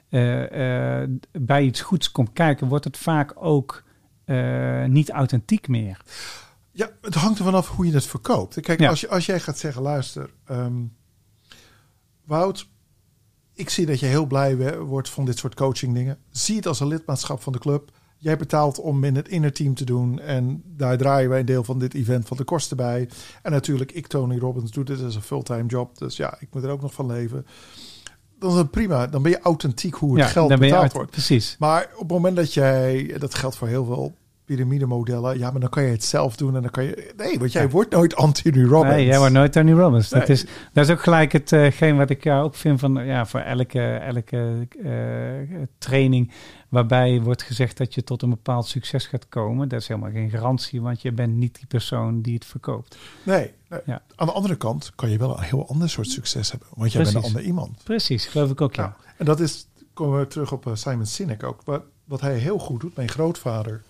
eh, 0.09 1.01
eh, 1.01 1.09
bij 1.31 1.63
iets 1.63 1.81
goeds 1.81 2.11
komt 2.11 2.33
kijken, 2.33 2.67
wordt 2.67 2.85
het 2.85 2.97
vaak 2.97 3.33
ook 3.35 3.83
niet 4.87 5.09
authentiek 5.09 5.67
meer. 5.67 6.01
Ja, 6.79 6.89
het 7.01 7.13
hangt 7.15 7.39
er 7.39 7.45
vanaf 7.45 7.69
hoe 7.69 7.85
je 7.85 7.93
het 7.93 8.05
verkoopt. 8.05 8.61
Kijk, 8.61 8.79
Ja. 8.79 8.89
als, 8.89 9.01
je, 9.01 9.09
als 9.09 9.25
jij 9.25 9.39
gaat 9.39 9.57
zeggen, 9.57 9.81
luister, 9.81 10.29
ehm, 10.45 10.83
Wout, 12.25 12.69
ik 13.53 13.69
zie 13.69 13.85
dat 13.85 13.99
je 13.99 14.05
heel 14.05 14.25
blij 14.25 14.77
wordt 14.79 15.09
van 15.09 15.25
dit 15.25 15.37
soort 15.37 15.55
coaching 15.55 15.93
dingen. 15.93 16.17
Zie 16.29 16.55
het 16.55 16.67
als 16.67 16.79
een 16.79 16.87
lidmaatschap 16.87 17.41
van 17.41 17.53
de 17.53 17.59
club. 17.59 17.91
Jij 18.17 18.37
betaalt 18.37 18.79
om 18.79 19.03
in 19.03 19.15
het 19.15 19.27
innerteam 19.27 19.73
te 19.73 19.83
doen. 19.85 20.19
En 20.19 20.63
daar 20.65 20.97
draaien 20.97 21.29
wij 21.29 21.39
een 21.39 21.45
deel 21.45 21.63
van 21.63 21.79
dit 21.79 21.93
event 21.93 22.27
van 22.27 22.37
de 22.37 22.43
kosten 22.43 22.77
bij. 22.77 23.09
En 23.41 23.51
natuurlijk, 23.51 23.91
ik, 23.91 24.07
Tony 24.07 24.37
Robbins, 24.37 24.71
doe 24.71 24.83
dit 24.83 25.03
als 25.03 25.15
een 25.15 25.21
fulltime 25.21 25.65
job. 25.65 25.97
Dus 25.97 26.15
ja, 26.17 26.37
ik 26.39 26.47
moet 26.51 26.63
er 26.63 26.69
ook 26.69 26.81
nog 26.81 26.93
van 26.93 27.05
leven. 27.05 27.45
Dan 28.39 28.51
is 28.51 28.55
het 28.57 28.71
prima. 28.71 29.07
Dan 29.07 29.21
ben 29.21 29.31
je 29.31 29.39
authentiek 29.39 29.93
hoe 29.93 30.09
het 30.17 30.25
ja, 30.25 30.31
geld 30.31 30.59
betaald 30.59 30.93
wordt. 30.93 31.11
Precies. 31.11 31.55
Maar 31.59 31.89
op 31.93 31.99
het 31.99 32.09
moment 32.09 32.35
dat 32.35 32.53
jij, 32.53 33.15
dat 33.17 33.35
geldt 33.35 33.55
voor 33.55 33.67
heel 33.67 33.85
veel 33.85 34.15
piramidemodellen, 34.55 35.37
ja, 35.37 35.51
maar 35.51 35.59
dan 35.59 35.69
kan 35.69 35.83
je 35.83 35.89
het 35.91 36.03
zelf 36.03 36.35
doen 36.35 36.55
en 36.55 36.61
dan 36.61 36.71
kan 36.71 36.83
je, 36.83 37.13
nee, 37.17 37.39
want 37.39 37.51
jij 37.51 37.61
Ja. 37.61 37.69
wordt 37.69 37.91
nooit 37.91 38.15
Anthony 38.15 38.63
Robbins. 38.63 38.95
Nee, 38.95 39.05
jij 39.05 39.17
wordt 39.17 39.33
nooit 39.33 39.51
Tony 39.51 39.71
Robbins. 39.71 40.09
Dat, 40.09 40.29
is, 40.29 40.45
dat 40.73 40.85
is 40.85 40.91
ook 40.91 41.01
gelijk 41.01 41.31
hetgeen 41.31 41.97
wat 41.97 42.09
ik 42.09 42.25
ook 42.25 42.55
vind 42.55 42.79
van 42.79 43.05
ja, 43.05 43.25
voor 43.25 43.39
elke, 43.39 43.81
elke 43.95 44.67
eh, 44.83 45.61
training 45.77 46.31
waarbij 46.69 47.21
wordt 47.21 47.43
gezegd 47.43 47.77
dat 47.77 47.93
je 47.93 48.03
tot 48.03 48.21
een 48.21 48.29
bepaald 48.29 48.67
succes 48.67 49.07
gaat 49.07 49.29
komen. 49.29 49.69
Dat 49.69 49.81
is 49.81 49.87
helemaal 49.87 50.11
geen 50.11 50.29
garantie, 50.29 50.81
want 50.81 51.01
je 51.01 51.11
bent 51.11 51.35
niet 51.35 51.55
die 51.55 51.67
persoon 51.67 52.21
die 52.21 52.33
het 52.33 52.45
verkoopt. 52.45 52.97
Nee, 53.23 53.51
nee. 53.69 53.79
Ja. 53.85 54.01
Aan 54.15 54.27
de 54.27 54.33
andere 54.33 54.55
kant 54.55 54.91
kan 54.95 55.09
je 55.09 55.17
wel 55.17 55.37
een 55.37 55.43
heel 55.43 55.67
ander 55.67 55.89
soort 55.89 56.07
succes 56.09 56.51
hebben, 56.51 56.67
want 56.75 56.91
jij 56.91 57.03
bent 57.03 57.15
een 57.15 57.21
ander 57.23 57.41
iemand. 57.41 57.83
Precies, 57.83 58.25
geloof 58.25 58.49
ik 58.49 58.61
ook 58.61 58.75
ja. 58.75 58.81
Nou, 58.81 58.93
en 59.17 59.25
dat 59.25 59.39
is, 59.39 59.67
komen 59.93 60.19
we 60.19 60.27
terug 60.27 60.51
op 60.51 60.67
eh, 60.67 60.75
Simon 60.75 61.05
Sinek 61.05 61.43
ook. 61.43 61.61
Wat, 61.65 61.81
wat 62.05 62.21
hij 62.21 62.37
heel 62.37 62.59
goed 62.59 62.81
doet, 62.81 62.95
mijn 62.95 63.09
grootvader, 63.09 63.83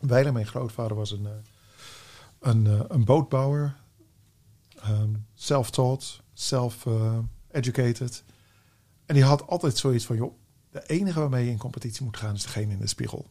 Weiler, 0.00 0.32
mijn 0.32 0.46
grootvader 0.46 0.96
was 0.96 1.10
een, 1.10 1.26
eh, 1.26 1.32
een, 2.40 2.66
eh, 2.66 2.80
een 2.88 3.04
bootbouwer, 3.04 3.76
ehm, 4.80 5.14
self-taught, 5.34 6.20
self-educated. 6.32 8.22
en 9.06 9.16
die 9.16 9.24
had 9.24 9.46
altijd 9.46 9.76
zoiets 9.76 10.06
van, 10.06 10.16
joh, 10.16 10.34
de 10.70 10.86
enige 10.86 11.20
waarmee 11.20 11.44
je 11.44 11.50
in 11.50 11.58
competitie 11.58 12.04
moet 12.04 12.16
gaan 12.16 12.34
is 12.34 12.42
degene 12.42 12.72
in 12.72 12.78
de 12.78 12.86
spiegel. 12.86 13.26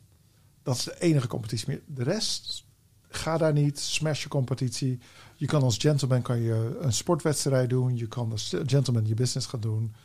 Dat 0.63 0.75
is 0.75 0.83
de 0.83 0.99
enige 0.99 1.27
competitie. 1.27 1.81
De 1.85 2.03
rest, 2.03 2.65
ga 3.09 3.37
daar 3.37 3.53
niet, 3.53 3.79
smash 3.79 4.23
je 4.23 4.29
competitie. 4.29 4.99
Je 5.35 5.45
kan 5.45 5.61
als 5.61 5.77
gentleman 5.77 6.21
kan 6.21 6.41
je 6.41 6.77
een 6.79 6.93
sportwedstrijd 6.93 7.69
doen. 7.69 7.97
Je 7.97 8.07
kan 8.07 8.31
als 8.31 8.55
gentleman 8.65 9.07
je 9.07 9.13
business 9.13 9.47
gaan 9.47 9.59
doen. 9.59 9.95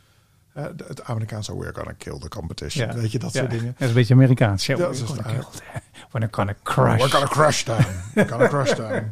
Eh, 0.55 0.65
het 0.65 1.03
Amerikaanse 1.05 1.57
we're 1.59 1.75
gonna 1.75 1.93
kill 1.93 2.19
the 2.19 2.29
competition. 2.29 2.87
Ja. 2.89 2.95
Weet 2.95 3.13
je, 3.13 3.19
dat 3.19 3.33
Ja, 3.33 3.39
soort 3.39 3.51
dingen. 3.51 3.67
Dat 3.73 3.81
is 3.81 3.89
een 3.89 3.95
beetje 3.95 4.15
Amerikaans. 4.15 4.67
Ja, 4.67 4.77
Dat 4.77 4.95
is 4.95 5.01
gonna 5.01 5.23
kill- 5.23 5.45
we're 6.13 6.29
gonna 6.31 6.55
crush. 6.63 6.97
We're 6.99 7.11
gonna 7.11 7.27
crush 7.27 7.63
them. 7.63 7.85
We're 8.15 8.29
gonna 8.29 8.49
crush 8.49 8.75
them. 8.75 9.09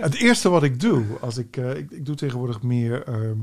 Het 0.00 0.14
eerste 0.14 0.48
wat 0.48 0.62
ik 0.62 0.80
doe, 0.80 1.04
als 1.20 1.36
ik, 1.38 1.56
eh, 1.56 1.76
ik, 1.76 1.90
ik 1.90 2.06
doe 2.06 2.14
tegenwoordig 2.14 2.62
meer 2.62 3.04
ehm, 3.04 3.38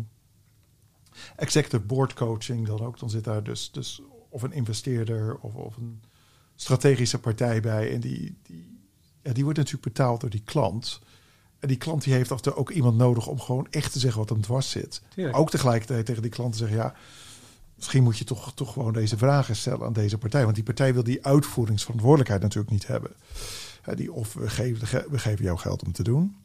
executive 1.35 1.83
board 1.83 2.13
coaching 2.13 2.67
dan 2.67 2.79
ook. 2.81 2.99
Dan 2.99 3.09
zit 3.09 3.23
daar 3.23 3.43
dus, 3.43 3.71
dus 3.71 4.01
of 4.29 4.41
een 4.43 4.51
investeerder 4.53 5.35
of, 5.37 5.53
of 5.53 5.77
een 5.77 6.01
strategische 6.55 7.19
partij 7.19 7.61
bij. 7.61 7.93
En 7.93 7.99
die, 7.99 8.37
die, 8.43 8.79
ja, 9.21 9.33
die 9.33 9.43
wordt 9.43 9.57
natuurlijk 9.59 9.85
betaald 9.85 10.21
door 10.21 10.29
die 10.29 10.41
klant. 10.45 10.99
En 11.59 11.67
die 11.67 11.77
klant 11.77 12.03
die 12.03 12.13
heeft 12.13 12.31
af 12.31 12.37
en 12.37 12.43
toe 12.43 12.55
ook 12.55 12.69
iemand 12.69 12.97
nodig 12.97 13.27
om 13.27 13.39
gewoon 13.39 13.67
echt 13.69 13.91
te 13.91 13.99
zeggen 13.99 14.19
wat 14.19 14.29
hem 14.29 14.41
dwars 14.41 14.69
zit. 14.69 15.01
Ook 15.31 15.49
tegelijkertijd 15.49 16.05
tegen 16.05 16.21
die 16.21 16.31
klant 16.31 16.51
te 16.51 16.57
zeggen, 16.57 16.77
ja, 16.77 16.93
misschien 17.75 18.03
moet 18.03 18.17
je 18.17 18.25
toch, 18.25 18.53
toch 18.53 18.73
gewoon 18.73 18.93
deze 18.93 19.17
vragen 19.17 19.55
stellen 19.55 19.85
aan 19.85 19.93
deze 19.93 20.17
partij. 20.17 20.43
Want 20.43 20.55
die 20.55 20.63
partij 20.63 20.93
wil 20.93 21.03
die 21.03 21.25
uitvoeringsverantwoordelijkheid 21.25 22.41
natuurlijk 22.41 22.71
niet 22.71 22.87
hebben. 22.87 23.11
Die 23.95 24.13
of 24.13 24.33
we 24.33 24.49
geven, 24.49 25.09
we 25.09 25.19
geven 25.19 25.45
jou 25.45 25.57
geld 25.57 25.83
om 25.83 25.91
te 25.91 26.03
doen, 26.03 26.35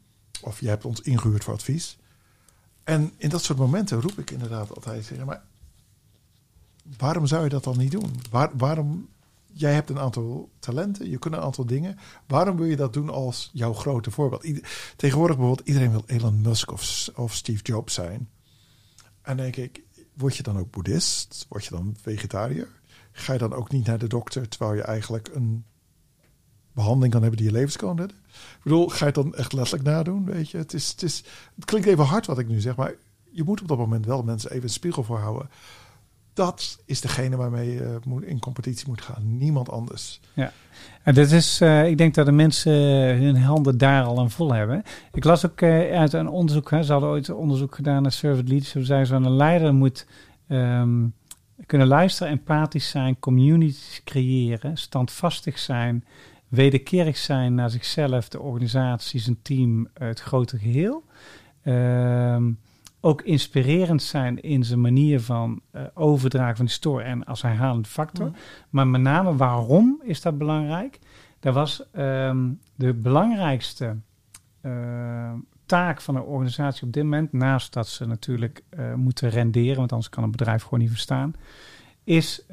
of 0.40 0.61
je 0.61 0.68
hebt 0.68 0.85
ons 0.85 1.01
ingehuurd 1.01 1.44
voor 1.44 1.55
advies. 1.55 1.98
En 2.85 3.12
in 3.16 3.29
dat 3.29 3.42
soort 3.42 3.59
momenten 3.59 4.01
roep 4.01 4.18
ik 4.18 4.31
inderdaad 4.31 4.75
altijd, 4.75 5.05
zeg 5.05 5.25
maar, 5.25 5.42
waarom 6.98 7.27
zou 7.27 7.42
je 7.42 7.48
dat 7.48 7.64
dan 7.64 7.79
niet 7.79 7.90
doen? 7.90 8.20
Waar, 8.31 8.51
waarom, 8.57 9.09
jij 9.53 9.75
hebt 9.75 9.91
een 9.91 9.99
aantal 9.99 10.51
talenten, 10.59 11.11
je 11.11 11.19
kunt 11.19 11.35
een 11.35 11.41
aantal 11.41 11.67
dingen. 11.67 11.99
Waarom 12.27 12.57
wil 12.57 12.67
je 12.67 12.77
dat 12.77 12.93
doen 12.93 13.11
als 13.11 13.51
jouw 13.53 13.73
grote 13.73 14.11
voorbeeld? 14.11 14.43
Tegenwoordig 14.97 15.37
bijvoorbeeld, 15.37 15.69
iedereen 15.69 15.91
wil 15.91 16.05
Elon 16.07 16.41
Musk 16.41 16.71
of, 17.17 17.35
Steve 17.35 17.62
Jobs 17.62 17.95
zijn. 17.95 18.29
En 19.23 19.37
denk 19.37 19.57
ik, 19.57 19.83
word 20.15 20.37
je 20.37 20.43
dan 20.43 20.59
ook 20.59 20.71
boeddhist? 20.71 21.47
Word 21.49 21.65
je 21.65 21.71
dan 21.71 21.97
vegetariër? 22.01 22.69
Ga 23.12 23.33
je 23.33 23.38
dan 23.38 23.53
ook 23.53 23.71
niet 23.71 23.87
naar 23.87 23.99
de 23.99 24.07
dokter 24.07 24.49
terwijl 24.49 24.75
je 24.75 24.83
eigenlijk 24.83 25.31
een 25.33 25.65
behandeling 26.73 27.12
kan 27.12 27.23
hebben 27.23 27.41
die 27.41 27.49
je 27.49 27.55
levens 27.55 27.77
kan 27.77 27.97
redden? 27.97 28.17
Ik 28.33 28.62
bedoel, 28.62 28.88
ga 28.88 28.99
je 28.99 29.05
het 29.05 29.15
dan 29.15 29.35
echt 29.35 29.53
letterlijk 29.53 29.85
nadoen? 29.85 30.25
Weet 30.25 30.51
je, 30.51 30.59
het, 30.59 30.73
is, 30.73 30.88
het, 30.88 31.01
het 31.55 31.65
klinkt 31.65 31.88
even 31.88 32.05
hard 32.05 32.27
wat 32.27 32.38
ik 32.38 32.48
nu 32.48 32.61
zeg, 32.61 32.77
maar 32.77 32.94
je 33.31 33.44
moet 33.44 33.61
op 33.61 33.69
dat 33.69 33.79
moment 33.79 34.07
wel 34.07 34.23
mensen 34.23 34.50
even 34.50 34.63
een 34.63 34.71
spiegel 34.71 35.05
voor 35.05 35.19
houden. 35.19 35.50
Dat 36.35 36.79
is 36.85 37.01
degene 37.01 37.37
waarmee 37.37 37.73
je 37.73 37.99
moet, 38.05 38.23
in 38.23 38.39
competitie 38.39 38.89
moet 38.89 39.01
gaan. 39.01 39.39
Niemand 39.39 39.71
anders. 39.71 40.21
En 41.03 41.15
dat 41.15 41.31
is, 41.31 41.61
eh, 41.61 41.87
ik 41.87 41.99
denk 41.99 42.15
dat 42.15 42.27
de 42.27 42.33
mensen 42.33 42.73
hun 43.23 43.37
handen 43.37 43.79
daar 43.79 44.05
al 44.05 44.19
aan 44.19 44.31
vol 44.31 44.53
hebben. 44.53 44.83
Ik 45.13 45.25
las 45.25 45.47
ook 45.47 45.61
eh, 45.61 45.99
uit 45.99 46.13
een 46.13 46.29
onderzoek, 46.29 46.71
hè, 46.71 46.83
ze 46.83 46.93
hadden 46.93 47.11
ooit 47.11 47.31
onderzoek 47.31 47.75
gedaan 47.75 48.03
naar 48.03 48.13
servant 48.13 48.49
leadership. 48.49 48.85
Zeiden 48.85 49.07
ze, 49.07 49.15
een 49.15 49.37
leider 49.37 49.75
moet 49.75 50.07
ehm, 50.49 51.07
kunnen 51.67 51.87
luisteren, 51.87 52.33
empathisch 52.33 52.89
zijn, 52.89 53.19
communities 53.19 54.01
creëren, 54.05 54.77
standvastig 54.77 55.59
zijn, 55.59 56.05
wederkerig 56.49 57.17
zijn 57.17 57.55
naar 57.55 57.71
zichzelf, 57.71 58.29
de 58.29 58.41
organisatie, 58.41 59.21
zijn 59.21 59.39
team, 59.43 59.89
het 59.95 60.21
grote 60.21 60.59
geheel. 60.59 61.05
Ehm, 61.63 62.51
ook 63.05 63.23
inspirerend 63.23 64.03
zijn 64.03 64.40
in 64.40 64.65
zijn 64.65 64.81
manier 64.81 65.21
van 65.21 65.61
eh, 65.71 65.83
overdragen 65.94 66.57
van 66.57 66.69
story 66.69 67.05
en 67.05 67.25
als 67.25 67.42
herhalend 67.42 67.88
factor. 67.88 68.27
Mhm. 68.27 68.37
Maar 68.71 68.87
met 68.87 69.00
name 69.00 69.37
waarom 69.37 70.00
is 70.05 70.21
dat 70.21 70.38
belangrijk? 70.38 70.98
Dat 71.40 71.55
was 71.55 71.90
ehm, 71.90 72.50
de 72.75 72.94
belangrijkste 72.94 73.96
eh, 74.61 75.33
taak 75.67 76.00
van 76.00 76.17
een 76.17 76.23
organisatie 76.23 76.87
op 76.87 76.92
dit 76.92 77.03
moment, 77.03 77.33
naast 77.33 77.73
dat 77.73 77.88
ze 77.88 78.07
natuurlijk 78.07 78.63
eh, 78.69 78.94
moeten 78.94 79.29
renderen, 79.31 79.77
want 79.77 79.92
anders 79.92 80.11
kan 80.11 80.23
een 80.23 80.31
bedrijf 80.31 80.63
gewoon 80.63 80.81
niet 80.81 80.90
verstaan, 80.90 81.35
is 82.05 82.46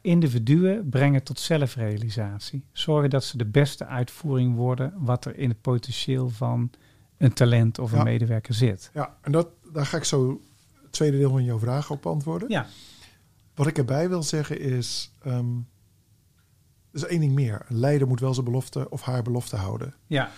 individuen 0.00 0.88
brengen 0.88 1.22
tot 1.22 1.38
zelfrealisatie. 1.38 2.64
Zorgen 2.72 3.10
dat 3.10 3.24
ze 3.24 3.36
de 3.36 3.46
beste 3.46 3.86
uitvoering 3.86 4.54
worden 4.54 4.92
wat 4.96 5.24
er 5.24 5.36
in 5.38 5.48
het 5.48 5.60
potentieel 5.60 6.28
van 6.28 6.70
een 7.18 7.32
talent 7.32 7.78
of 7.78 7.92
een 7.92 7.98
Ja. 7.98 8.04
medewerker 8.04 8.54
zit. 8.54 8.90
Ja, 8.94 9.16
en 9.22 9.32
dat, 9.32 9.48
daar 9.72 9.86
ga 9.86 9.96
ik 9.96 10.04
zo 10.04 10.40
het 10.82 10.92
tweede 10.92 11.18
deel 11.18 11.30
van 11.30 11.44
jouw 11.44 11.58
vraag 11.58 11.90
op 11.90 12.06
antwoorden. 12.06 12.48
Ja, 12.50 12.66
Wat 13.54 13.66
ik 13.66 13.78
erbij 13.78 14.08
wil 14.08 14.22
zeggen 14.22 14.60
is, 14.60 15.14
ehm 15.22 15.56
er 16.92 17.04
is 17.04 17.06
één 17.06 17.20
ding 17.20 17.32
meer. 17.32 17.64
Een 17.68 17.78
leider 17.78 18.08
moet 18.08 18.20
wel 18.20 18.34
zijn 18.34 18.44
belofte 18.46 18.90
of 18.90 19.02
haar 19.02 19.22
belofte 19.22 19.56
houden. 19.56 19.94
ja, 20.06 20.30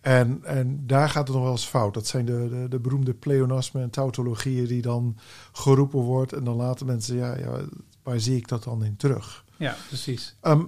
En, 0.00 0.40
en 0.44 0.86
daar 0.86 1.08
gaat 1.08 1.26
het 1.26 1.36
nog 1.36 1.44
wel 1.44 1.52
eens 1.52 1.66
fout. 1.66 1.94
Dat 1.94 2.06
zijn 2.06 2.24
de, 2.24 2.48
de, 2.50 2.66
de 2.68 2.78
beroemde 2.80 3.14
pleonasmen 3.14 3.82
en 3.82 3.90
tautologieën 3.90 4.66
die 4.66 4.82
dan 4.82 5.16
geroepen 5.52 5.98
wordt. 6.00 6.32
En 6.32 6.44
dan 6.44 6.56
laten 6.56 6.86
mensen, 6.86 7.16
ja, 7.16 7.38
ja, 7.38 7.60
waar 8.02 8.20
zie 8.20 8.36
ik 8.36 8.48
dat 8.48 8.64
dan 8.64 8.84
in 8.84 8.96
terug? 8.96 9.44
ja, 9.56 9.76
precies. 9.88 10.36
Ehm, 10.40 10.62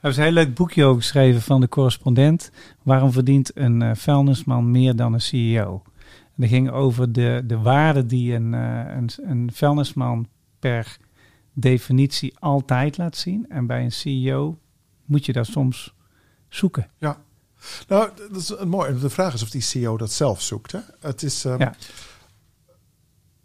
Er 0.00 0.10
is 0.10 0.16
een 0.16 0.22
heel 0.22 0.32
leuk 0.32 0.54
boekje 0.54 0.84
over 0.84 1.02
geschreven 1.02 1.42
van 1.42 1.60
de 1.60 1.68
correspondent. 1.68 2.50
Waarom 2.82 3.12
verdient 3.12 3.56
een 3.56 3.82
eh, 3.82 3.94
vuilnisman 3.94 4.70
meer 4.70 4.96
dan 4.96 5.12
een 5.12 5.20
CEO? 5.20 5.82
Dat 6.40 6.48
ging 6.48 6.70
over 6.70 7.12
de, 7.12 7.42
de 7.46 7.58
waarde 7.58 8.06
die 8.06 8.34
een, 8.34 8.54
eh, 8.54 8.96
een, 8.96 9.10
een 9.22 9.50
vuilnisman 9.52 10.28
per 10.58 10.96
definitie 11.52 12.36
altijd 12.38 12.96
laat 12.98 13.16
zien. 13.16 13.46
En 13.48 13.66
bij 13.66 13.84
een 13.84 13.92
CEO 13.92 14.58
moet 15.04 15.26
je 15.26 15.32
dat 15.32 15.46
soms 15.46 15.94
zoeken. 16.48 16.90
nou, 17.88 18.10
dat 18.16 18.36
is 18.36 18.48
een 18.48 18.68
mooi. 18.68 18.98
De 18.98 19.10
vraag 19.10 19.34
is 19.34 19.42
of 19.42 19.50
die 19.50 19.60
CEO 19.60 19.96
dat 19.96 20.12
zelf 20.12 20.42
zoekt. 20.42 20.72
Hè? 20.72 20.80
Het 21.00 21.22
is, 21.22 21.44
ehm, 21.44 21.60
Ja. 21.60 21.74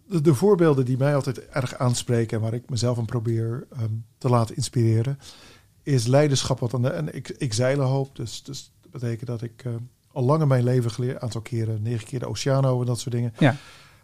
de, 0.07 0.21
de 0.21 0.33
voorbeelden 0.33 0.85
die 0.85 0.97
mij 0.97 1.15
altijd 1.15 1.47
erg 1.47 1.75
aanspreken 1.77 2.37
en 2.37 2.43
waar 2.43 2.53
ik 2.53 2.69
mezelf 2.69 2.97
aan 2.97 3.05
probeer 3.05 3.67
ehm, 3.71 3.93
te 4.17 4.29
laten 4.29 4.55
inspireren, 4.55 5.19
is 5.83 6.05
leiderschap. 6.07 6.59
Wat 6.59 6.73
aan 6.73 6.81
de, 6.81 6.89
en 6.89 7.15
ik, 7.15 7.29
ik 7.29 7.53
zeil 7.53 7.79
een 7.79 7.87
hoop, 7.87 8.15
dus, 8.15 8.43
dus 8.43 8.71
dat 8.81 8.91
betekent 8.91 9.27
dat 9.27 9.41
ik 9.41 9.63
ehm, 9.65 9.77
al 10.16 10.24
lang 10.24 10.41
in 10.41 10.47
mijn 10.47 10.63
leven 10.63 10.91
geleerd, 10.91 11.22
aantal 11.22 11.41
keren, 11.41 11.82
negen 11.82 12.07
keer 12.07 12.20
de 12.20 12.28
oceaan 12.28 12.66
over 12.66 12.82
en 12.82 12.88
dat 12.88 12.99
soort 12.99 13.16
dingen. 13.16 13.34
Ja. 13.39 13.55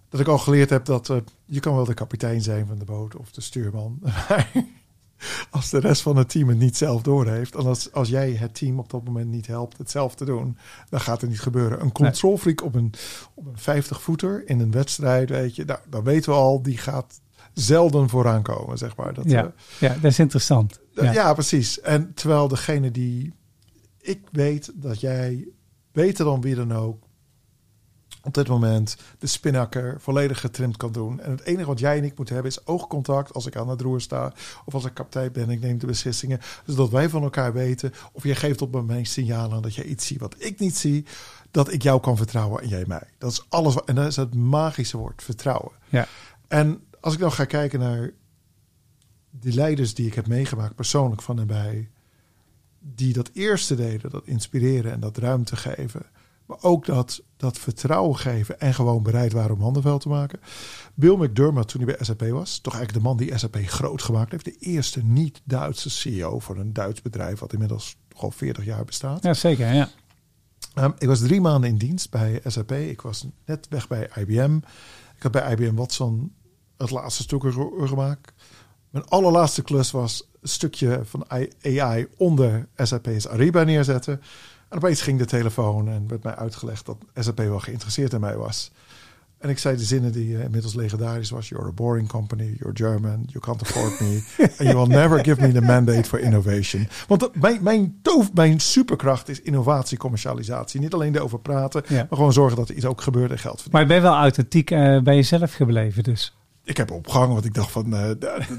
Dat 0.10 0.20
ik 0.20 0.28
al 0.28 0.38
geleerd 0.38 0.70
heb 0.70 0.86
dat 0.86 1.10
eh, 1.10 1.18
je 1.46 1.60
kan 1.60 1.76
wel 1.76 1.86
de 1.86 1.94
kapitein 1.94 2.42
zijn 2.42 2.68
van 2.68 2.78
de 2.80 2.86
boot 2.86 3.16
of 3.16 3.32
de 3.32 3.42
stuurman. 3.42 4.00
Maar 4.02 4.52
als 5.50 5.70
de 5.70 5.80
rest 5.80 6.02
van 6.02 6.16
het 6.18 6.30
team 6.30 6.48
het 6.50 6.58
niet 6.58 6.78
zelf 6.78 7.02
doorheeft. 7.02 7.56
En 7.56 7.66
als, 7.66 7.92
als 7.92 8.10
jij 8.10 8.32
het 8.32 8.56
team 8.56 8.80
op 8.80 8.90
dat 8.90 9.04
moment 9.04 9.30
niet 9.30 9.48
helpt 9.48 9.78
het 9.78 9.92
zelf 9.92 10.16
te 10.16 10.26
doen, 10.26 10.58
dan 10.90 11.00
gaat 11.00 11.22
het 11.22 11.30
niet 11.30 11.40
gebeuren. 11.42 11.82
Een 11.82 11.92
control 11.92 12.38
freak 12.38 12.64
op 12.64 12.76
een, 12.76 12.94
op 13.34 13.46
een 13.46 13.84
50-voeter 13.84 14.48
in 14.50 14.60
een 14.60 14.72
wedstrijd, 14.72 15.30
weet 15.30 15.56
je, 15.56 15.66
nou, 15.66 15.80
dan 15.90 16.04
weten 16.04 16.32
we 16.32 16.38
al, 16.38 16.62
die 16.62 16.78
gaat 16.78 17.22
zelden 17.54 18.10
vooraan 18.10 18.42
komen, 18.42 18.78
zeg 18.78 18.96
maar. 18.96 19.14
Dat, 19.14 19.30
Ja. 19.30 19.44
eh, 19.46 19.50
Ja, 19.80 19.94
dat 20.02 20.12
is 20.12 20.20
interessant. 20.20 20.80
ja. 20.94 21.12
Ja. 21.14 21.34
precies. 21.34 21.80
En 21.82 22.14
terwijl 22.14 22.48
degene 22.48 22.92
die 22.92 23.34
ik 24.02 24.20
weet 24.32 24.72
dat 24.76 25.00
jij 25.00 25.48
beter 25.92 26.26
dan 26.26 26.42
wie 26.42 26.56
dan 26.56 26.74
ook 26.74 27.04
op 28.24 28.34
dit 28.34 28.48
moment 28.48 28.98
de 29.20 29.28
spinnaker 29.28 30.02
volledig 30.02 30.40
getrimd 30.40 30.78
kan 30.78 30.92
doen. 30.92 31.20
En 31.20 31.32
het 31.32 31.42
enige 31.42 31.68
wat 31.68 31.80
jij 31.80 31.98
en 31.98 32.04
ik 32.04 32.18
moeten 32.18 32.34
hebben 32.34 32.52
is 32.52 32.66
oogcontact 32.66 33.34
als 33.34 33.46
ik 33.46 33.56
aan 33.56 33.70
het 33.70 33.82
roer 33.82 34.02
sta 34.02 34.34
of 34.66 34.74
als 34.74 34.86
ik 34.86 34.94
kapitein 34.94 35.32
ben. 35.32 35.50
Ik 35.50 35.62
neem 35.62 35.78
de 35.78 35.86
beslissingen. 35.86 36.40
Zodat 36.66 36.90
wij 36.90 37.10
van 37.10 37.24
elkaar 37.24 37.54
weten 37.54 37.94
of 38.12 38.24
jij 38.24 38.36
geeft 38.36 38.62
op 38.62 38.86
mijn 38.86 39.06
signalen 39.06 39.62
dat 39.62 39.76
jij 39.76 39.86
iets 39.86 40.08
ziet 40.08 40.20
wat 40.20 40.36
ik 40.38 40.60
niet 40.60 40.78
zie. 40.78 41.06
Dat 41.52 41.74
ik 41.74 41.84
jou 41.84 42.02
kan 42.02 42.18
vertrouwen 42.18 42.62
en 42.62 42.68
jij 42.68 42.84
mij. 42.88 43.08
Dat 43.18 43.32
is 43.32 43.46
alles. 43.50 43.74
Wat, 43.74 43.86
en 43.86 43.96
dat 43.96 44.08
is 44.08 44.16
het 44.16 44.36
magische 44.36 44.98
woord, 44.98 45.24
vertrouwen. 45.24 45.72
Ja. 45.90 46.08
En 46.48 46.84
als 47.00 47.14
ik 47.14 47.20
dan 47.20 47.32
ga 47.32 47.46
kijken 47.46 47.80
naar 47.80 48.12
die 49.30 49.54
leiders 49.54 49.94
die 49.94 50.08
ik 50.08 50.14
heb 50.14 50.28
meegemaakt, 50.28 50.76
persoonlijk 50.76 51.22
van 51.22 51.40
en 51.40 51.48
bij, 51.48 51.90
die 52.82 53.14
dat 53.14 53.30
eerste 53.34 53.76
deden, 53.76 54.10
dat 54.10 54.28
inspireren 54.28 54.92
en 54.92 55.00
dat 55.00 55.18
ruimte 55.18 55.56
geven, 55.56 56.06
maar 56.46 56.58
ook 56.62 56.86
dat, 56.86 57.22
dat 57.38 57.58
vertrouwen 57.58 58.18
geven 58.18 58.60
en 58.60 58.74
gewoon 58.74 59.04
bereid 59.04 59.32
waren 59.32 59.56
om 59.56 59.62
handenvel 59.62 59.98
te 59.98 60.10
maken. 60.10 60.40
Bill 60.94 61.16
McDermott, 61.16 61.68
toen 61.68 61.82
hij 61.82 61.96
bij 61.96 62.06
SAP 62.06 62.22
was, 62.22 62.60
toch 62.60 62.74
eigenlijk 62.74 63.04
de 63.04 63.10
man 63.10 63.18
die 63.18 63.38
SAP 63.38 63.58
groot 63.66 64.02
gemaakt 64.02 64.32
heeft, 64.32 64.46
de 64.46 64.58
eerste 64.60 65.04
niet-Duitse 65.04 65.90
CEO 65.90 66.40
van 66.40 66.58
een 66.58 66.74
Duits 66.74 67.02
bedrijf, 67.02 67.40
wat 67.40 67.54
inmiddels 67.54 67.98
al 68.16 68.32
40 68.32 68.66
jaar 68.66 68.86
bestaat. 68.86 69.24
ja, 69.24 69.34
zeker. 69.34 69.74
Ja. 69.74 69.90
Um, 70.76 70.94
ik 70.98 71.08
was 71.08 71.20
drie 71.20 71.42
maanden 71.42 71.70
in 71.70 71.78
dienst 71.78 72.10
bij 72.10 72.42
SAP. 72.46 72.72
Ik 72.72 73.02
was 73.02 73.26
net 73.46 73.68
weg 73.70 73.88
bij 73.88 74.10
IBM. 74.16 74.56
Ik 75.16 75.24
had 75.24 75.32
bij 75.32 75.52
IBM 75.52 75.76
Watson 75.76 76.34
het 76.78 76.90
laatste 76.90 77.24
stuk 77.24 77.44
gemaakt. 77.78 78.34
Mijn 78.90 79.06
allerlaatste 79.06 79.62
klus 79.62 79.92
was 79.92 80.30
stukje 80.44 81.02
van 81.04 81.26
AI 81.64 82.08
onder 82.18 82.68
SAP's 82.76 83.28
Ariba 83.28 83.64
neerzetten. 83.64 84.22
En 84.70 84.78
opeens 84.78 85.02
ging 85.02 85.20
de 85.20 85.26
telefoon 85.26 85.90
en 85.90 86.08
werd 86.08 86.24
mij 86.24 86.36
uitgelegd 86.36 86.86
dat 86.86 86.98
SAP 87.16 87.38
wel 87.38 87.60
geïnteresseerd 87.60 88.14
in 88.14 88.20
mij 88.20 88.38
was. 88.38 88.72
En 89.42 89.50
ik 89.50 89.58
zei 89.60 89.78
de 89.78 89.84
zinnen 89.84 90.12
die 90.12 90.38
eh, 90.38 90.44
inmiddels 90.44 90.74
legendarisch 90.74 91.30
was. 91.30 91.50
You're 91.50 91.68
a 91.68 91.72
boring 91.72 92.08
company, 92.08 92.56
you're 92.60 92.76
German, 92.76 93.24
you 93.28 93.40
can't 93.40 93.62
afford 93.62 94.00
me. 94.00 94.24
and 94.38 94.70
you 94.70 94.76
will 94.76 94.88
never 94.88 95.24
give 95.24 95.42
me 95.42 95.52
the 95.52 95.62
mandate 95.62 96.04
for 96.04 96.20
innovation. 96.20 96.88
Want 97.08 97.20
dat, 97.20 97.36
mijn, 97.36 97.64
mijn, 97.64 98.00
toof, 98.02 98.34
mijn 98.34 98.60
superkracht 98.60 99.30
is 99.30 99.42
innovatie, 99.42 99.98
commercialisatie. 99.98 100.80
Niet 100.80 100.94
alleen 100.94 101.16
erover 101.16 101.40
praten, 101.40 101.84
Ja. 101.88 101.96
maar 101.96 102.08
gewoon 102.18 102.34
zorgen 102.34 102.58
dat 102.58 102.70
er 102.70 102.76
iets 102.76 102.86
ook 102.86 103.02
gebeurt 103.02 103.32
en 103.32 103.40
geld 103.40 103.62
verdient. 103.62 103.74
Maar 103.74 103.82
je 103.82 103.88
bent 103.88 104.02
wel 104.02 104.16
authentiek 104.16 104.72
eh, 104.72 105.02
bij 105.02 105.16
jezelf 105.16 105.54
gebleven, 105.54 106.04
dus 106.04 106.36
Ik 106.72 106.78
heb 106.78 106.92
opgehangen, 106.92 107.34
want 107.34 107.46
ik 107.46 107.54
dacht 107.54 107.72
van, 107.72 107.96
eh, 107.96 108.10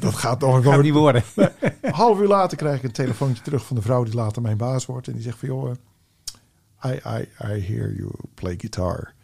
dat 0.01 0.15
gaat 0.15 0.41
nog 0.41 0.63
gewoon 0.63 0.83
niet 0.83 0.93
worden. 0.93 1.23
Een 1.81 1.93
half 1.93 2.21
uur 2.21 2.29
later 2.29 2.57
krijg 2.57 2.77
ik 2.77 2.83
een 2.83 2.93
telefoontje 2.93 3.43
terug 3.43 3.67
van 3.67 3.77
de 3.77 3.83
vrouw 3.83 4.05
die 4.05 4.15
later 4.15 4.43
mijn 4.43 4.57
baas 4.57 4.87
wordt. 4.87 5.07
En 5.07 5.13
die 5.13 5.23
zegt 5.23 5.39
van, 5.39 5.49
joh, 5.49 5.71
eh, 6.81 6.91
I, 6.91 6.95
I, 6.95 7.29
I 7.55 7.61
hear 7.61 7.93
you 7.95 8.11
play 8.35 8.55
guitar. 8.59 9.15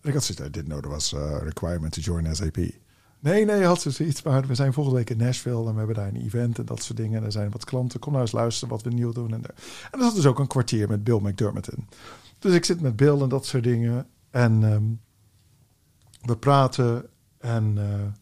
En 0.00 0.08
ik 0.08 0.14
had 0.14 0.24
zoiets, 0.24 0.46
I 0.46 0.50
didn't 0.50 0.68
know 0.68 0.80
there 0.80 0.92
was 0.92 1.14
a 1.14 1.38
requirement 1.38 1.92
to 1.92 2.00
join 2.00 2.36
SAP. 2.36 2.56
Nee, 3.18 3.44
nee, 3.44 3.64
had 3.64 3.80
ze 3.80 3.90
zoiets. 3.90 4.22
Maar 4.22 4.46
we 4.46 4.54
zijn 4.54 4.72
volgende 4.72 4.98
week 4.98 5.10
in 5.10 5.16
Nashville 5.16 5.66
en 5.66 5.72
we 5.72 5.78
hebben 5.78 5.96
daar 5.96 6.08
een 6.08 6.22
event 6.22 6.58
en 6.58 6.64
dat 6.64 6.82
soort 6.82 6.98
dingen. 6.98 7.18
En 7.18 7.24
er 7.24 7.32
zijn 7.32 7.50
wat 7.50 7.64
klanten. 7.64 8.00
Kom 8.00 8.12
nou 8.12 8.24
eens 8.24 8.32
luisteren 8.32 8.74
wat 8.74 8.82
we 8.82 8.90
nieuw 8.90 9.12
doen. 9.12 9.32
En, 9.32 9.44
en 9.90 9.98
er 9.98 10.02
zat 10.02 10.14
dus 10.14 10.26
ook 10.26 10.38
een 10.38 10.46
kwartier 10.46 10.88
met 10.88 11.04
Bill 11.04 11.20
McDermott 11.20 11.72
in. 11.72 11.88
Dus 12.38 12.54
ik 12.54 12.64
zit 12.64 12.80
met 12.80 12.96
Bill 12.96 13.20
en 13.20 13.28
dat 13.28 13.46
soort 13.46 13.64
dingen. 13.64 14.06
En 14.30 14.64
ehm, 14.64 14.84
we 16.22 16.36
praten 16.36 17.06
en 17.38 17.74
eh, 17.76 18.21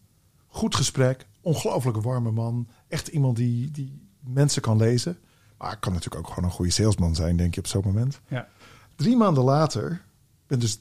goed 0.51 0.75
gesprek. 0.75 1.27
Ongelooflijk 1.41 1.97
warme 1.97 2.31
man. 2.31 2.67
Echt 2.87 3.07
iemand 3.07 3.35
die, 3.35 3.71
die 3.71 4.09
mensen 4.19 4.61
kan 4.61 4.77
lezen. 4.77 5.17
Maar 5.57 5.79
kan 5.79 5.93
natuurlijk 5.93 6.21
ook 6.21 6.33
gewoon 6.33 6.49
een 6.49 6.55
goede 6.55 6.71
salesman 6.71 7.15
zijn, 7.15 7.37
denk 7.37 7.53
je, 7.53 7.59
op 7.59 7.67
zo'n 7.67 7.81
moment. 7.85 8.21
Ja. 8.27 8.47
Drie 8.95 9.15
maanden 9.15 9.43
later, 9.43 10.01
ben 10.47 10.59
dus 10.59 10.79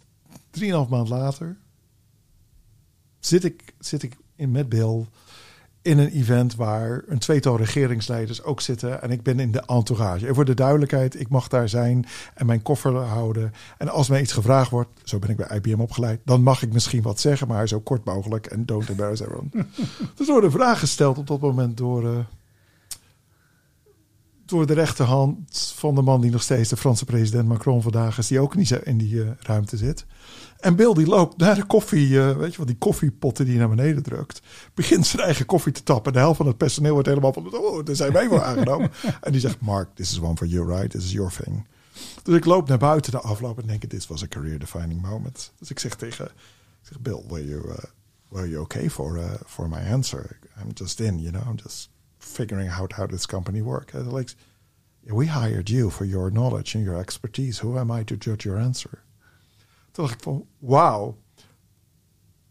drieënhalf 0.51 0.89
maand 0.89 1.09
later, 1.09 1.57
zit 3.18 3.45
ik, 3.45 3.75
zit 3.79 4.03
ik 4.03 4.16
in 4.37 4.51
met 4.51 4.68
Bill 4.68 5.07
in 5.83 5.99
een 5.99 6.09
event 6.09 6.55
waar 6.55 7.03
een 7.07 7.18
tweetal 7.18 7.57
regeringsleiders 7.57 8.43
ook 8.43 8.61
zitten. 8.61 9.03
En 9.03 9.11
ik 9.11 9.22
ben 9.22 9.41
in 9.41 9.51
de 9.51 9.62
entourage. 9.66 10.26
En 10.26 10.35
voor 10.35 10.45
de 10.45 10.55
duidelijkheid, 10.55 11.20
ik 11.20 11.28
mag 11.28 11.49
daar 11.49 11.68
zijn 11.68 12.07
en 12.35 12.47
mijn 12.47 12.62
koffer 12.62 12.97
houden. 12.97 13.53
En 13.78 13.89
als 13.89 14.09
mij 14.09 14.20
iets 14.20 14.33
gevraagd 14.33 14.70
wordt, 14.70 14.91
zo 15.05 15.18
ben 15.18 15.31
ik 15.31 15.37
bij 15.37 15.57
IBM 15.57 15.81
opgeleid, 15.81 16.20
dan 16.24 16.43
mag 16.43 16.62
ik 16.62 16.72
misschien 16.72 17.03
wat 17.03 17.20
zeggen, 17.20 17.49
maar 17.49 17.68
zo 17.68 17.81
kort 17.81 18.05
mogelijk. 18.05 18.47
En 18.47 18.66
don't 18.66 18.89
embarrass 18.89 19.20
everyone. 19.20 19.49
dus 20.16 20.26
er 20.26 20.33
worden 20.33 20.51
vragen 20.51 20.78
gesteld 20.78 21.18
op 21.18 21.26
dat 21.26 21.41
moment 21.41 21.76
door, 21.76 22.05
eh, 22.05 22.18
door 24.47 24.66
de 24.66 24.74
rechterhand 24.74 25.72
van 25.76 25.95
de 25.95 26.03
man 26.03 26.20
die 26.20 26.31
nog 26.31 26.43
steeds 26.43 26.68
de 26.68 26.76
Franse 26.76 27.05
president 27.05 27.49
Macron 27.49 27.83
vandaag 27.83 28.18
is, 28.18 28.26
die 28.26 28.41
ook 28.41 28.57
niet 28.57 28.70
in 28.70 28.99
die 28.99 29.22
eh, 29.22 29.31
ruimte 29.39 29.76
zit. 29.76 30.07
En 30.61 30.76
Bill 30.76 30.92
die 30.92 31.06
loopt 31.06 31.36
naar 31.36 31.54
de 31.54 31.64
koffie, 31.64 32.20
eh, 32.20 32.36
weet 32.36 32.50
je 32.50 32.56
wel, 32.56 32.66
die 32.66 32.78
koffiepotten 32.78 33.44
die 33.44 33.56
hij 33.56 33.66
naar 33.66 33.76
beneden 33.76 34.02
drukt. 34.02 34.40
Begint 34.74 35.06
zijn 35.06 35.22
eigen 35.22 35.46
koffie 35.46 35.72
te 35.72 35.82
tappen. 35.82 36.12
De 36.12 36.18
helft 36.18 36.36
van 36.36 36.46
het 36.46 36.56
personeel 36.56 36.92
wordt 36.92 37.08
helemaal 37.08 37.32
van, 37.32 37.54
oh, 37.54 37.84
daar 37.84 37.96
zijn 37.96 38.12
wij 38.12 38.28
voor 38.28 38.42
aangenomen. 38.42 38.90
en 39.20 39.32
die 39.32 39.40
zegt, 39.40 39.61
Mark, 39.61 39.88
this 39.94 40.11
is 40.11 40.20
one 40.20 40.36
for 40.36 40.46
you, 40.46 40.68
right? 40.68 40.90
This 40.90 41.04
is 41.04 41.12
your 41.12 41.30
thing. 41.30 41.66
Dus 42.22 42.36
ik 42.36 42.44
loop 42.44 42.68
naar 42.68 42.78
buiten 42.78 43.12
de 43.12 43.20
afloop 43.20 43.58
en 43.61 43.66
denk, 43.66 43.84
this 43.84 44.06
was 44.06 44.22
a 44.22 44.26
career 44.26 44.58
defining 44.58 45.02
moment. 45.02 45.52
Dus 45.58 45.70
ik 45.70 45.78
zeg 45.78 45.94
tegen, 45.94 46.24
ik 46.24 46.88
zeg, 46.88 47.00
Bill, 47.00 47.22
were 47.28 47.46
you, 47.46 47.68
uh, 47.68 47.74
were 48.28 48.48
you 48.48 48.62
okay 48.62 48.90
for, 48.90 49.16
uh, 49.16 49.24
for 49.46 49.68
my 49.68 49.92
answer? 49.92 50.38
I'm 50.62 50.70
just 50.74 51.00
in, 51.00 51.18
you 51.18 51.30
know, 51.30 51.42
I'm 51.48 51.58
just 51.62 51.90
figuring 52.18 52.70
out 52.70 52.92
how 52.92 53.08
this 53.08 53.26
company 53.26 53.62
works. 53.62 53.92
Like, 53.92 54.34
we 55.02 55.26
hired 55.26 55.68
you 55.68 55.90
for 55.90 56.06
your 56.06 56.30
knowledge 56.30 56.74
and 56.74 56.84
your 56.84 56.98
expertise. 57.00 57.62
Who 57.62 57.78
am 57.78 57.90
I 57.90 58.04
to 58.04 58.16
judge 58.16 58.44
your 58.44 58.58
answer? 58.58 59.02
Toen 59.93 60.05
dacht 60.05 60.14
ik 60.14 60.22
van, 60.22 60.47
wauw. 60.59 61.16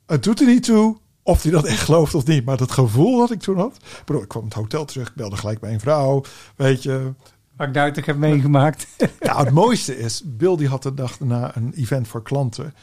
Het 0.06 0.24
doet 0.24 0.40
er 0.40 0.48
niet 0.48 0.64
toe 0.64 0.98
of 1.30 1.44
hij 1.44 1.52
dat 1.52 1.66
echt 1.66 1.82
gelooft 1.82 2.16
of 2.16 2.26
niet. 2.26 2.46
Maar 2.46 2.58
dat 2.58 2.72
gevoel 2.72 3.18
dat 3.18 3.32
ik 3.32 3.40
toen 3.40 3.58
had. 3.58 3.76
Ik 3.76 4.02
bedoel, 4.06 4.22
ik 4.22 4.28
kwam 4.28 4.44
het 4.44 4.54
hotel 4.54 4.86
terug, 4.86 5.16
belde 5.16 5.38
gelijk 5.38 5.62
mijn 5.62 5.80
vrouw. 5.80 6.24
Weet 6.56 6.84
je. 6.84 7.14
Wat 7.56 7.68
ik 7.68 7.74
duidelijk 7.74 8.08
heb 8.08 8.18
meegemaakt. 8.18 8.88
Ja, 9.20 9.44
het 9.44 9.52
mooiste 9.52 9.98
is, 9.98 10.22
Bill 10.26 10.56
die 10.56 10.68
had 10.68 10.84
de 10.84 10.94
dag 10.94 11.18
daarna 11.18 11.56
een 11.56 11.74
event 11.74 12.08
voor 12.08 12.24
klanten. 12.24 12.74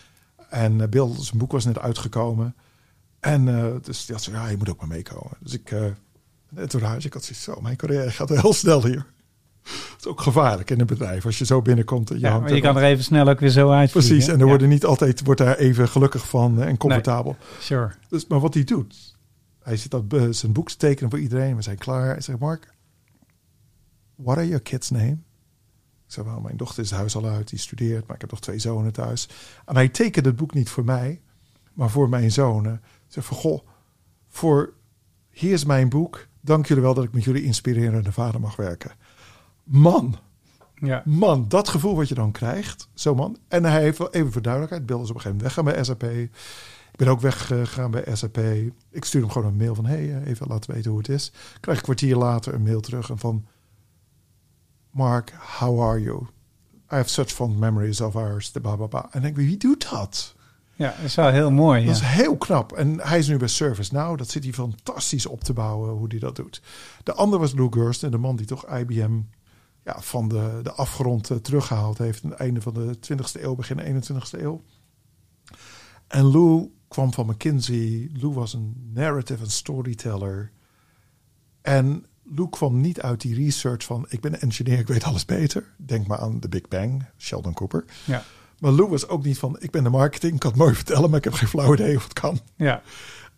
En 0.49 0.79
uh, 0.79 0.89
Bill, 0.89 1.15
zijn 1.19 1.39
boek 1.39 1.53
was 1.53 1.65
net 1.65 1.79
uitgekomen. 1.79 2.55
En 3.21 3.47
uh, 3.47 3.67
dus 3.83 4.07
die 4.07 4.15
had 4.15 4.25
zo, 4.25 4.31
ja, 4.31 4.49
je 4.49 4.57
moet 4.57 4.71
ook 4.71 4.79
maar 4.79 4.89
meekomen. 4.89 5.37
Dus 5.41 5.53
ik, 5.53 5.71
uh, 5.71 5.81
toen 6.67 6.81
ik 6.99 7.13
had 7.13 7.25
zoiets 7.25 7.43
zo, 7.43 7.61
mijn 7.61 7.77
carrière 7.77 8.11
gaat 8.11 8.29
heel 8.29 8.53
snel 8.53 8.85
hier. 8.85 9.07
Het 9.67 9.97
is 9.99 10.07
ook 10.07 10.21
gevaarlijk 10.21 10.71
in 10.71 10.81
een 10.81 10.87
bedrijf 10.87 11.25
als 11.27 11.39
je 11.39 11.45
zo 11.45 11.63
binnenkomt. 11.63 12.11
En 12.11 12.17
je, 12.19 12.27
ja, 12.27 12.39
maar 12.39 12.55
je 12.55 12.61
kan 12.61 12.77
er 12.77 12.83
even 12.83 13.05
snel 13.05 13.29
ook 13.29 13.41
weer 13.41 13.51
zo 13.51 13.71
uit. 13.71 13.91
Precies, 13.91 14.29
en 14.29 14.41
er 14.41 14.47
worden 14.47 14.69
niet 14.69 14.85
altijd 14.85 15.25
wordt 15.25 15.41
daar 15.41 15.57
even 15.57 15.89
gelukkig 15.89 16.29
van 16.29 16.63
en 16.63 16.77
comfortabel. 16.77 17.37
Nee, 17.41 17.61
sure. 17.61 17.91
Dus, 18.09 18.27
maar 18.27 18.41
wat 18.41 18.55
hij 18.55 18.65
doet, 18.65 19.17
hij 19.63 19.77
zit 19.77 19.91
dat 19.91 20.05
zijn 20.31 20.53
boek 20.53 20.69
te 20.69 20.77
tekenen 20.77 21.11
voor 21.11 21.19
iedereen. 21.19 21.57
We 21.57 21.63
zijn 21.63 21.79
klaar. 21.79 22.07
Hij 22.07 22.21
zegt, 22.21 22.39
Mark, 22.39 22.75
what 24.15 24.37
are 24.37 24.47
your 24.47 24.63
kids' 24.63 24.91
name? 24.91 25.19
Ik 26.07 26.13
zei, 26.13 26.27
wel, 26.27 26.41
mijn 26.41 26.57
dochter 26.57 26.83
is 26.83 26.91
het 26.91 26.99
huis 26.99 27.17
al 27.17 27.27
uit, 27.27 27.49
die 27.49 27.59
studeert, 27.59 28.07
maar 28.07 28.15
ik 28.15 28.21
heb 28.21 28.31
nog 28.31 28.41
twee 28.41 28.59
zonen 28.59 28.93
thuis. 28.93 29.29
En 29.65 29.75
hij 29.75 29.89
tekent 29.89 30.27
het 30.27 30.37
boek 30.37 30.55
niet 30.55 30.69
voor 30.69 30.85
mij, 30.85 31.21
maar 31.73 31.91
voor 31.91 32.09
mijn 32.09 32.33
zonen. 32.33 32.75
Ik 32.75 33.13
zeg 33.13 33.25
van, 33.25 33.37
goh, 33.37 33.67
voor, 34.29 34.73
hier 35.31 35.53
is 35.53 35.65
mijn 35.65 35.89
boek. 35.89 36.27
Dank 36.41 36.67
jullie 36.67 36.83
wel 36.83 36.95
dat 36.95 37.05
ik 37.05 37.13
met 37.13 37.25
jullie 37.25 37.45
inspirerende 37.45 38.13
vader 38.13 38.41
mag 38.41 38.57
werken. 38.57 38.91
Man, 39.67 40.17
ja. 40.75 41.03
man, 41.05 41.49
dat 41.49 41.69
gevoel 41.69 41.97
wat 41.97 42.09
je 42.09 42.15
dan 42.15 42.33
krijgt, 42.33 42.89
zo 42.95 43.15
man. 43.15 43.39
En 43.49 43.65
hij 43.65 43.83
heeft 43.83 43.99
wel 43.99 44.11
even 44.11 44.33
voor 44.33 44.43
duidelijkheid, 44.43 44.87
Bill 44.87 45.01
is 45.01 45.11
op 45.11 45.15
een 45.15 45.21
gegeven 45.21 45.37
moment 45.37 45.55
weggaan 45.55 45.65
bij 45.65 45.85
SAP. 45.85 46.31
Ik 46.93 47.05
ben 47.05 47.09
ook 47.09 47.21
weggegaan 47.21 47.91
bij 47.91 48.15
SAP. 48.15 48.39
Ik 48.91 49.05
stuur 49.05 49.21
hem 49.21 49.31
gewoon 49.31 49.49
een 49.49 49.57
mail 49.57 49.75
van, 49.75 49.87
hey, 49.87 50.23
even 50.25 50.47
laten 50.47 50.75
weten 50.75 50.91
hoe 50.91 50.99
het 51.01 51.09
is. 51.09 51.27
Ik 51.27 51.61
krijg 51.61 51.79
een 51.79 51.85
kwartier 51.85 52.17
later 52.17 52.55
een 52.55 52.63
mail 52.63 52.81
terug 52.81 53.11
en 53.11 53.19
van... 53.19 53.47
Mark, 54.91 55.33
how 55.59 55.83
are 55.83 56.01
you? 56.01 56.27
I 56.93 56.95
have 56.95 57.09
such 57.09 57.31
fond 57.31 57.59
memories 57.59 58.01
of 58.01 58.17
ours. 58.17 58.51
Blah, 58.51 58.77
blah, 58.77 58.89
blah. 58.89 59.05
En 59.11 59.23
denk 59.23 59.37
wie 59.37 59.57
doet 59.57 59.91
dat? 59.91 60.35
Ja, 60.75 60.95
dat 60.97 61.05
is 61.05 61.15
wel 61.15 61.31
heel 61.31 61.51
mooi. 61.51 61.85
Dat 61.85 61.99
ja. 61.99 62.07
is 62.07 62.13
heel 62.15 62.37
knap. 62.37 62.73
En 62.73 63.01
hij 63.01 63.19
is 63.19 63.29
nu 63.29 63.37
bij 63.37 63.49
Service 63.49 63.95
Nou, 63.95 64.17
dat 64.17 64.31
zit 64.31 64.45
hij 64.45 64.53
fantastisch 64.53 65.27
op 65.27 65.45
te 65.45 65.53
bouwen, 65.53 65.91
hoe 65.91 66.09
hij 66.09 66.19
dat 66.19 66.37
doet. 66.37 66.63
De 67.03 67.13
ander 67.13 67.39
was 67.39 67.55
Lou 67.55 67.69
Gersten, 67.71 68.11
de 68.11 68.19
man 68.19 68.37
die 68.37 68.47
toch 68.47 68.67
IBM 68.67 69.21
ja, 69.87 70.01
van 70.01 70.29
de, 70.29 70.61
de 70.63 70.73
afgrond 70.73 71.31
uh, 71.31 71.39
teruggehaald 71.39 71.99
heeft. 71.99 72.25
aan 72.25 72.31
het 72.31 72.39
einde 72.39 72.61
van 72.61 72.75
de 72.75 72.97
20e 72.97 73.43
eeuw, 73.43 73.55
begin 73.55 74.03
21e 74.03 74.41
eeuw. 74.41 74.63
En 76.07 76.25
Lou 76.25 76.71
kwam 76.89 77.13
van 77.13 77.27
McKinsey. 77.27 78.11
Lou 78.13 78.33
was 78.33 78.55
een 78.55 78.91
narrative 78.93 79.45
en 79.45 79.51
storyteller. 79.51 80.53
En 81.63 82.07
Lou 82.23 82.49
kwam 82.49 82.81
niet 82.81 83.01
uit 83.01 83.21
die 83.21 83.35
research 83.35 83.85
van... 83.85 84.07
ik 84.09 84.21
ben 84.21 84.33
een 84.33 84.41
engineer, 84.41 84.79
ik 84.79 84.87
weet 84.87 85.05
alles 85.05 85.25
beter. 85.25 85.75
Denk 85.77 86.07
maar 86.07 86.19
aan 86.19 86.41
de 86.41 86.49
Big 86.49 86.69
Bang, 86.69 87.05
Sheldon 87.19 87.55
Cooper. 87.55 87.85
Ja. 88.05 88.25
Maar 88.59 88.73
Lou 88.73 88.89
was 88.89 89.09
ook 89.09 89.25
niet 89.25 89.39
van... 89.39 89.57
ik 89.61 89.71
ben 89.71 89.85
de 89.85 89.91
marketing, 89.91 90.35
ik 90.35 90.41
kan 90.41 90.51
het 90.51 90.61
mooi 90.61 90.75
vertellen... 90.75 91.11
maar 91.11 91.19
ik 91.19 91.25
heb 91.25 91.33
geen 91.33 91.49
flauw 91.49 91.73
idee 91.73 91.97
of 91.97 92.03
het 92.03 92.13
kan. 92.13 92.41
Ja. 92.57 92.83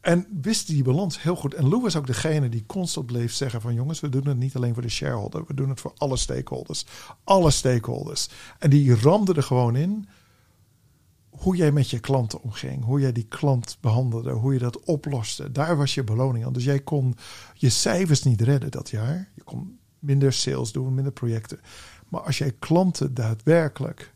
En 0.01 0.27
wist 0.43 0.67
die 0.67 0.83
balans 0.83 1.23
heel 1.23 1.37
goed. 1.37 1.55
En 1.55 1.69
Lou 1.69 1.83
was 1.83 1.97
ook 1.97 2.07
degene 2.07 2.49
die 2.49 2.67
constant 2.67 3.07
bleef 3.07 3.33
zeggen 3.33 3.61
van... 3.61 3.75
jongens, 3.75 4.01
we 4.01 4.09
doen 4.09 4.27
het 4.27 4.37
niet 4.37 4.57
alleen 4.57 4.75
voor 4.75 4.83
de 4.83 4.89
shareholder. 4.89 5.45
We 5.47 5.55
doen 5.55 5.69
het 5.69 5.81
voor 5.81 5.93
alle 5.97 6.17
stakeholders. 6.17 6.87
Alle 7.25 7.51
stakeholders. 7.51 8.29
En 8.59 8.71
die 8.71 8.95
ramde 8.95 9.35
er 9.35 9.43
gewoon 9.43 9.77
in... 9.77 10.09
hoe 11.31 11.57
jij 11.57 11.73
met 11.73 11.91
je 11.91 11.99
klanten 11.99 12.43
omging. 12.43 12.85
Hoe 12.85 13.01
jij 13.01 13.13
die 13.13 13.27
klant 13.29 13.79
behandelde. 13.81 14.31
Hoe 14.31 14.53
je 14.53 14.59
dat 14.59 14.85
oploste. 14.85 15.53
Daar 15.53 15.77
was 15.77 15.95
je 15.95 16.05
beloning 16.05 16.47
aan. 16.47 16.53
Dus 16.53 16.65
jij 16.65 16.81
kon 16.81 17.15
je 17.55 17.69
cijfers 17.69 18.23
niet 18.23 18.41
redden 18.41 18.71
dat 18.71 18.91
jaar. 18.91 19.31
Je 19.35 19.43
kon 19.43 19.79
minder 19.99 20.33
sales 20.33 20.73
doen, 20.73 20.95
minder 20.95 21.13
projecten. 21.13 21.61
Maar 22.09 22.21
als 22.21 22.39
jij 22.39 22.53
klanten 22.59 23.15
daadwerkelijk... 23.15 24.13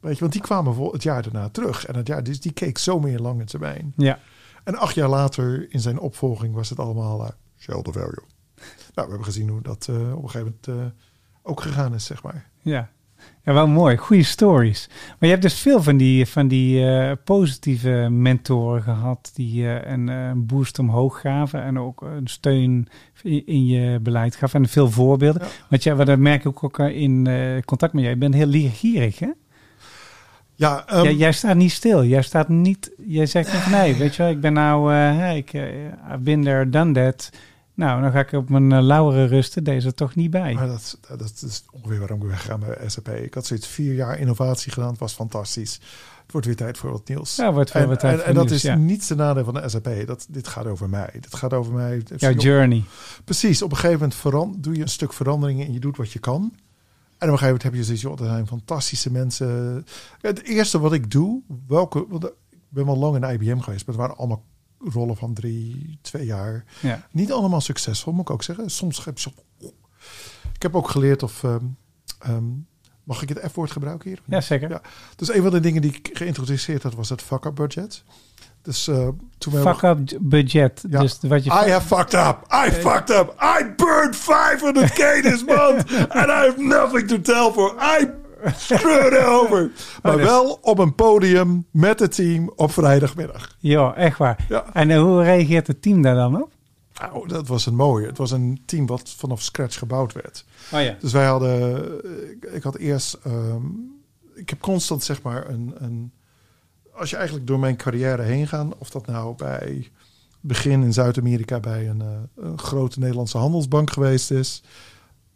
Weet 0.00 0.14
je, 0.14 0.20
want 0.20 0.32
die 0.32 0.42
kwamen 0.42 0.90
het 0.92 1.02
jaar 1.02 1.22
daarna 1.22 1.48
terug. 1.48 1.86
En 1.86 1.96
het 1.96 2.06
jaar, 2.06 2.22
dus 2.22 2.40
die 2.40 2.52
keek 2.52 2.78
zo 2.78 3.00
meer 3.00 3.18
lange 3.18 3.44
termijn. 3.44 3.92
Ja. 3.96 4.18
En 4.64 4.76
acht 4.76 4.94
jaar 4.94 5.08
later 5.08 5.66
in 5.72 5.80
zijn 5.80 5.98
opvolging 5.98 6.54
was 6.54 6.68
het 6.70 6.78
allemaal 6.78 7.20
uh, 7.20 7.28
shareholder 7.58 7.92
value. 7.92 8.24
Nou, 8.94 9.08
we 9.08 9.14
hebben 9.14 9.24
gezien 9.24 9.48
hoe 9.48 9.62
dat 9.62 9.86
uh, 9.90 10.16
op 10.16 10.22
een 10.22 10.30
gegeven 10.30 10.56
moment 10.66 10.94
uh, 10.94 11.00
ook 11.42 11.60
gegaan 11.60 11.94
is, 11.94 12.04
zeg 12.04 12.22
maar. 12.22 12.50
Ja. 12.60 12.90
ja, 13.44 13.52
wel 13.52 13.66
mooi. 13.66 13.96
Goede 13.96 14.22
stories. 14.22 14.88
Maar 14.88 15.16
je 15.18 15.28
hebt 15.28 15.42
dus 15.42 15.58
veel 15.58 15.82
van 15.82 15.96
die, 15.96 16.26
van 16.26 16.48
die 16.48 17.16
positieve 17.16 18.08
mentoren 18.10 18.82
gehad 18.82 19.30
die 19.34 19.66
een, 19.66 20.08
een 20.08 20.46
boost 20.46 20.78
omhoog 20.78 21.20
gaven 21.20 21.62
en 21.62 21.78
ook 21.78 22.00
een 22.02 22.26
steun 22.26 22.88
in, 23.22 23.46
in 23.46 23.66
je 23.66 24.00
beleid 24.00 24.36
gaf 24.36 24.54
en 24.54 24.68
veel 24.68 24.90
voorbeelden. 24.90 25.42
Ja. 25.42 25.48
Want 25.68 25.82
ja, 25.82 25.94
dat 25.94 26.18
merk 26.18 26.44
ik 26.44 26.64
ook 26.64 26.78
in 26.78 27.24
contact 27.64 27.92
met 27.92 28.02
jij. 28.02 28.12
Je 28.12 28.18
bent 28.18 28.34
heel 28.34 28.46
leergierig, 28.46 29.18
hè? 29.18 29.30
Ja, 30.62 30.84
um, 30.94 31.02
jij, 31.02 31.14
jij, 31.14 31.32
staat 31.32 31.56
niet 31.56 31.72
stil. 31.72 32.04
Jij 32.04 32.22
staat 32.22 32.48
niet. 32.48 32.90
Jij 33.06 33.26
zegt 33.26 33.52
niet 33.52 33.70
nee, 33.70 33.94
weet 33.94 34.14
je 34.14 34.22
wel, 34.22 34.30
ik 34.30 34.40
ben 34.40 34.52
nou, 34.52 34.92
uh, 34.92 35.36
ik 35.36 35.52
uh, 35.52 35.64
bin 36.20 36.42
there, 36.44 36.68
done 36.68 36.92
that. 36.92 37.30
Nou, 37.74 38.02
dan 38.02 38.12
ga 38.12 38.20
ik 38.20 38.32
op 38.32 38.48
mijn 38.48 38.70
uh, 38.70 38.80
lauweren 38.80 39.28
rusten. 39.28 39.64
Deze 39.64 39.86
er 39.86 39.94
toch 39.94 40.14
niet 40.14 40.30
bij. 40.30 40.54
Maar 40.54 40.66
dat, 40.66 40.98
dat, 41.08 41.18
dat 41.18 41.42
is 41.46 41.64
ongeveer 41.70 41.98
waarom 41.98 42.22
ik 42.22 42.28
wegga 42.28 42.58
bij 42.58 42.76
SAP. 42.86 43.08
Ik 43.08 43.34
had 43.34 43.46
zoiets 43.46 43.66
vier 43.66 43.94
jaar 43.94 44.18
innovatie 44.18 44.72
gedaan. 44.72 44.90
Het 44.90 44.98
was 44.98 45.12
fantastisch. 45.12 45.80
Het 46.22 46.32
wordt 46.32 46.46
weer 46.46 46.56
tijd 46.56 46.78
voor 46.78 46.90
wat 46.90 47.08
nieuws. 47.08 47.36
Ja, 47.36 47.52
wordt 47.52 47.72
weer 47.72 47.82
en, 47.82 47.88
wat 47.88 48.00
tijd 48.00 48.12
en, 48.12 48.18
voor 48.18 48.28
en 48.28 48.34
dat 48.34 48.44
nieuws, 48.44 48.56
is 48.56 48.62
ja. 48.62 48.74
niet 48.74 49.08
de 49.08 49.14
nadeel 49.14 49.44
van 49.44 49.54
de 49.54 49.68
SAP. 49.68 50.06
Dat, 50.06 50.26
dit 50.28 50.48
gaat 50.48 50.66
over 50.66 50.88
mij. 50.88 51.10
Dit 51.12 51.34
gaat 51.34 51.52
over 51.52 51.72
mij. 51.72 52.02
Jouw 52.16 52.32
journey. 52.32 52.84
Precies. 53.24 53.62
Op 53.62 53.70
een 53.70 53.76
gegeven 53.76 53.98
moment 54.00 54.18
verand, 54.18 54.62
doe 54.62 54.74
je 54.74 54.82
een 54.82 54.88
stuk 54.88 55.12
veranderingen 55.12 55.66
en 55.66 55.72
je 55.72 55.80
doet 55.80 55.96
wat 55.96 56.12
je 56.12 56.18
kan. 56.18 56.52
En 57.22 57.28
op 57.28 57.34
een 57.34 57.38
gegeven 57.38 57.62
moment 57.62 57.62
heb 57.62 57.74
je 57.74 57.84
zoiets, 57.84 58.02
joh, 58.02 58.28
er 58.28 58.34
zijn 58.34 58.46
fantastische 58.46 59.10
mensen. 59.10 59.84
Het 60.20 60.42
eerste 60.42 60.78
wat 60.78 60.92
ik 60.92 61.10
doe, 61.10 61.42
welke, 61.66 62.06
want 62.08 62.24
ik 62.24 62.58
ben 62.68 62.86
wel 62.86 62.96
lang 62.96 63.16
in 63.16 63.30
IBM 63.30 63.58
geweest, 63.58 63.86
maar 63.86 63.94
het 63.94 64.04
waren 64.04 64.16
allemaal 64.16 64.44
rollen 64.78 65.16
van 65.16 65.34
drie, 65.34 65.98
twee 66.00 66.24
jaar. 66.24 66.64
Ja. 66.80 67.06
Niet 67.10 67.32
allemaal 67.32 67.60
succesvol, 67.60 68.12
moet 68.12 68.22
ik 68.22 68.30
ook 68.30 68.42
zeggen. 68.42 68.70
Soms 68.70 69.04
heb 69.04 69.18
je 69.18 69.30
zo. 69.30 69.32
Ik 70.52 70.62
heb 70.62 70.74
ook 70.74 70.88
geleerd 70.88 71.22
of. 71.22 71.42
Um, 71.42 71.76
um, 72.26 72.66
mag 73.04 73.22
ik 73.22 73.28
het 73.28 73.50
F-woord 73.50 73.70
gebruiken 73.70 74.08
hier? 74.08 74.20
Ja, 74.26 74.40
zeker. 74.40 74.70
Ja. 74.70 74.82
Dus 75.16 75.34
een 75.34 75.42
van 75.42 75.50
de 75.50 75.60
dingen 75.60 75.82
die 75.82 75.94
ik 75.94 76.10
geïntroduceerd 76.12 76.82
had, 76.82 76.94
was 76.94 77.08
het 77.08 77.22
fuck-up 77.22 77.54
budget. 77.54 78.04
Dus 78.62 78.88
uh, 78.88 79.08
toen 79.38 79.52
fuck 79.52 79.82
up 79.82 79.98
budget. 80.20 80.84
Ja. 80.90 81.00
Dus 81.00 81.18
wat 81.20 81.44
je 81.44 81.50
I 81.50 81.70
have 81.70 81.86
fucked 81.86 82.14
up. 82.14 82.46
I 82.66 82.70
fucked 82.70 83.10
up. 83.10 83.34
I 83.40 83.64
burned 83.76 84.16
500k 84.16 85.22
this 85.30 85.44
month. 85.44 85.92
and 86.08 86.30
I 86.30 86.46
have 86.46 86.54
nothing 86.56 87.08
to 87.08 87.20
tell 87.20 87.52
for. 87.52 87.74
I 87.80 88.10
screwed 88.56 89.24
over. 89.24 89.70
Maar 90.02 90.16
wel 90.16 90.58
op 90.62 90.78
een 90.78 90.94
podium 90.94 91.66
met 91.70 92.00
het 92.00 92.14
team 92.14 92.52
op 92.56 92.72
vrijdagmiddag. 92.72 93.56
Ja, 93.58 93.94
echt 93.94 94.18
waar. 94.18 94.44
Ja. 94.48 94.64
En 94.72 94.90
uh, 94.90 95.00
hoe 95.00 95.22
reageert 95.22 95.66
het 95.66 95.82
team 95.82 96.02
daar 96.02 96.14
dan 96.14 96.42
op? 96.42 96.50
Nou, 97.00 97.28
dat 97.28 97.48
was 97.48 97.66
een 97.66 97.74
mooie. 97.74 98.06
Het 98.06 98.18
was 98.18 98.30
een 98.30 98.62
team 98.64 98.86
wat 98.86 99.14
vanaf 99.16 99.42
scratch 99.42 99.78
gebouwd 99.78 100.12
werd. 100.12 100.44
Oh 100.72 100.82
ja. 100.82 100.96
Dus 101.00 101.12
wij 101.12 101.26
hadden... 101.26 101.84
Ik, 102.30 102.44
ik 102.44 102.62
had 102.62 102.76
eerst... 102.76 103.18
Um, 103.26 104.00
ik 104.34 104.50
heb 104.50 104.60
constant 104.60 105.04
zeg 105.04 105.22
maar 105.22 105.48
een... 105.48 105.74
een 105.78 106.12
als 106.94 107.10
je 107.10 107.16
eigenlijk 107.16 107.46
door 107.46 107.58
mijn 107.58 107.76
carrière 107.76 108.22
heen 108.22 108.48
gaat, 108.48 108.78
of 108.78 108.90
dat 108.90 109.06
nou 109.06 109.36
bij 109.36 109.90
begin 110.42 110.82
in 110.82 110.92
Zuid-Amerika 110.92 111.60
bij 111.60 111.88
een, 111.88 112.00
uh, 112.00 112.08
een, 112.36 112.58
grote 112.58 112.98
Nederlandse 112.98 113.38
handelsbank 113.38 113.90
geweest 113.90 114.30
is, 114.30 114.62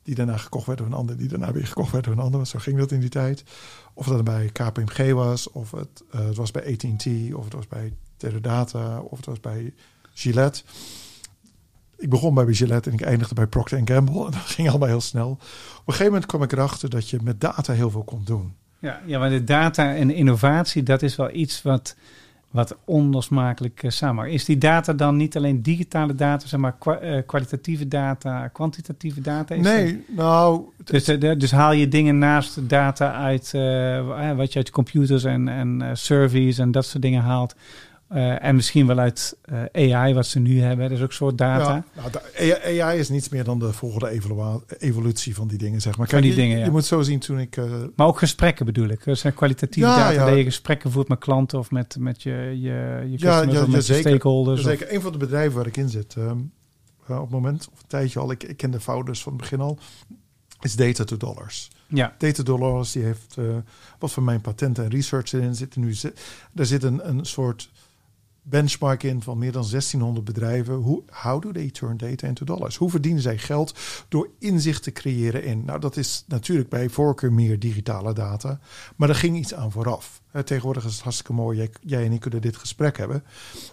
die 0.03 0.15
daarna 0.15 0.37
gekocht 0.37 0.67
werd 0.67 0.79
door 0.79 0.87
een 0.87 0.93
ander, 0.93 1.17
die 1.17 1.29
daarna 1.29 1.53
weer 1.53 1.67
gekocht 1.67 1.93
werd 1.93 2.05
door 2.05 2.15
een 2.15 2.21
ander, 2.21 2.47
zo 2.47 2.59
ging 2.59 2.79
dat 2.79 2.93
in 2.93 3.01
die 3.01 3.09
tijd. 3.09 3.45
Of 3.95 4.07
dat 4.07 4.25
bij 4.25 4.51
KPMG 4.53 5.13
was, 5.13 5.51
of 5.51 5.71
het, 5.71 6.03
uh, 6.15 6.27
het 6.27 6.37
was 6.37 6.51
bij 6.51 6.73
AT&T, 6.73 7.35
of 7.35 7.45
het 7.45 7.53
was 7.53 7.67
bij 7.67 7.93
Teradata, 8.17 9.01
of 9.01 9.17
het 9.17 9.27
was 9.27 9.41
bij 9.41 9.75
Gillette. 10.15 10.63
ik 11.97 12.11
begon 12.11 12.35
bij 12.35 12.55
Gillette 12.55 12.91
en 12.91 12.97
ik 12.97 13.03
eindigde 13.03 13.35
bij 13.35 13.47
Procter 13.47 13.81
Gamble. 13.85 14.25
En 14.25 14.31
dat 14.41 14.41
ging 14.41 14.69
allemaal 14.69 14.89
heel 14.89 15.01
snel. 15.01 15.31
Op 15.31 15.39
een 15.39 15.83
gegeven 15.85 16.05
moment 16.05 16.27
kwam 16.27 16.43
ik 16.43 16.53
erachter 16.53 16.91
dat 16.91 17.11
je 17.11 17.19
met 17.23 17.41
data 17.41 17.73
heel 17.73 17.91
veel 17.91 18.05
kon 18.05 18.25
doen. 18.25 18.55
Ja, 18.79 19.01
ja, 19.07 19.19
maar 19.19 19.31
de 19.31 19.45
data 19.45 19.95
en 19.95 20.11
innovatie, 20.11 20.83
dat 20.83 21.03
is 21.03 21.17
wel 21.17 21.31
iets 21.33 21.63
wat, 21.63 21.97
wat 22.51 22.77
onlosmakelijk 22.85 23.83
uh, 23.83 23.91
samen. 23.91 24.31
Is 24.31 24.45
die 24.45 24.59
data 24.59 24.93
dan 24.93 25.17
niet 25.17 25.37
alleen 25.37 25.63
digitale 25.63 26.15
data, 26.15 26.47
zeg 26.47 26.61
maar 26.61 26.77
kwa- 26.79 26.99
eh, 26.99 27.23
kwalitatieve 27.27 27.89
data, 27.89 28.49
kwantitatieve 28.49 29.21
data? 29.21 29.55
Is 29.55 29.63
nee, 29.63 30.05
nou, 30.09 30.63
dus, 30.85 31.09
eh, 31.09 31.39
dus 31.39 31.51
haal 31.51 31.73
je 31.73 31.89
dingen 31.89 32.19
naast 32.19 32.69
data 32.69 33.13
uit 33.15 33.51
wat 34.37 34.53
je 34.53 34.59
uit 34.59 34.71
computers 34.71 35.25
en, 35.25 35.49
en 35.49 35.91
surveys 35.93 36.59
en 36.59 36.71
dat 36.71 36.87
soort 36.87 37.03
dingen 37.03 37.23
haalt. 37.23 37.55
Eh, 38.09 38.45
en 38.45 38.55
misschien 38.55 38.87
wel 38.87 38.99
uit 38.99 39.37
eh, 39.73 39.95
AI, 39.95 40.15
wat 40.15 40.27
ze 40.27 40.39
nu 40.39 40.61
hebben. 40.61 40.89
Dat 40.89 40.97
is 40.97 41.03
ook 41.05 41.09
een 41.11 41.15
soort 41.15 41.39
data. 41.39 41.85
Ja, 41.95 42.03
nou, 42.63 42.81
AI 42.81 42.99
is 42.99 43.09
niets 43.09 43.29
meer 43.29 43.45
dan 43.45 43.59
de 43.59 43.73
volgende 43.73 44.21
evolutie 44.79 45.35
van 45.35 45.49
die 45.49 45.59
dingen, 45.59 45.81
zeg 45.81 45.97
maar. 45.97 46.09
Van 46.09 46.21
die 46.21 46.31
je, 46.31 46.37
dingen, 46.37 46.59
ja. 46.59 46.65
je 46.65 46.71
moet 46.71 46.85
zo 46.85 47.03
zien 47.03 47.19
toen 47.19 47.39
ik... 47.41 47.57
eh, 47.57 47.65
Maar 47.97 48.07
ook 48.07 48.19
gesprekken 48.19 48.67
bedoel 48.67 48.89
ik. 48.89 49.05
Dat 49.05 49.19
zijn 49.19 49.35
kwalitatieve 49.35 49.89
Ja, 49.89 49.97
data 49.97 50.11
ja. 50.13 50.27
dat 50.27 50.37
je 50.37 50.45
gesprekken 50.45 50.91
voert 50.91 51.09
met 51.09 51.19
klanten 51.19 51.59
of 51.59 51.71
met, 51.71 51.97
met 51.99 52.23
je, 52.23 52.31
je, 52.61 53.07
je 53.11 53.17
customers 53.19 53.53
ja, 53.53 53.63
of 53.63 53.69
met 53.69 53.85
zeker. 53.85 54.09
stakeholders. 54.11 54.61
of- 54.61 54.67
zeker 54.67 54.95
een 54.95 55.01
van 55.01 55.13
de 55.13 55.19
bedrijven 55.19 55.57
waar 55.57 55.67
ik 55.67 55.77
in 55.77 55.89
zit, 55.89 56.15
ehm, 56.17 56.39
eh, 57.07 57.17
op 57.17 57.23
het 57.23 57.31
moment, 57.31 57.69
of 57.73 57.81
een 57.81 57.87
tijdje 57.89 58.19
al, 58.21 58.31
ik, 58.31 58.43
ik 58.43 58.57
ken 58.57 58.71
de 58.71 58.81
founders 58.81 59.23
van 59.23 59.33
het 59.33 59.41
begin 59.41 59.61
al, 59.61 59.79
is 60.61 60.77
Data 60.77 61.05
to 61.05 61.17
Dollars. 61.17 61.71
ja, 61.87 62.15
Data 62.19 62.43
Dollars, 62.43 62.93
die 62.93 63.03
heeft 63.03 63.37
wat 63.99 64.13
van 64.13 64.25
mijn 64.25 64.41
patenten 64.41 64.85
en 64.85 64.91
research 64.91 65.33
erin 65.33 65.55
zitten. 65.55 65.81
Nu 65.81 65.95
zit, 65.95 66.21
er 66.55 66.67
zit 66.67 66.83
een, 66.83 67.09
een 67.09 67.25
soort 67.25 67.71
benchmark 68.49 69.03
in 69.03 69.23
van 69.23 69.39
meer 69.39 69.53
dan 69.53 69.67
1600 69.71 70.25
bedrijven. 70.25 70.75
Hoe, 70.75 71.03
how 71.11 71.43
do 71.43 71.53
they 71.53 71.71
turn 71.71 71.97
data 71.97 72.27
into 72.27 72.45
dollars? 72.45 72.77
Hoe 72.77 72.91
verdienen 72.91 73.23
zij 73.23 73.39
geld 73.39 73.79
door 74.09 74.31
inzicht 74.39 74.83
te 74.83 74.93
creëren 74.93 75.45
in? 75.45 75.65
Nou, 75.65 75.81
dat 75.81 75.97
is 75.97 76.25
natuurlijk 76.27 76.69
bij 76.69 76.89
voorkeur 76.89 77.33
meer 77.33 77.59
digitale 77.59 78.13
data. 78.13 78.59
Maar 78.97 79.09
er 79.09 79.15
ging 79.15 79.37
iets 79.37 79.55
aan 79.55 79.73
vooraf. 79.73 80.23
Tegenwoordig 80.45 80.85
is 80.85 80.93
het 80.93 81.03
hartstikke 81.03 81.33
mooi. 81.33 81.57
Jij, 81.57 81.71
jij 81.81 82.05
en 82.05 82.13
ik 82.13 82.21
kunnen 82.21 82.41
dit 82.41 82.57
gesprek 82.57 82.97
hebben. 82.97 83.25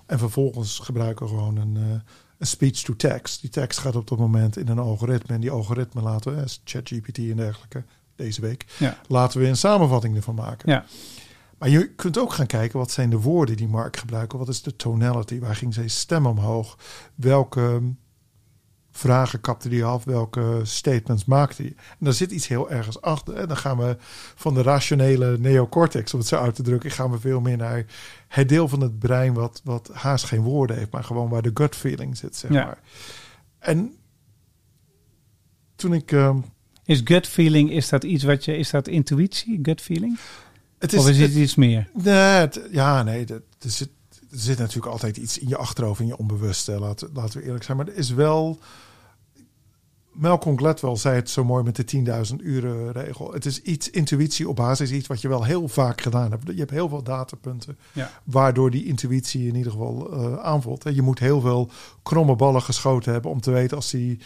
En 0.05 0.19
vervolgens 0.19 0.79
gebruiken 0.79 1.25
we 1.25 1.31
gewoon 1.31 1.57
een, 1.57 1.77
eh, 1.77 1.99
een 2.37 2.47
speech 2.47 2.81
to 2.81 2.95
text. 2.95 3.41
Die 3.41 3.49
tekst 3.49 3.79
gaat 3.79 3.95
op 3.95 4.07
dat 4.07 4.17
moment 4.17 4.57
in 4.57 4.67
een 4.67 4.79
algoritme. 4.79 5.35
En 5.35 5.41
die 5.41 5.51
algoritme 5.51 6.01
laten 6.01 6.35
we, 6.35 6.57
ChatGPT 6.63 7.17
en 7.17 7.35
dergelijke, 7.35 7.83
deze 8.15 8.41
week, 8.41 8.65
ja, 8.79 8.97
laten 9.07 9.39
we 9.39 9.47
een 9.47 9.57
samenvatting 9.57 10.15
ervan 10.15 10.35
maken. 10.35 10.71
ja. 10.71 10.85
Maar 11.63 11.71
je 11.71 11.87
kunt 11.95 12.17
ook 12.17 12.33
gaan 12.33 12.45
kijken 12.45 12.79
wat 12.79 12.91
zijn 12.91 13.09
de 13.09 13.19
woorden 13.19 13.57
die 13.57 13.67
Mark 13.67 13.97
gebruikt. 13.97 14.33
Wat 14.33 14.47
is 14.49 14.61
de 14.61 14.75
tonality? 14.75 15.39
Waar 15.39 15.55
ging 15.55 15.73
zijn 15.73 15.89
stem 15.89 16.25
omhoog? 16.25 16.77
Welke 17.15 17.81
vragen 18.91 19.41
kapte 19.41 19.69
hij 19.69 19.83
af? 19.83 20.03
Welke 20.03 20.59
statements 20.63 21.25
maakte 21.25 21.61
hij? 21.61 21.71
En 21.77 21.97
daar 21.99 22.13
zit 22.13 22.31
iets 22.31 22.47
heel 22.47 22.69
ergens 22.69 23.01
achter. 23.01 23.33
En 23.35 23.47
dan 23.47 23.57
gaan 23.57 23.77
we 23.77 23.97
van 24.35 24.53
de 24.53 24.61
rationele 24.61 25.37
neocortex, 25.37 26.13
om 26.13 26.19
het 26.19 26.27
zo 26.27 26.35
uit 26.37 26.55
te 26.55 26.63
drukken, 26.63 26.91
gaan 26.91 27.11
we 27.11 27.19
veel 27.19 27.39
meer 27.41 27.57
naar 27.57 27.85
het 28.27 28.49
deel 28.49 28.67
van 28.67 28.81
het 28.81 28.99
brein 28.99 29.33
wat, 29.33 29.61
wat 29.63 29.89
haast 29.93 30.25
geen 30.25 30.41
woorden 30.41 30.77
heeft, 30.77 30.91
maar 30.91 31.03
gewoon 31.03 31.29
waar 31.29 31.41
de 31.41 31.51
gut 31.53 31.75
feeling 31.75 32.17
zit, 32.17 32.35
zeg 32.35 32.51
Ja. 32.51 32.65
maar. 32.65 32.79
En 33.59 33.95
toen 35.75 35.93
ik... 35.93 36.11
ehm, 36.11 36.37
Is 36.85 37.01
gut 37.03 37.27
feeling, 37.27 37.71
is 37.71 37.89
dat 37.89 38.03
iets 38.03 38.23
wat 38.23 38.45
je, 38.45 38.57
is 38.57 38.69
dat 38.69 38.87
intuïtie, 38.87 39.59
gut 39.61 39.81
feeling? 39.81 40.17
Het 40.91 40.99
of 40.99 41.07
is 41.09 41.17
het- 41.17 41.27
het 41.29 41.37
iets 41.37 41.55
meer? 41.55 41.89
Nee, 41.93 42.13
het- 42.15 42.61
ja, 42.71 43.03
nee. 43.03 43.25
dat- 43.25 43.41
Er 43.59 43.69
zit, 43.69 43.89
er 44.31 44.39
zit 44.39 44.57
natuurlijk 44.57 44.91
altijd 44.91 45.17
iets 45.17 45.37
in 45.37 45.47
je 45.47 45.57
achterhoofd, 45.57 45.99
in 45.99 46.07
je 46.07 46.17
onbewuste. 46.17 46.79
Laten, 46.79 47.09
laten 47.13 47.39
we 47.39 47.45
eerlijk 47.45 47.63
zijn. 47.63 47.77
Maar 47.77 47.87
er 47.87 47.95
is 47.95 48.09
wel... 48.09 48.59
Malcolm 50.13 50.57
Gladwell 50.57 50.95
zei 50.95 51.15
het 51.15 51.29
zo 51.29 51.43
mooi 51.43 51.63
met 51.63 51.75
de 51.75 51.83
10.000 51.85 52.35
uren 52.41 52.91
regel. 52.91 53.33
Het 53.33 53.45
is 53.45 53.61
iets, 53.61 53.89
intuïtie 53.89 54.49
op 54.49 54.55
basis 54.55 54.91
iets 54.91 55.07
wat 55.07 55.21
je 55.21 55.27
wel 55.27 55.43
heel 55.43 55.67
vaak 55.67 56.01
gedaan 56.01 56.31
hebt. 56.31 56.47
Je 56.47 56.53
hebt 56.59 56.69
heel 56.71 56.89
veel 56.89 57.03
datapunten 57.03 57.77
Ja. 57.93 58.11
waardoor 58.23 58.71
die 58.71 58.85
intuïtie 58.85 59.47
in 59.47 59.55
ieder 59.55 59.71
geval 59.71 60.11
eh, 60.13 60.35
aanvoelt. 60.43 60.85
En 60.85 60.95
Je 60.95 61.01
moet 61.01 61.19
heel 61.19 61.41
veel 61.41 61.69
kromme 62.03 62.35
ballen 62.35 62.61
geschoten 62.61 63.11
hebben 63.13 63.31
om 63.31 63.41
te 63.41 63.51
weten 63.51 63.77
als 63.77 63.91
die 63.91 64.19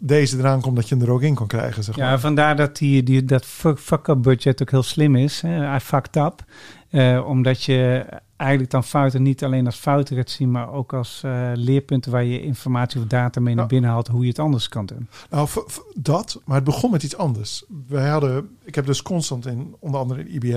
deze 0.00 0.38
eraan 0.38 0.60
komt 0.60 0.76
dat 0.76 0.88
je 0.88 0.94
hem 0.94 1.04
er 1.04 1.10
ook 1.10 1.22
in 1.22 1.34
kan 1.34 1.46
krijgen. 1.46 1.84
Zeg 1.84 1.96
Ja, 1.96 2.08
maar. 2.08 2.20
vandaar 2.20 2.56
dat 2.56 2.76
die, 2.76 3.02
die, 3.02 3.24
dat 3.24 3.44
fuck- 3.44 3.78
fuck-up 3.78 4.22
budget 4.22 4.62
ook 4.62 4.70
heel 4.70 4.82
slim 4.82 5.16
is. 5.16 5.40
Hè? 5.40 5.76
I 5.76 5.78
fucked 5.80 6.16
up. 6.16 6.44
Eh, 6.88 7.24
omdat 7.26 7.62
je 7.62 8.06
eigenlijk 8.36 8.70
dan 8.70 8.84
fouten 8.84 9.22
niet 9.22 9.44
alleen 9.44 9.66
als 9.66 9.76
fouten 9.76 10.16
gaat 10.16 10.30
zien, 10.30 10.50
maar 10.50 10.72
ook 10.72 10.92
als 10.92 11.20
eh, 11.24 11.50
leerpunten 11.54 12.12
waar 12.12 12.24
je 12.24 12.42
informatie 12.42 13.00
of 13.00 13.06
data 13.06 13.40
mee 13.40 13.54
naar 13.54 13.62
Ja. 13.62 13.68
binnen 13.70 13.90
haalt, 13.90 14.08
hoe 14.08 14.22
je 14.22 14.28
het 14.28 14.38
anders 14.38 14.68
kan 14.68 14.86
doen. 14.86 15.08
Nou, 15.30 15.48
dat, 15.94 16.40
maar 16.44 16.56
het 16.56 16.64
begon 16.64 16.90
met 16.90 17.02
iets 17.02 17.16
anders. 17.16 17.64
Wij 17.88 18.08
hadden, 18.08 18.56
ik 18.64 18.74
heb 18.74 18.86
dus 18.86 19.02
constant 19.02 19.46
in, 19.46 19.76
onder 19.78 20.00
andere 20.00 20.20
in 20.20 20.34
IBM, 20.34 20.56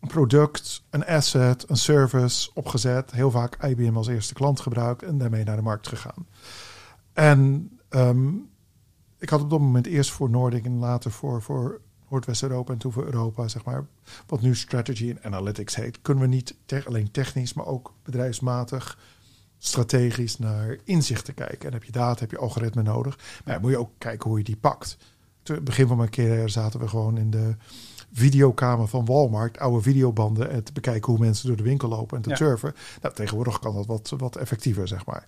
een 0.00 0.08
product, 0.08 0.82
een 0.90 1.06
asset, 1.06 1.64
een 1.70 1.76
service 1.76 2.50
opgezet. 2.54 3.10
Heel 3.10 3.30
vaak 3.30 3.64
IBM 3.64 3.96
als 3.96 4.08
eerste 4.08 4.34
klant 4.34 4.60
gebruikt 4.60 5.02
en 5.02 5.18
daarmee 5.18 5.44
naar 5.44 5.56
de 5.56 5.62
markt 5.62 5.88
gegaan. 5.88 6.26
En 7.12 7.70
ehm, 7.88 8.28
ik 9.24 9.30
had 9.30 9.40
op 9.40 9.50
dat 9.50 9.60
moment 9.60 9.86
eerst 9.86 10.10
voor 10.10 10.30
Noordic 10.30 10.64
en 10.64 10.78
later 10.78 11.10
voor, 11.10 11.42
voor 11.42 11.80
Noordwest-Europa 12.10 12.72
en 12.72 12.78
toen 12.78 12.92
voor 12.92 13.04
Europa, 13.04 13.48
zeg 13.48 13.64
maar, 13.64 13.86
wat 14.26 14.40
nu 14.40 14.54
strategy 14.56 15.10
en 15.10 15.22
analytics 15.24 15.74
heet. 15.76 15.98
Kunnen 16.02 16.22
we 16.22 16.28
niet 16.28 16.54
te- 16.66 16.82
alleen 16.86 17.10
technisch, 17.10 17.52
maar 17.54 17.66
ook 17.66 17.92
bedrijfsmatig 18.02 18.98
strategisch 19.58 20.38
naar 20.38 20.76
inzichten 20.84 21.34
kijken. 21.34 21.66
En 21.66 21.72
heb 21.72 21.84
je 21.84 21.92
data, 21.92 22.20
heb 22.20 22.30
je 22.30 22.38
algoritme 22.38 22.82
nodig. 22.82 23.18
Maar 23.44 23.54
ja, 23.54 23.60
moet 23.60 23.70
je 23.70 23.78
ook 23.78 23.90
kijken 23.98 24.28
hoe 24.28 24.38
je 24.38 24.44
die 24.44 24.56
pakt. 24.56 24.96
Toen, 25.42 25.64
begin 25.64 25.86
van 25.86 25.96
mijn 25.96 26.10
carrière 26.10 26.48
zaten 26.48 26.80
we 26.80 26.88
gewoon 26.88 27.18
in 27.18 27.30
de 27.30 27.56
videokamer 28.12 28.88
van 28.88 29.04
Walmart, 29.04 29.58
oude 29.58 29.82
videobanden, 29.82 30.50
en 30.50 30.64
te 30.64 30.72
bekijken 30.72 31.10
hoe 31.12 31.20
mensen 31.20 31.46
door 31.48 31.56
de 31.56 31.62
winkel 31.62 31.88
lopen 31.88 32.16
en 32.16 32.22
te 32.22 32.28
Ja. 32.30 32.36
surfen. 32.36 32.74
Nou, 33.02 33.14
tegenwoordig 33.14 33.58
kan 33.58 33.74
dat 33.74 33.86
wat, 33.86 34.12
wat 34.16 34.36
effectiever, 34.36 34.88
zeg 34.88 35.06
maar. 35.06 35.26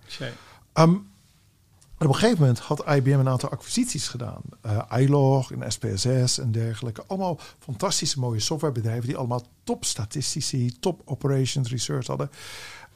Op 1.98 2.08
een 2.08 2.14
gegeven 2.14 2.40
moment 2.40 2.58
had 2.58 2.88
IBM 2.88 3.18
een 3.18 3.28
aantal 3.28 3.50
acquisities 3.50 4.08
gedaan. 4.08 4.40
Eh 4.60 4.82
iLog 4.98 5.52
en 5.52 5.72
SPSS 5.72 6.38
en 6.38 6.52
dergelijke. 6.52 7.04
Allemaal 7.06 7.38
fantastische 7.58 8.20
mooie 8.20 8.40
softwarebedrijven 8.40 9.06
die 9.06 9.16
allemaal 9.16 9.46
top 9.64 9.84
statistici, 9.84 10.78
top 10.78 11.02
operations 11.04 11.70
research 11.70 12.06
hadden. 12.06 12.30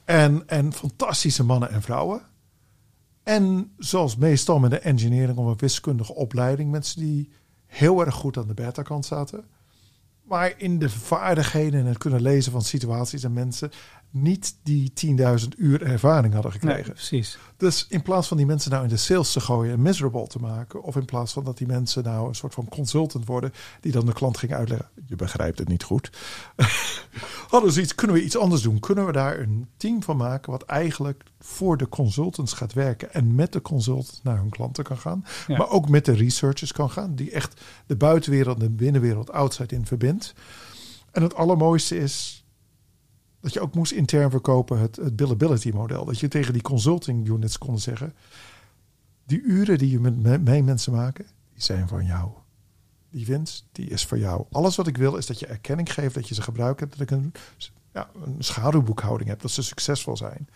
En, 0.04 0.48
en 0.48 0.72
fantastische 0.72 1.44
mannen 1.44 1.70
en 1.70 1.82
vrouwen. 1.82 2.22
En 3.22 3.72
zoals 3.78 4.16
meestal 4.16 4.58
met 4.58 4.70
de 4.70 4.78
engineering 4.78 5.38
of 5.38 5.46
een 5.46 5.56
wiskundige 5.56 6.14
opleiding, 6.14 6.70
mensen 6.70 7.00
die 7.00 7.30
heel 7.66 8.04
erg 8.04 8.14
goed 8.14 8.36
aan 8.36 8.46
de 8.46 8.54
beta-kant 8.54 9.06
zaten. 9.06 9.44
Maar 10.22 10.54
in 10.56 10.78
de 10.78 10.90
vaardigheden 10.90 11.80
en 11.80 11.86
het 11.86 11.98
kunnen 11.98 12.22
lezen 12.22 12.52
van 12.52 12.62
situaties 12.62 13.24
en 13.24 13.32
mensen 13.32 13.70
niet 14.10 14.54
die 14.62 14.92
10.000 15.40 15.48
uur 15.56 15.82
ervaring 15.82 16.32
hadden 16.34 16.52
Nee, 16.52 16.60
gekregen. 16.60 16.92
precies. 16.92 17.38
Dus 17.56 17.86
in 17.88 18.02
plaats 18.02 18.28
van 18.28 18.36
die 18.36 18.46
mensen 18.46 18.70
nou 18.70 18.82
in 18.82 18.88
de 18.88 18.96
sales 18.96 19.32
te 19.32 19.40
gooien 19.40 19.72
en 19.72 19.82
miserable 19.82 20.26
te 20.26 20.38
maken, 20.38 20.82
of 20.82 20.96
in 20.96 21.04
plaats 21.04 21.32
van 21.32 21.44
dat 21.44 21.58
die 21.58 21.66
mensen 21.66 22.02
nou 22.04 22.28
een 22.28 22.34
soort 22.34 22.54
van 22.54 22.68
consultant 22.68 23.26
worden, 23.26 23.52
die 23.80 23.92
dan 23.92 24.06
de 24.06 24.12
klant 24.12 24.38
gingen 24.38 24.56
uitleggen: 24.56 24.88
je 25.06 25.16
begrijpt 25.16 25.58
het 25.58 25.68
niet 25.68 25.82
goed. 25.82 26.10
Hadden 27.48 27.72
ze 27.72 27.80
iets, 27.80 27.94
kunnen 27.94 28.16
we 28.16 28.22
iets 28.24 28.36
anders 28.36 28.62
doen? 28.62 28.78
Kunnen 28.80 29.06
we 29.06 29.12
daar 29.12 29.38
een 29.38 29.66
team 29.76 30.02
van 30.02 30.16
maken 30.16 30.50
wat 30.52 30.62
eigenlijk 30.62 31.22
voor 31.40 31.76
de 31.76 31.88
consultants 31.88 32.52
gaat 32.52 32.72
werken 32.72 33.12
en 33.14 33.34
met 33.34 33.52
de 33.52 33.62
consultants 33.62 34.20
naar 34.22 34.36
hun 34.38 34.48
klanten 34.50 34.84
kan 34.84 34.98
gaan, 34.98 35.24
Ja. 35.46 35.56
maar 35.56 35.68
ook 35.70 35.88
met 35.88 36.04
de 36.04 36.12
researchers 36.12 36.72
kan 36.72 36.90
gaan, 36.90 37.14
die 37.14 37.30
echt 37.30 37.60
de 37.86 37.96
buitenwereld 37.96 38.56
en 38.60 38.64
de 38.64 38.70
binnenwereld 38.70 39.30
outside 39.32 39.74
in 39.74 39.86
verbindt. 39.86 40.34
En 41.10 41.22
het 41.22 41.34
allermooiste 41.34 41.98
is 41.98 42.39
dat 43.40 43.52
je 43.52 43.60
ook 43.60 43.74
moest 43.74 43.92
intern 43.92 44.30
verkopen 44.30 44.78
het, 44.78 44.96
het 44.96 45.16
billability 45.16 45.70
model. 45.70 46.04
Dat 46.04 46.18
je 46.20 46.28
tegen 46.28 46.52
die 46.52 46.62
consulting 46.62 47.28
units 47.28 47.58
kon 47.58 47.78
zeggen, 47.78 48.14
die 49.24 49.42
uren 49.42 49.78
die 49.78 49.90
je 49.90 50.00
met 50.00 50.22
me- 50.22 50.38
mijn 50.38 50.64
mensen 50.64 50.92
maken, 50.92 51.26
die 51.52 51.62
zijn 51.62 51.88
van 51.88 52.04
jou. 52.04 52.30
Die 53.10 53.26
winst, 53.26 53.66
die 53.72 53.88
is 53.90 54.06
voor 54.06 54.18
jou. 54.18 54.44
Alles 54.50 54.76
wat 54.76 54.86
ik 54.86 54.96
wil 54.96 55.16
is 55.16 55.26
dat 55.26 55.38
je 55.38 55.46
erkenning 55.46 55.92
geeft 55.92 56.14
dat 56.14 56.28
je 56.28 56.34
ze 56.34 56.42
gebruikt 56.42 56.80
hebt. 56.80 56.92
Dat 56.92 57.00
ik 57.00 57.10
een, 57.10 57.32
ja, 57.92 58.10
een 58.24 58.36
schaduwboekhouding 58.38 59.28
heb, 59.30 59.40
dat 59.40 59.50
ze 59.50 59.62
succesvol 59.62 60.16
zijn. 60.16 60.48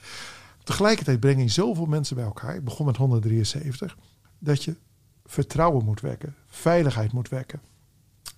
Tegelijkertijd 0.62 1.20
breng 1.20 1.40
je 1.42 1.48
zoveel 1.48 1.86
mensen 1.86 2.16
bij 2.16 2.24
elkaar. 2.24 2.54
Ik 2.54 2.64
begon 2.64 2.86
met 2.86 2.96
173. 2.96 3.96
Dat 4.38 4.64
je 4.64 4.76
vertrouwen 5.24 5.84
moet 5.84 6.00
wekken. 6.00 6.34
Veiligheid 6.46 7.12
moet 7.12 7.28
wekken. 7.28 7.60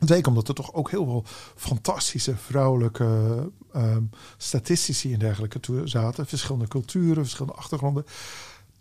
Zeker 0.00 0.28
omdat 0.28 0.48
er 0.48 0.54
toch 0.54 0.74
ook 0.74 0.90
heel 0.90 1.04
veel 1.04 1.24
fantastische 1.56 2.36
vrouwelijke 2.36 3.50
ehm, 3.72 4.02
statistici 4.36 5.12
en 5.12 5.18
dergelijke 5.18 5.60
toe 5.60 5.88
zaten. 5.88 6.26
Verschillende 6.26 6.68
culturen, 6.68 7.22
verschillende 7.22 7.58
achtergronden. 7.58 8.06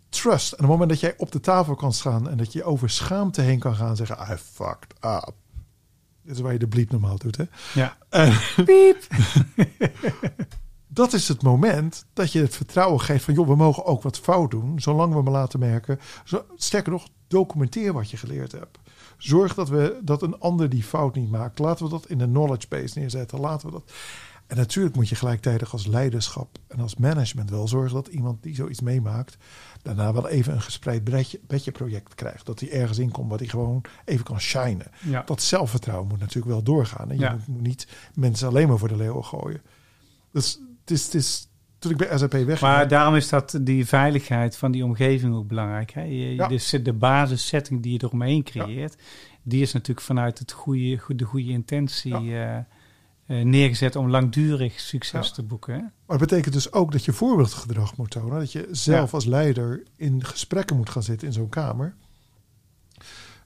Trust. 0.08 0.52
En 0.52 0.56
op 0.56 0.62
het 0.62 0.70
moment 0.70 0.90
dat 0.90 1.00
jij 1.00 1.14
op 1.16 1.32
de 1.32 1.40
tafel 1.40 1.74
kan 1.74 1.92
staan 1.92 2.28
en 2.28 2.36
dat 2.36 2.52
je 2.52 2.64
over 2.64 2.90
schaamte 2.90 3.40
heen 3.40 3.58
kan 3.58 3.74
gaan 3.74 3.96
zeggen: 3.96 4.16
I 4.32 4.36
fucked 4.36 4.94
up. 5.00 5.34
Dit 6.22 6.34
is 6.34 6.40
waar 6.40 6.52
je 6.52 6.58
de 6.58 6.68
bliep 6.68 6.90
normaal 6.90 7.18
doet, 7.18 7.36
hè? 7.36 7.44
Ja. 7.74 7.96
En, 8.08 8.32
dat 10.86 11.12
is 11.12 11.28
het 11.28 11.42
moment 11.42 12.06
dat 12.12 12.32
je 12.32 12.40
het 12.40 12.56
vertrouwen 12.56 13.00
geeft 13.00 13.24
van... 13.24 13.34
joh, 13.34 13.46
we 13.46 13.56
mogen 13.56 13.84
ook 13.84 14.02
wat 14.02 14.18
fout 14.18 14.50
doen, 14.50 14.80
zolang 14.80 15.14
we 15.14 15.22
me 15.22 15.30
laten 15.30 15.58
merken. 15.58 16.00
Zo, 16.24 16.44
sterker 16.56 16.92
nog, 16.92 17.08
documenteer 17.28 17.92
wat 17.92 18.10
je 18.10 18.16
geleerd 18.16 18.52
hebt. 18.52 18.78
Zorg 19.16 19.54
dat, 19.54 19.68
we, 19.68 20.00
dat 20.02 20.22
een 20.22 20.38
ander 20.38 20.68
die 20.68 20.82
fout 20.82 21.14
niet 21.14 21.30
maakt. 21.30 21.58
Laten 21.58 21.84
we 21.84 21.90
dat 21.90 22.06
in 22.08 22.18
de 22.18 22.24
knowledge 22.26 22.68
base 22.68 22.98
neerzetten. 22.98 23.40
Laten 23.40 23.66
we 23.66 23.72
dat... 23.72 23.92
En 24.46 24.56
natuurlijk 24.56 24.96
moet 24.96 25.08
je 25.08 25.14
gelijktijdig 25.14 25.72
als 25.72 25.86
leiderschap 25.86 26.58
en 26.66 26.80
als 26.80 26.96
management 26.96 27.50
wel 27.50 27.68
zorgen 27.68 27.94
dat 27.94 28.06
iemand 28.06 28.42
die 28.42 28.54
zoiets 28.54 28.80
meemaakt, 28.80 29.36
daarna 29.82 30.12
wel 30.12 30.28
even 30.28 30.52
een 30.52 30.60
gespreid 30.62 31.04
bedje, 31.04 31.40
bedje 31.46 31.72
project 31.72 32.14
krijgt. 32.14 32.46
Dat 32.46 32.60
hij 32.60 32.70
ergens 32.72 32.98
in 32.98 33.10
komt 33.10 33.30
wat 33.30 33.38
hij 33.38 33.48
gewoon 33.48 33.84
even 34.04 34.24
kan 34.24 34.40
shinen. 34.40 34.86
Ja. 35.02 35.22
Dat 35.26 35.42
zelfvertrouwen 35.42 36.08
moet 36.08 36.18
natuurlijk 36.18 36.52
wel 36.52 36.62
doorgaan. 36.62 37.10
En 37.10 37.16
je 37.16 37.22
Ja. 37.22 37.32
moet, 37.32 37.46
moet 37.46 37.60
niet 37.60 37.86
mensen 38.14 38.48
alleen 38.48 38.68
maar 38.68 38.78
voor 38.78 38.88
de 38.88 38.96
leeuwen 38.96 39.24
gooien. 39.24 39.62
Dus 40.32 40.60
het 40.80 40.90
is, 40.90 41.04
het 41.04 41.14
is 41.14 41.48
toen 41.78 41.90
ik 41.90 41.96
bij 41.96 42.18
SAP 42.18 42.32
weg 42.32 42.60
Maar 42.60 42.88
daarom 42.88 43.14
is 43.14 43.28
dat 43.28 43.58
die 43.60 43.86
veiligheid 43.86 44.56
van 44.56 44.72
die 44.72 44.84
omgeving 44.84 45.34
ook 45.34 45.48
belangrijk. 45.48 45.90
Hè? 45.90 46.02
Je, 46.02 46.34
Ja. 46.34 46.48
dus 46.48 46.70
de 46.82 46.92
basissetting 46.92 47.82
die 47.82 47.92
je 47.92 48.02
eromheen 48.04 48.42
creëert, 48.42 48.96
die 49.42 49.62
is 49.62 49.72
natuurlijk 49.72 50.06
vanuit 50.06 50.38
het 50.38 50.52
goede, 50.52 50.96
goed- 50.98 51.18
de 51.18 51.24
goede 51.24 51.50
intentie 51.50 52.14
eh, 52.14 52.56
eh, 52.56 52.64
neergezet 53.26 53.96
om 53.96 54.10
langdurig 54.10 54.80
succes 54.80 55.32
te 55.32 55.42
boeken. 55.42 55.74
Hè? 55.74 55.80
Maar 55.80 56.18
het 56.18 56.28
betekent 56.28 56.54
dus 56.54 56.72
ook 56.72 56.92
dat 56.92 57.04
je 57.04 57.12
voorbeeldgedrag 57.12 57.96
moet 57.96 58.10
tonen. 58.10 58.38
Dat 58.38 58.52
je 58.52 58.68
zelf 58.70 59.14
als 59.14 59.24
leider 59.24 59.82
in 59.96 60.24
gesprekken 60.24 60.76
moet 60.76 60.90
gaan 60.90 61.02
zitten 61.02 61.26
in 61.26 61.32
zo'n 61.32 61.48
kamer. 61.48 61.94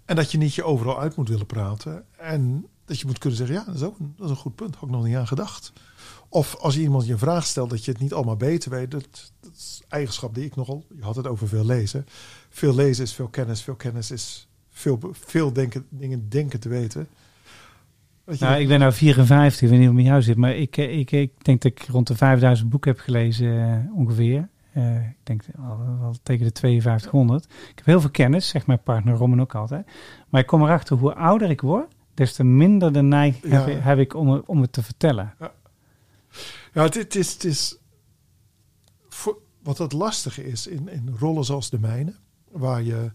En 0.05 0.17
dat 0.17 0.33
je 0.33 0.39
niet 0.39 0.55
je 0.55 0.65
overal 0.65 1.01
uit 1.01 1.17
moet 1.17 1.29
willen 1.29 1.47
praten. 1.47 2.05
En 2.17 2.67
dat 2.91 3.01
je 3.01 3.07
moet 3.07 3.19
kunnen 3.19 3.39
zeggen, 3.39 3.57
ja, 3.57 3.65
dat 3.65 3.75
is 3.75 3.83
ook 3.83 3.99
een, 3.99 4.15
dat 4.17 4.25
is 4.25 4.31
een 4.31 4.37
goed 4.37 4.55
punt. 4.55 4.75
Had 4.75 4.89
ik 4.89 4.95
nog 4.95 5.05
niet 5.05 5.17
aan 5.17 5.27
gedacht. 5.27 5.73
Of 6.29 6.57
als 6.57 6.75
je 6.75 6.81
iemand 6.81 7.07
je 7.07 7.13
een 7.13 7.19
vraag 7.19 7.47
stelt 7.47 7.71
dat 7.71 7.85
je 7.85 7.91
het 7.91 8.01
niet 8.01 8.13
allemaal 8.13 8.37
beter 8.37 8.71
weet. 8.71 8.91
Dat, 8.91 9.33
dat 9.41 9.51
is 9.57 9.83
eigenschap 9.89 10.35
die 10.35 10.45
ik 10.45 10.57
nogal... 10.57 10.85
Je 10.97 11.03
had 11.03 11.17
het 11.17 11.27
over 11.27 11.49
veel 11.49 11.65
lezen. 11.65 12.07
Veel 12.49 12.75
lezen 12.75 13.05
is 13.05 13.13
veel 13.13 13.29
kennis. 13.29 13.63
Veel 13.63 13.75
kennis 13.75 14.11
is 14.11 14.49
veel, 14.71 14.99
veel 15.13 15.53
denken, 15.53 15.87
dingen 15.89 16.29
denken 16.29 16.61
te 16.61 16.69
weten. 16.69 17.09
Nou, 18.39 18.61
ik 18.61 18.69
ben 18.69 18.79
nou 18.79 18.93
54, 18.93 19.63
ik 19.63 19.69
weet 19.69 19.79
niet 19.79 19.89
hoe 19.89 19.97
het 19.97 20.05
met 20.05 20.13
jou 20.13 20.23
zit, 20.23 20.37
maar 20.37 20.57
ik, 20.57 20.77
eh, 20.77 20.99
ik, 20.99 21.11
ik 21.11 21.45
denk 21.45 21.63
dat 21.63 21.73
ik 21.73 21.83
rond 21.83 22.07
de 22.07 22.17
5000 22.17 22.69
boeken 22.69 22.91
heb 22.91 23.01
gelezen 23.01 23.61
eh, 23.63 23.97
ongeveer. 23.97 24.49
Eh, 24.73 24.97
ik 24.97 25.17
denk 25.23 25.43
al, 25.59 25.79
al 26.03 26.15
tegen 26.23 26.47
de 26.47 26.59
5200. 26.61 27.45
Ik 27.45 27.73
heb 27.75 27.87
heel 27.87 28.01
veel 28.01 28.11
kennis, 28.11 28.49
zegt 28.49 28.67
mijn 28.67 28.83
partner 28.83 29.15
Robin 29.15 29.41
ook 29.41 29.55
altijd. 29.55 29.87
Maar 30.29 30.41
ik 30.41 30.47
kom 30.47 30.63
erachter, 30.63 30.97
hoe 30.97 31.15
ouder 31.15 31.51
ik 31.51 31.61
word, 31.61 31.95
des 32.21 32.33
te 32.35 32.45
minder 32.45 32.93
de 32.93 33.03
neiging 33.03 33.53
Ja. 33.53 33.69
heb, 33.69 33.99
ik 33.99 34.15
om, 34.15 34.29
het- 34.31 34.47
om 34.47 34.61
het 34.61 34.73
te 34.73 34.83
vertellen. 34.83 35.35
Ja, 36.73 36.83
het, 36.83 36.95
het 36.95 37.15
is, 37.15 37.33
het 37.33 37.45
is 37.45 37.77
voor, 39.09 39.39
wat 39.63 39.79
het 39.79 39.93
lastige 39.93 40.45
is 40.47 40.67
in, 40.67 40.89
in 40.89 41.15
rollen 41.19 41.45
zoals 41.45 41.71
de 41.71 41.79
mijne, 41.79 42.15
waar 42.51 42.83
je 42.83 43.11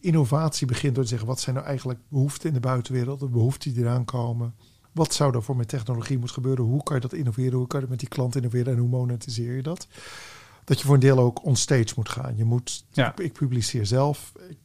innovatie 0.00 0.66
begint 0.66 0.94
door 0.94 1.02
te 1.04 1.10
zeggen: 1.10 1.28
wat 1.28 1.40
zijn 1.40 1.54
nou 1.54 1.66
eigenlijk 1.66 2.00
behoeften 2.08 2.48
in 2.48 2.54
de 2.54 2.60
buitenwereld, 2.60 3.20
de 3.20 3.28
behoeften 3.28 3.72
die 3.74 3.82
eraan 3.82 4.04
komen. 4.04 4.54
Wat 4.92 5.14
zou 5.14 5.34
er 5.34 5.42
voor 5.42 5.56
met 5.56 5.68
technologie 5.68 6.16
moeten 6.18 6.34
gebeuren? 6.34 6.64
Hoe 6.64 6.82
kan 6.82 6.94
je 6.94 7.00
dat 7.02 7.12
innoveren? 7.12 7.52
Hoe 7.58 7.66
kan 7.66 7.80
je 7.80 7.86
dat 7.86 7.90
met 7.96 8.00
die 8.00 8.08
klant 8.16 8.36
innoveren 8.36 8.72
en 8.72 8.78
hoe 8.78 8.88
monetiseer 8.88 9.56
je 9.56 9.62
dat? 9.62 9.86
Dat 10.64 10.78
je 10.80 10.84
voor 10.84 10.94
een 10.94 11.00
deel 11.00 11.18
ook 11.18 11.44
on 11.44 11.56
stage 11.56 11.92
moet 11.96 12.08
gaan. 12.08 12.36
Je 12.36 12.44
moet, 12.44 12.84
Ja. 12.92 13.10
ik, 13.10 13.18
ik 13.20 13.32
publiceer 13.32 13.86
zelf. 13.86 14.32
Ik 14.48 14.56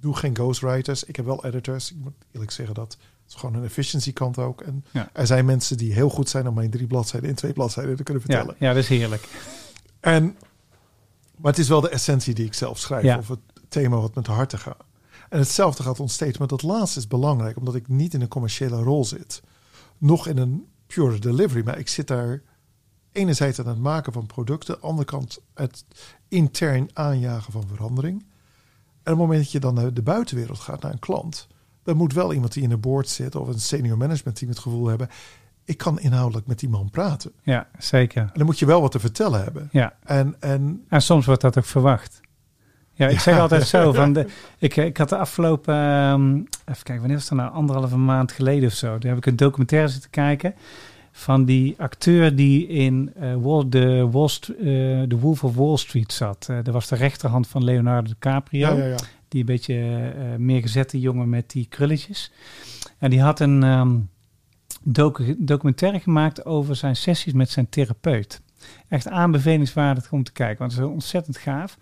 doe 0.00 0.16
geen 0.16 0.34
ghostwriters. 0.36 1.04
Ik 1.04 1.16
heb 1.16 1.24
wel 1.24 1.44
editors. 1.44 1.90
Ik 1.90 1.96
moet 1.96 2.12
eerlijk 2.32 2.50
zeggen 2.52 2.74
dat 2.74 2.92
het 2.92 3.02
is 3.28 3.34
gewoon 3.34 3.54
een 3.54 3.64
efficiency 3.64 4.12
kant 4.12 4.38
ook. 4.38 4.60
En 4.60 4.84
Ja. 4.90 5.10
er 5.12 5.26
zijn 5.26 5.44
mensen 5.44 5.76
die 5.76 5.92
heel 5.92 6.08
goed 6.10 6.28
zijn 6.28 6.48
om 6.48 6.54
mijn 6.54 6.70
drie 6.70 6.86
bladzijden 6.86 7.28
in 7.28 7.34
twee 7.34 7.52
bladzijden 7.52 7.96
te 7.96 8.02
kunnen 8.02 8.22
vertellen. 8.22 8.54
ja, 8.58 8.68
dat 8.68 8.82
is 8.82 8.88
heerlijk. 8.88 9.28
En, 10.00 10.36
maar 11.36 11.50
het 11.50 11.60
is 11.60 11.68
wel 11.68 11.80
de 11.80 11.88
essentie 11.88 12.34
die 12.34 12.44
ik 12.46 12.54
zelf 12.54 12.78
schrijf. 12.78 13.02
Ja. 13.04 13.18
Of 13.18 13.28
het 13.28 13.38
thema 13.68 13.96
wat 13.96 14.14
met 14.14 14.24
de 14.24 14.30
harten 14.32 14.58
gaat. 14.58 14.84
En 15.28 15.38
hetzelfde 15.38 15.82
gaat 15.82 16.00
onstage. 16.00 16.34
Maar 16.38 16.46
dat 16.48 16.62
laatste 16.62 16.98
is 16.98 17.06
belangrijk. 17.06 17.56
Omdat 17.56 17.74
ik 17.74 17.88
niet 17.88 18.14
in 18.14 18.20
een 18.20 18.28
commerciële 18.28 18.82
rol 18.82 19.04
zit. 19.04 19.42
Nog 19.98 20.26
in 20.26 20.38
een 20.38 20.66
pure 20.86 21.18
delivery. 21.18 21.64
Maar 21.64 21.78
ik 21.78 21.88
zit 21.88 22.06
daar 22.06 22.42
enerzijds 23.12 23.58
aan 23.58 23.66
het 23.68 23.78
maken 23.78 24.12
van 24.12 24.26
producten. 24.26 24.74
Aan 24.74 24.80
de 24.80 24.86
andere 24.86 25.06
kant 25.06 25.38
het 25.54 25.84
intern 26.28 26.88
aanjagen 26.92 27.52
van 27.52 27.64
verandering. 27.74 28.24
En 29.02 29.12
op 29.12 29.18
het 29.18 29.26
moment 29.26 29.40
dat 29.42 29.52
je 29.52 29.60
dan 29.60 29.74
naar 29.74 29.94
de 29.94 30.02
buitenwereld 30.02 30.58
gaat, 30.58 30.82
naar 30.82 30.92
een 30.92 30.98
klant. 30.98 31.48
Dan 31.82 31.96
moet 31.96 32.12
wel 32.12 32.32
iemand 32.32 32.52
die 32.52 32.62
in 32.62 32.70
een 32.70 32.80
board 32.80 33.08
zit. 33.08 33.34
Of 33.34 33.48
een 33.48 33.60
senior 33.60 33.96
management 33.96 34.36
team 34.36 34.50
het 34.50 34.58
gevoel 34.60 34.86
hebben. 34.86 35.08
Ik 35.64 35.78
kan 35.78 36.00
inhoudelijk 36.00 36.46
met 36.46 36.58
die 36.58 36.68
man 36.68 36.90
praten. 36.90 37.32
Ja, 37.42 37.68
zeker. 37.78 38.22
En 38.22 38.30
dan 38.34 38.46
moet 38.46 38.58
je 38.58 38.66
wel 38.66 38.80
wat 38.80 38.92
te 38.92 39.00
vertellen 39.00 39.42
hebben. 39.42 39.68
Ja. 39.72 39.94
En, 40.04 40.34
en 40.40 40.84
En 40.88 41.02
soms 41.02 41.26
wordt 41.26 41.40
dat 41.40 41.58
ook 41.58 41.64
verwacht. 41.64 42.20
Ja, 42.92 43.06
ik 43.06 43.12
Ja. 43.12 43.20
zeg 43.20 43.38
altijd 43.38 43.66
zo 43.66 43.92
van 44.00 44.12
de, 44.12 44.26
ik, 44.58 44.76
ik 44.76 44.96
had 44.96 45.08
de 45.08 45.16
afgelopen, 45.16 45.74
ehm, 45.74 46.34
even 46.36 46.46
kijken, 46.64 46.98
wanneer 46.98 47.16
was 47.16 47.28
dat 47.28 47.38
nou? 47.38 47.52
Anderhalve 47.52 47.96
maand 47.96 48.32
geleden 48.32 48.68
of 48.68 48.74
zo. 48.74 48.98
Daar 48.98 49.08
heb 49.08 49.16
ik 49.18 49.26
een 49.26 49.36
documentaire 49.36 49.88
zitten 49.88 50.10
kijken 50.10 50.54
van 51.12 51.44
die 51.44 51.74
acteur 51.78 52.36
die 52.36 52.66
in 52.66 53.12
eh, 53.14 53.34
Wall, 53.34 53.68
de, 53.68 54.08
Wall, 54.10 54.28
eh, 54.48 54.64
de 55.08 55.16
Wolf 55.20 55.44
of 55.44 55.54
Wall 55.54 55.76
Street 55.76 56.12
zat. 56.12 56.46
Eh, 56.50 56.56
dat 56.62 56.74
was 56.74 56.88
de 56.88 56.96
rechterhand 56.96 57.48
van 57.48 57.64
Leonardo 57.64 58.08
DiCaprio. 58.08 58.76
ja, 58.76 58.82
ja, 58.82 58.84
ja. 58.84 58.98
Die 59.28 59.40
een 59.40 59.46
beetje 59.46 60.12
meer 60.38 60.60
gezette 60.60 61.00
jongen 61.00 61.28
met 61.28 61.50
die 61.50 61.66
krulletjes. 61.68 62.32
En 62.98 63.10
die 63.10 63.20
had 63.20 63.40
een 63.40 64.08
docu- 64.82 65.36
documentaire 65.38 66.00
gemaakt 66.00 66.44
over 66.44 66.76
zijn 66.76 66.96
sessies 66.96 67.32
met 67.32 67.50
zijn 67.50 67.68
therapeut. 67.68 68.40
Echt 68.88 69.08
aanbevelingswaardig 69.08 70.12
om 70.12 70.22
te 70.24 70.32
kijken, 70.32 70.58
want 70.58 70.72
het 70.72 70.80
is 70.80 70.88
ontzettend 70.88 71.36
gaaf. 71.36 71.78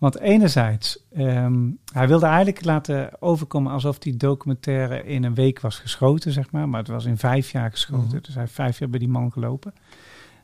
Want 0.00 0.18
enerzijds, 0.18 0.98
ehm, 1.12 1.68
hij 1.92 2.08
wilde 2.08 2.26
eigenlijk 2.26 2.64
laten 2.64 3.22
overkomen 3.22 3.72
alsof 3.72 3.98
die 3.98 4.16
documentaire 4.16 5.04
in 5.04 5.24
een 5.24 5.34
week 5.34 5.60
was 5.60 5.78
geschoten, 5.78 6.32
zeg 6.32 6.50
maar. 6.50 6.68
Maar 6.68 6.80
het 6.80 6.88
was 6.88 7.04
in 7.04 7.16
vijf 7.18 7.50
jaar 7.50 7.70
geschoten, 7.70 8.06
Mhm. 8.06 8.16
dus 8.22 8.32
hij 8.34 8.42
heeft 8.42 8.54
vijf 8.54 8.78
jaar 8.78 8.90
bij 8.90 8.98
die 8.98 9.08
man 9.08 9.32
gelopen. 9.32 9.74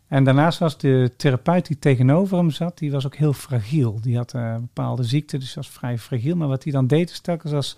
En 0.09 0.25
daarnaast 0.25 0.59
was 0.59 0.79
de 0.79 1.13
therapeut 1.17 1.67
die 1.67 1.79
tegenover 1.79 2.37
hem 2.37 2.51
zat, 2.51 2.79
die 2.79 2.91
was 2.91 3.07
ook 3.07 3.15
heel 3.17 3.33
fragiel. 3.33 4.01
Die 4.01 4.17
had 4.17 4.35
eh, 4.35 4.43
een 4.43 4.61
bepaalde 4.61 5.03
ziekte, 5.05 5.39
dus 5.39 5.55
was 5.55 5.71
vrij 5.71 5.99
fragiel. 5.99 6.37
Maar 6.37 6.49
wat 6.49 6.63
hij 6.63 6.73
dan 6.73 6.87
deed, 6.87 7.11
is 7.11 7.21
telkens 7.21 7.53
als, 7.53 7.77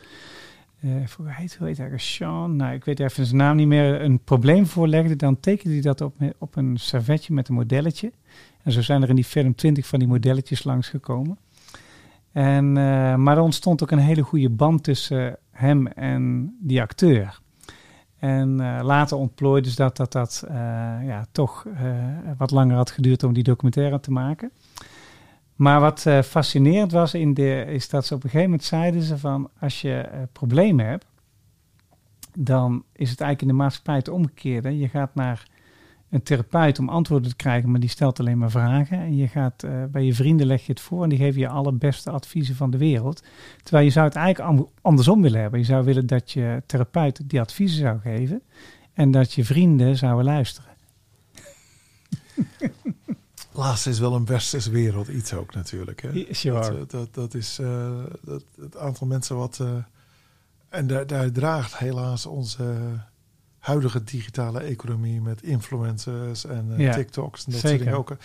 hoe 0.81 0.91
heet, 0.91 1.15
hoe 1.17 1.29
heet 1.37 1.57
hij, 1.57 1.67
eigenlijk? 1.67 2.01
Sean, 2.01 2.57
nou 2.57 2.75
ik 2.75 2.85
weet 2.85 3.01
even 3.01 3.27
zijn 3.27 3.37
naam 3.39 3.57
niet 3.57 3.67
meer, 3.67 4.01
een 4.01 4.19
probleem 4.25 4.67
voorlegde, 4.67 5.17
dan 5.17 5.41
tekende 5.41 5.73
hij 5.73 5.83
dat 5.83 6.01
op, 6.01 6.15
op 6.39 6.57
een 6.57 6.77
servetje 6.79 7.35
met 7.35 7.49
een 7.49 7.55
modelletje. 7.55 8.13
En 8.63 8.73
zo 8.73 8.83
zijn 8.83 9.03
er 9.03 9.09
in 9.09 9.15
die 9.15 9.25
film 9.25 9.55
twintig 9.55 9.87
van 9.87 9.99
die 9.99 10.09
modelletjes 10.09 10.65
langsgekomen. 10.65 11.39
En, 12.39 12.77
eh, 12.77 13.15
maar 13.15 13.37
er 13.37 13.43
ontstond 13.43 13.83
ook 13.83 13.91
een 13.91 13.99
hele 13.99 14.23
goede 14.23 14.51
band 14.51 14.85
tussen 14.85 15.37
hem 15.51 15.87
en 15.87 16.55
die 16.61 16.81
acteur. 16.81 17.41
En 18.19 18.61
eh, 18.61 18.85
later 18.85 19.17
ontplooide 19.17 19.67
dus 19.67 19.77
dat 19.77 19.97
dat, 19.97 20.13
dat 20.13 20.45
eh, 20.49 20.57
ja, 21.03 21.27
toch 21.33 21.67
wat 22.37 22.51
langer 22.51 22.77
had 22.77 22.91
geduurd 22.91 23.23
om 23.23 23.33
die 23.33 23.43
documentaire 23.43 24.01
te 24.01 24.11
maken. 24.11 24.51
Maar 25.55 25.81
wat 25.81 26.07
fascinerend 26.25 26.93
was, 26.93 27.15
in 27.15 27.35
de, 27.35 27.65
is 27.65 27.89
dat 27.89 28.07
ze 28.07 28.15
op 28.15 28.25
een 28.25 28.31
gegeven 28.31 28.51
moment 28.51 28.69
zeiden 28.69 29.03
ze 29.03 29.19
van... 29.19 29.51
als 29.61 29.81
je 29.81 30.09
problemen 30.33 30.87
hebt, 30.87 31.07
dan 32.39 32.85
is 32.93 33.11
het 33.11 33.21
eigenlijk 33.21 33.41
in 33.41 33.57
de 33.57 33.63
maatschappij 33.63 33.97
het 33.97 34.09
omgekeerde. 34.09 34.79
Je 34.79 34.89
gaat 34.89 35.15
naar 35.15 35.47
een 36.11 36.23
therapeut 36.23 36.79
om 36.79 36.89
antwoorden 36.89 37.31
te 37.31 37.37
krijgen, 37.37 37.71
maar 37.71 37.81
die 37.81 37.89
stelt 37.89 38.21
alleen 38.21 38.39
maar 38.39 38.51
vragen. 38.51 38.99
En 38.99 39.17
je 39.17 39.29
gaat 39.29 39.63
eh, 39.63 39.85
bij 39.85 40.05
je 40.05 40.15
vrienden 40.15 40.47
leg 40.47 40.67
je 40.67 40.73
het 40.73 40.81
voor 40.81 41.03
en 41.03 41.09
die 41.09 41.19
geven 41.19 41.41
je 41.41 41.49
alle 41.49 41.73
beste 41.73 42.11
adviezen 42.11 42.55
van 42.55 42.71
de 42.71 42.79
wereld. 42.79 43.23
Terwijl 43.63 43.85
je 43.85 43.91
zou 43.91 44.07
het 44.07 44.15
eigenlijk 44.15 44.69
andersom 44.83 45.23
willen 45.23 45.41
hebben. 45.41 45.61
Je 45.61 45.67
zou 45.67 45.85
willen 45.85 46.07
dat 46.07 46.31
je 46.31 46.63
therapeut 46.67 47.29
die 47.31 47.41
adviezen 47.41 47.79
zou 47.79 47.99
geven 48.01 48.43
en 48.93 49.11
dat 49.11 49.33
je 49.33 49.45
vrienden 49.45 49.97
zouden 49.97 50.25
luisteren. 50.25 50.71
Laatst 53.53 53.87
is 53.87 53.99
wel 53.99 54.15
een 54.15 54.27
westerse 54.27 54.71
wereld 54.71 55.09
iets 55.09 55.35
ook 55.35 55.55
natuurlijk. 55.55 56.03
Hè? 56.03 56.27
Sure. 56.31 56.61
Dat, 56.61 56.71
eh, 56.71 56.85
dat, 56.89 57.15
dat 57.15 57.35
is 57.35 57.59
eh, 57.59 58.05
dat, 58.23 58.45
het 58.61 58.77
aantal 58.77 59.07
mensen 59.07 59.37
wat... 59.37 59.63
en 60.69 60.87
daar, 60.87 61.07
daar 61.07 61.33
draagt 61.33 61.79
helaas 61.79 62.27
onze 62.27 62.75
huidige 63.59 64.05
digitale 64.05 64.61
economie 64.61 65.21
met 65.21 65.43
influencers 65.43 66.45
en 66.47 66.67
eh, 66.77 66.79
Ja, 66.79 66.93
TikToks 66.95 67.45
en 67.45 67.53
dat 67.53 67.61
zeker. 67.61 67.69
soort 67.79 67.85
dingen 67.89 67.99
ook. 67.99 68.17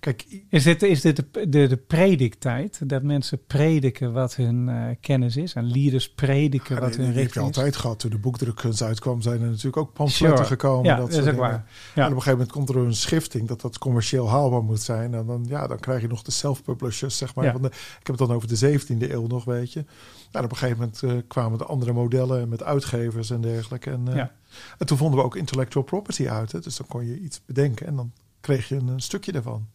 Kijk, 0.00 0.24
i- 0.32 0.44
Is 0.50 0.62
dit, 0.62 0.82
is 0.82 1.00
dit 1.00 1.16
de, 1.16 1.48
de, 1.48 1.66
de 1.66 1.76
prediktijd? 1.76 2.88
Dat 2.88 3.02
mensen 3.02 3.44
prediken 3.46 4.12
wat 4.12 4.34
hun 4.36 4.68
eh, 4.68 4.84
kennis 5.00 5.36
is 5.36 5.54
en 5.54 5.70
leaders 5.70 6.10
prediken 6.10 6.80
wat 6.80 6.88
hun 6.88 6.96
die 6.96 7.04
heb 7.06 7.14
je 7.14 7.20
richting 7.20 7.44
altijd 7.44 7.76
gehad. 7.76 7.98
Toen 7.98 8.10
de 8.10 8.18
boekdrukkunst 8.18 8.82
uitkwam, 8.82 9.22
zijn 9.22 9.40
er 9.42 9.46
natuurlijk 9.48 9.76
ook 9.76 9.92
pamfletten 9.92 10.36
Sure. 10.38 10.48
gekomen. 10.48 10.84
Ja, 10.90 10.96
dat 10.96 11.10
dat 11.10 11.26
is 11.26 11.32
ook 11.32 11.38
waar. 11.38 11.52
En 11.52 11.64
Ja. 11.94 12.02
op 12.04 12.08
een 12.10 12.16
gegeven 12.22 12.30
moment 12.32 12.50
komt 12.52 12.68
er 12.68 12.76
een 12.76 12.94
schifting 12.94 13.48
dat 13.48 13.60
dat 13.60 13.78
commercieel 13.78 14.28
haalbaar 14.30 14.62
moet 14.62 14.80
zijn. 14.82 15.14
En 15.14 15.26
dan, 15.26 15.44
ja, 15.48 15.66
dan 15.66 15.78
krijg 15.80 16.00
je 16.00 16.08
nog 16.08 16.22
de 16.22 16.30
self-publishers, 16.30 17.16
zeg 17.16 17.34
maar. 17.34 17.52
Van 17.52 17.62
de, 17.62 17.68
ik 17.68 18.06
heb 18.06 18.18
het 18.18 18.28
dan 18.28 18.32
over 18.32 18.48
de 18.48 18.56
17e 18.56 19.10
eeuw 19.12 19.26
nog, 19.26 19.44
weet 19.44 19.72
je. 19.72 19.84
Nou, 20.32 20.44
op 20.44 20.50
een 20.50 20.56
gegeven 20.56 20.78
moment 20.80 21.02
eh, 21.02 21.28
kwamen 21.28 21.58
de 21.58 21.64
andere 21.64 21.92
modellen 21.92 22.48
met 22.48 22.62
uitgevers 22.62 23.30
en 23.30 23.40
dergelijke. 23.40 23.90
En, 23.90 24.08
eh, 24.08 24.14
Ja. 24.16 24.32
En 24.78 24.86
toen 24.86 24.98
vonden 24.98 25.18
we 25.18 25.24
ook 25.24 25.36
intellectual 25.36 25.84
property 25.84 26.28
uit. 26.28 26.52
Hè? 26.52 26.60
Dus 26.60 26.76
dan 26.76 26.86
kon 26.86 27.06
je 27.06 27.20
iets 27.20 27.40
bedenken 27.44 27.86
en 27.86 27.96
dan 27.96 28.12
kreeg 28.40 28.68
je 28.68 28.76
een, 28.76 29.00
stukje 29.00 29.32
daarvan. 29.32 29.68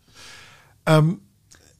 Ehm, 0.83 1.13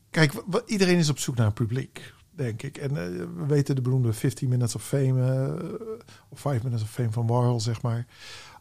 kijk, 0.09 0.33
iedereen 0.65 0.97
is 0.97 1.09
op 1.09 1.19
zoek 1.19 1.35
naar 1.35 1.45
een 1.45 1.53
publiek, 1.53 2.13
denk 2.31 2.63
ik. 2.63 2.77
En 2.77 2.89
eh, 2.89 3.25
we 3.35 3.45
weten 3.47 3.75
de 3.75 3.81
beroemde 3.81 4.13
15 4.13 4.49
Minutes 4.49 4.75
of 4.75 4.85
Fame, 4.85 5.47
eh, 5.47 5.87
of 6.29 6.39
5 6.39 6.63
Minutes 6.63 6.83
of 6.83 6.91
Fame 6.91 7.11
van 7.11 7.27
Warhol, 7.27 7.59
zeg 7.59 7.81
maar. 7.81 8.05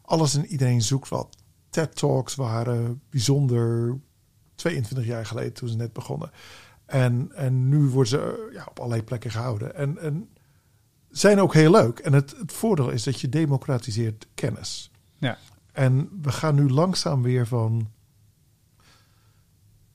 Alles 0.03 0.35
en 0.35 0.47
iedereen 0.47 0.83
zoekt 0.83 1.09
wat. 1.09 1.37
TED 1.71 1.97
Talks 1.97 2.35
waren 2.35 3.03
bijzonder 3.11 3.99
22 4.55 5.07
jaar 5.07 5.27
geleden 5.27 5.53
toen 5.53 5.69
ze 5.69 5.77
net 5.77 5.93
begonnen. 5.93 6.31
En, 6.87 7.33
en 7.35 7.69
nu 7.69 7.79
worden 7.79 8.09
ze 8.09 8.49
eh, 8.49 8.55
ja, 8.55 8.67
op 8.69 8.79
allerlei 8.79 9.03
plekken 9.03 9.31
gehouden. 9.31 9.75
En, 9.75 9.99
en 9.99 10.29
zijn 11.11 11.41
ook 11.41 11.55
heel 11.55 11.71
leuk. 11.71 11.99
En 11.99 12.13
het, 12.13 12.37
het 12.37 12.53
voordeel 12.53 12.91
is 12.91 13.03
dat 13.03 13.21
je 13.21 13.29
democratiseert 13.29 14.27
kennis. 14.35 14.91
Ja. 15.19 15.39
En 15.73 16.19
we 16.23 16.33
gaan 16.33 16.55
nu 16.55 16.69
langzaam 16.71 17.23
weer 17.23 17.47
van 17.47 17.91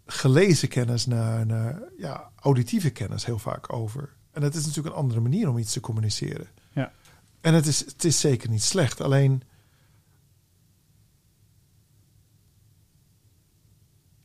gelezen 0.06 0.68
kennis 0.68 1.06
naar, 1.06 1.46
naar 1.46 1.82
ja, 1.98 2.32
auditieve 2.36 2.90
kennis 2.90 3.26
heel 3.26 3.40
vaak 3.40 3.74
over. 3.74 4.10
En 4.32 4.42
het 4.42 4.56
is 4.56 4.66
natuurlijk 4.66 4.96
een 4.96 5.02
andere 5.02 5.20
manier 5.20 5.50
om 5.50 5.58
iets 5.58 5.74
te 5.74 5.80
communiceren. 5.80 6.48
Ja. 6.72 6.92
En 7.42 7.54
het 7.54 7.66
is, 7.66 7.80
het 7.80 8.04
is 8.04 8.20
zeker 8.20 8.50
niet 8.50 8.64
slecht. 8.64 9.02
Alleen. 9.02 9.42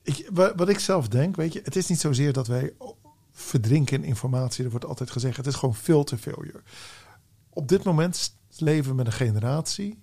Ik, 0.03 0.29
wa- 0.33 0.55
wat 0.55 0.69
ik 0.69 0.79
zelf 0.79 1.09
denk, 1.09 1.37
weet 1.37 1.53
je, 1.53 1.61
het 1.65 1.77
is 1.77 1.89
niet 1.89 2.01
zozeer 2.01 2.33
dat 2.33 2.47
wij 2.47 2.73
verdrinken 3.39 3.97
in 3.97 4.09
informatie. 4.09 4.65
Er 4.65 4.71
wordt 4.71 4.85
altijd 4.85 5.11
gezegd, 5.11 5.37
het 5.37 5.47
is 5.47 5.55
gewoon 5.55 5.75
veel. 5.75 6.05
joh. 6.21 6.55
Op 7.49 7.69
dit 7.69 7.85
moment 7.85 8.37
leven 8.57 8.91
we 8.91 8.97
met 8.97 9.07
een 9.07 9.13
generatie 9.13 10.03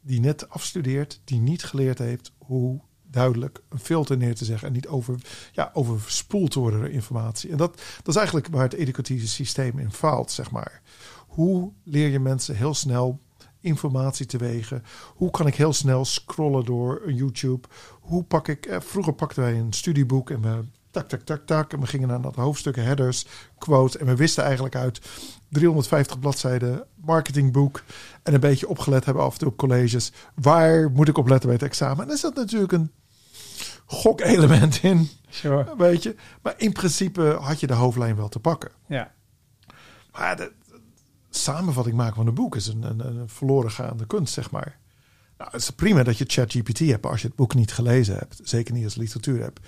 die 0.00 0.20
net 0.20 0.48
afstudeert, 0.48 1.20
die 1.24 1.40
niet 1.40 1.64
geleerd 1.64 1.98
heeft 1.98 2.32
hoe 2.38 2.80
duidelijk 3.02 3.62
een 3.68 3.78
filter 3.78 4.16
neer 4.16 4.34
te 4.34 4.44
zeggen 4.44 4.68
en 4.68 4.74
niet 4.74 4.86
over, 4.86 5.20
ja, 5.52 5.70
overspoeld 5.72 6.50
te 6.50 6.58
worden 6.58 6.80
door 6.80 6.88
informatie. 6.88 7.50
En 7.50 7.56
dat, 7.56 7.82
dat 7.96 8.08
is 8.08 8.16
eigenlijk 8.16 8.46
waar 8.46 8.62
het 8.62 8.72
educatieve 8.72 9.28
systeem 9.28 9.78
in 9.78 9.92
faalt, 9.92 10.30
zeg 10.30 10.50
maar. 10.50 10.82
Hoe 11.26 11.72
leer 11.84 12.08
je 12.08 12.20
mensen 12.20 12.56
heel 12.56 12.74
snel 12.74 13.20
informatie 13.60 14.26
te 14.26 14.38
wegen? 14.38 14.84
Hoe 15.14 15.30
kan 15.30 15.46
ik 15.46 15.54
heel 15.54 15.72
snel 15.72 16.04
scrollen 16.04 16.64
door 16.64 17.12
YouTube? 17.12 17.68
Hoe 18.00 18.24
pak 18.24 18.48
ik, 18.48 18.66
eh, 18.66 18.80
vroeger 18.80 19.14
pakten 19.14 19.42
wij 19.42 19.58
een 19.58 19.72
studieboek 19.72 20.30
en 20.30 20.40
we 20.40 20.64
tak, 20.92 21.08
tak, 21.08 21.20
tak, 21.20 21.46
tak. 21.46 21.72
En 21.72 21.80
we 21.80 21.86
gingen 21.86 22.08
naar 22.08 22.20
dat 22.20 22.34
hoofdstukken, 22.34 22.84
headers, 22.84 23.26
quotes. 23.58 23.96
En 24.00 24.06
we 24.06 24.16
wisten 24.16 24.44
eigenlijk 24.44 24.74
uit 24.74 25.00
350 25.48 26.18
bladzijden 26.18 26.84
marketingboek. 26.94 27.82
En 28.22 28.34
een 28.34 28.40
beetje 28.40 28.68
opgelet 28.68 29.04
hebben 29.04 29.22
af 29.22 29.32
en 29.32 29.38
toe 29.38 29.48
op 29.48 29.56
colleges. 29.56 30.12
Waar 30.34 30.90
moet 30.90 31.08
ik 31.08 31.18
op 31.18 31.28
letten 31.28 31.48
bij 31.48 31.58
het 31.58 31.68
examen? 31.68 32.04
En 32.04 32.10
er 32.10 32.18
zat 32.18 32.34
natuurlijk 32.34 32.72
een 32.72 32.90
gokelement 33.86 34.82
in, 34.82 35.08
Sure. 35.28 35.74
weet 35.76 36.02
je. 36.02 36.14
Maar 36.42 36.54
in 36.56 36.72
principe 36.72 37.38
had 37.40 37.60
je 37.60 37.66
de 37.66 37.74
hoofdlijn 37.74 38.16
wel 38.16 38.28
te 38.28 38.38
pakken. 38.40 38.70
Ja. 38.86 39.12
Maar 40.12 40.36
de, 40.36 40.52
de 40.68 40.78
samenvatting 41.30 41.96
maken 41.96 42.14
van 42.14 42.26
een 42.26 42.34
boek 42.34 42.56
is 42.56 42.66
een, 42.66 42.82
een, 42.82 43.06
een 43.06 43.28
verloren 43.28 43.70
gaande 43.70 44.06
kunst, 44.06 44.34
zeg 44.34 44.50
maar. 44.50 44.80
Nou, 45.38 45.50
het 45.54 45.62
is 45.62 45.70
prima 45.70 46.02
dat 46.02 46.18
je 46.18 46.24
ChatGPT 46.28 46.78
hebt, 46.78 47.06
als 47.06 47.20
je 47.20 47.26
het 47.26 47.36
boek 47.36 47.54
niet 47.54 47.72
gelezen 47.72 48.16
hebt, 48.18 48.40
zeker 48.42 48.74
niet 48.74 48.84
als 48.84 48.94
literatuur 48.94 49.42
hebt, 49.42 49.60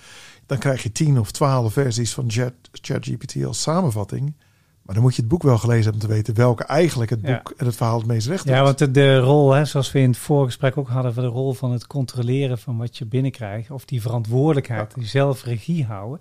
dan 0.46 0.58
krijg 0.58 0.82
je 0.82 0.92
tien 0.92 1.18
of 1.18 1.30
twaalf 1.30 1.72
versies 1.72 2.14
van 2.14 2.24
Chat, 2.30 2.52
ChatGPT 2.72 3.44
als 3.44 3.62
samenvatting. 3.62 4.34
Maar 4.82 4.94
dan 4.94 5.04
moet 5.04 5.14
je 5.14 5.20
het 5.20 5.30
boek 5.30 5.42
wel 5.42 5.58
gelezen 5.58 5.84
hebben 5.84 6.02
om 6.02 6.08
te 6.08 6.14
weten 6.14 6.34
welke 6.34 6.64
eigenlijk 6.64 7.10
het 7.10 7.20
Ja. 7.22 7.36
boek 7.36 7.54
en 7.56 7.66
het 7.66 7.76
verhaal 7.76 7.98
het 7.98 8.06
meest 8.06 8.26
recht 8.26 8.44
Ja, 8.44 8.56
doet. 8.56 8.64
want 8.64 8.78
de, 8.78 8.90
de 8.90 9.18
rol, 9.18 9.52
hè, 9.52 9.64
zoals 9.64 9.92
we 9.92 9.98
in 10.00 10.08
het 10.08 10.18
voorgesprek 10.18 10.76
ook 10.76 10.88
hadden, 10.88 11.14
van 11.14 11.22
de 11.22 11.28
rol 11.28 11.52
van 11.52 11.72
het 11.72 11.86
controleren 11.86 12.58
van 12.58 12.76
wat 12.76 12.96
je 12.98 13.06
binnenkrijgt, 13.06 13.70
of 13.70 13.84
die 13.84 14.00
verantwoordelijkheid, 14.02 14.94
die 14.94 15.06
zelf 15.06 15.44
regie 15.44 15.84
houden. 15.84 16.20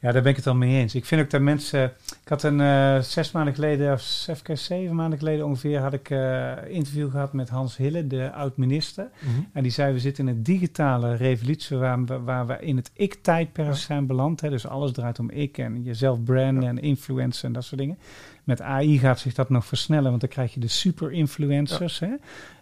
Ja, 0.00 0.12
daar 0.12 0.22
ben 0.22 0.30
ik 0.30 0.36
het 0.36 0.46
al 0.46 0.54
mee 0.54 0.78
eens. 0.80 0.94
Ik 0.94 1.04
vind 1.04 1.20
ook 1.20 1.30
dat 1.30 1.40
mensen. 1.40 1.84
Ik 2.22 2.28
had 2.28 2.42
een 2.42 2.60
eh, 2.60 2.98
zes 3.00 3.32
maanden 3.32 3.54
geleden, 3.54 3.92
of 3.92 4.42
keer 4.42 4.56
zeven 4.56 4.94
maanden 4.94 5.18
geleden 5.18 5.46
ongeveer, 5.46 5.78
had 5.78 5.92
ik 5.92 6.10
eh, 6.10 6.48
een 6.48 6.70
interview 6.70 7.10
gehad 7.10 7.32
met 7.32 7.48
Hans 7.48 7.76
Hille, 7.76 8.06
de 8.06 8.32
oud-minister. 8.32 9.08
Mhm. 9.18 9.40
En 9.52 9.62
die 9.62 9.72
zei: 9.72 9.92
We 9.92 10.00
zitten 10.00 10.28
in 10.28 10.34
een 10.36 10.42
digitale 10.42 11.14
revolutie 11.16 11.76
waar 11.76 12.04
we, 12.04 12.20
waar 12.20 12.46
we 12.46 12.56
in 12.60 12.76
het 12.76 12.90
ik-tijdperk 12.94 13.68
Ja. 13.68 13.74
zijn 13.74 14.06
beland. 14.06 14.40
Hè. 14.40 14.50
Dus 14.50 14.66
alles 14.66 14.92
draait 14.92 15.18
om 15.18 15.30
ik 15.30 15.58
en 15.58 15.82
jezelf 15.82 16.22
branden 16.24 16.62
Ja. 16.62 16.68
en 16.68 16.78
influencen 16.78 17.46
en 17.46 17.52
dat 17.52 17.64
soort 17.64 17.80
dingen. 17.80 17.98
Met 18.44 18.60
AI 18.60 18.98
gaat 18.98 19.18
zich 19.20 19.34
dat 19.34 19.50
nog 19.50 19.66
versnellen, 19.66 20.08
want 20.08 20.20
dan 20.20 20.30
krijg 20.30 20.54
je 20.54 20.60
de 20.60 20.68
super-influencers. 20.68 22.00
Hè. 22.00 22.08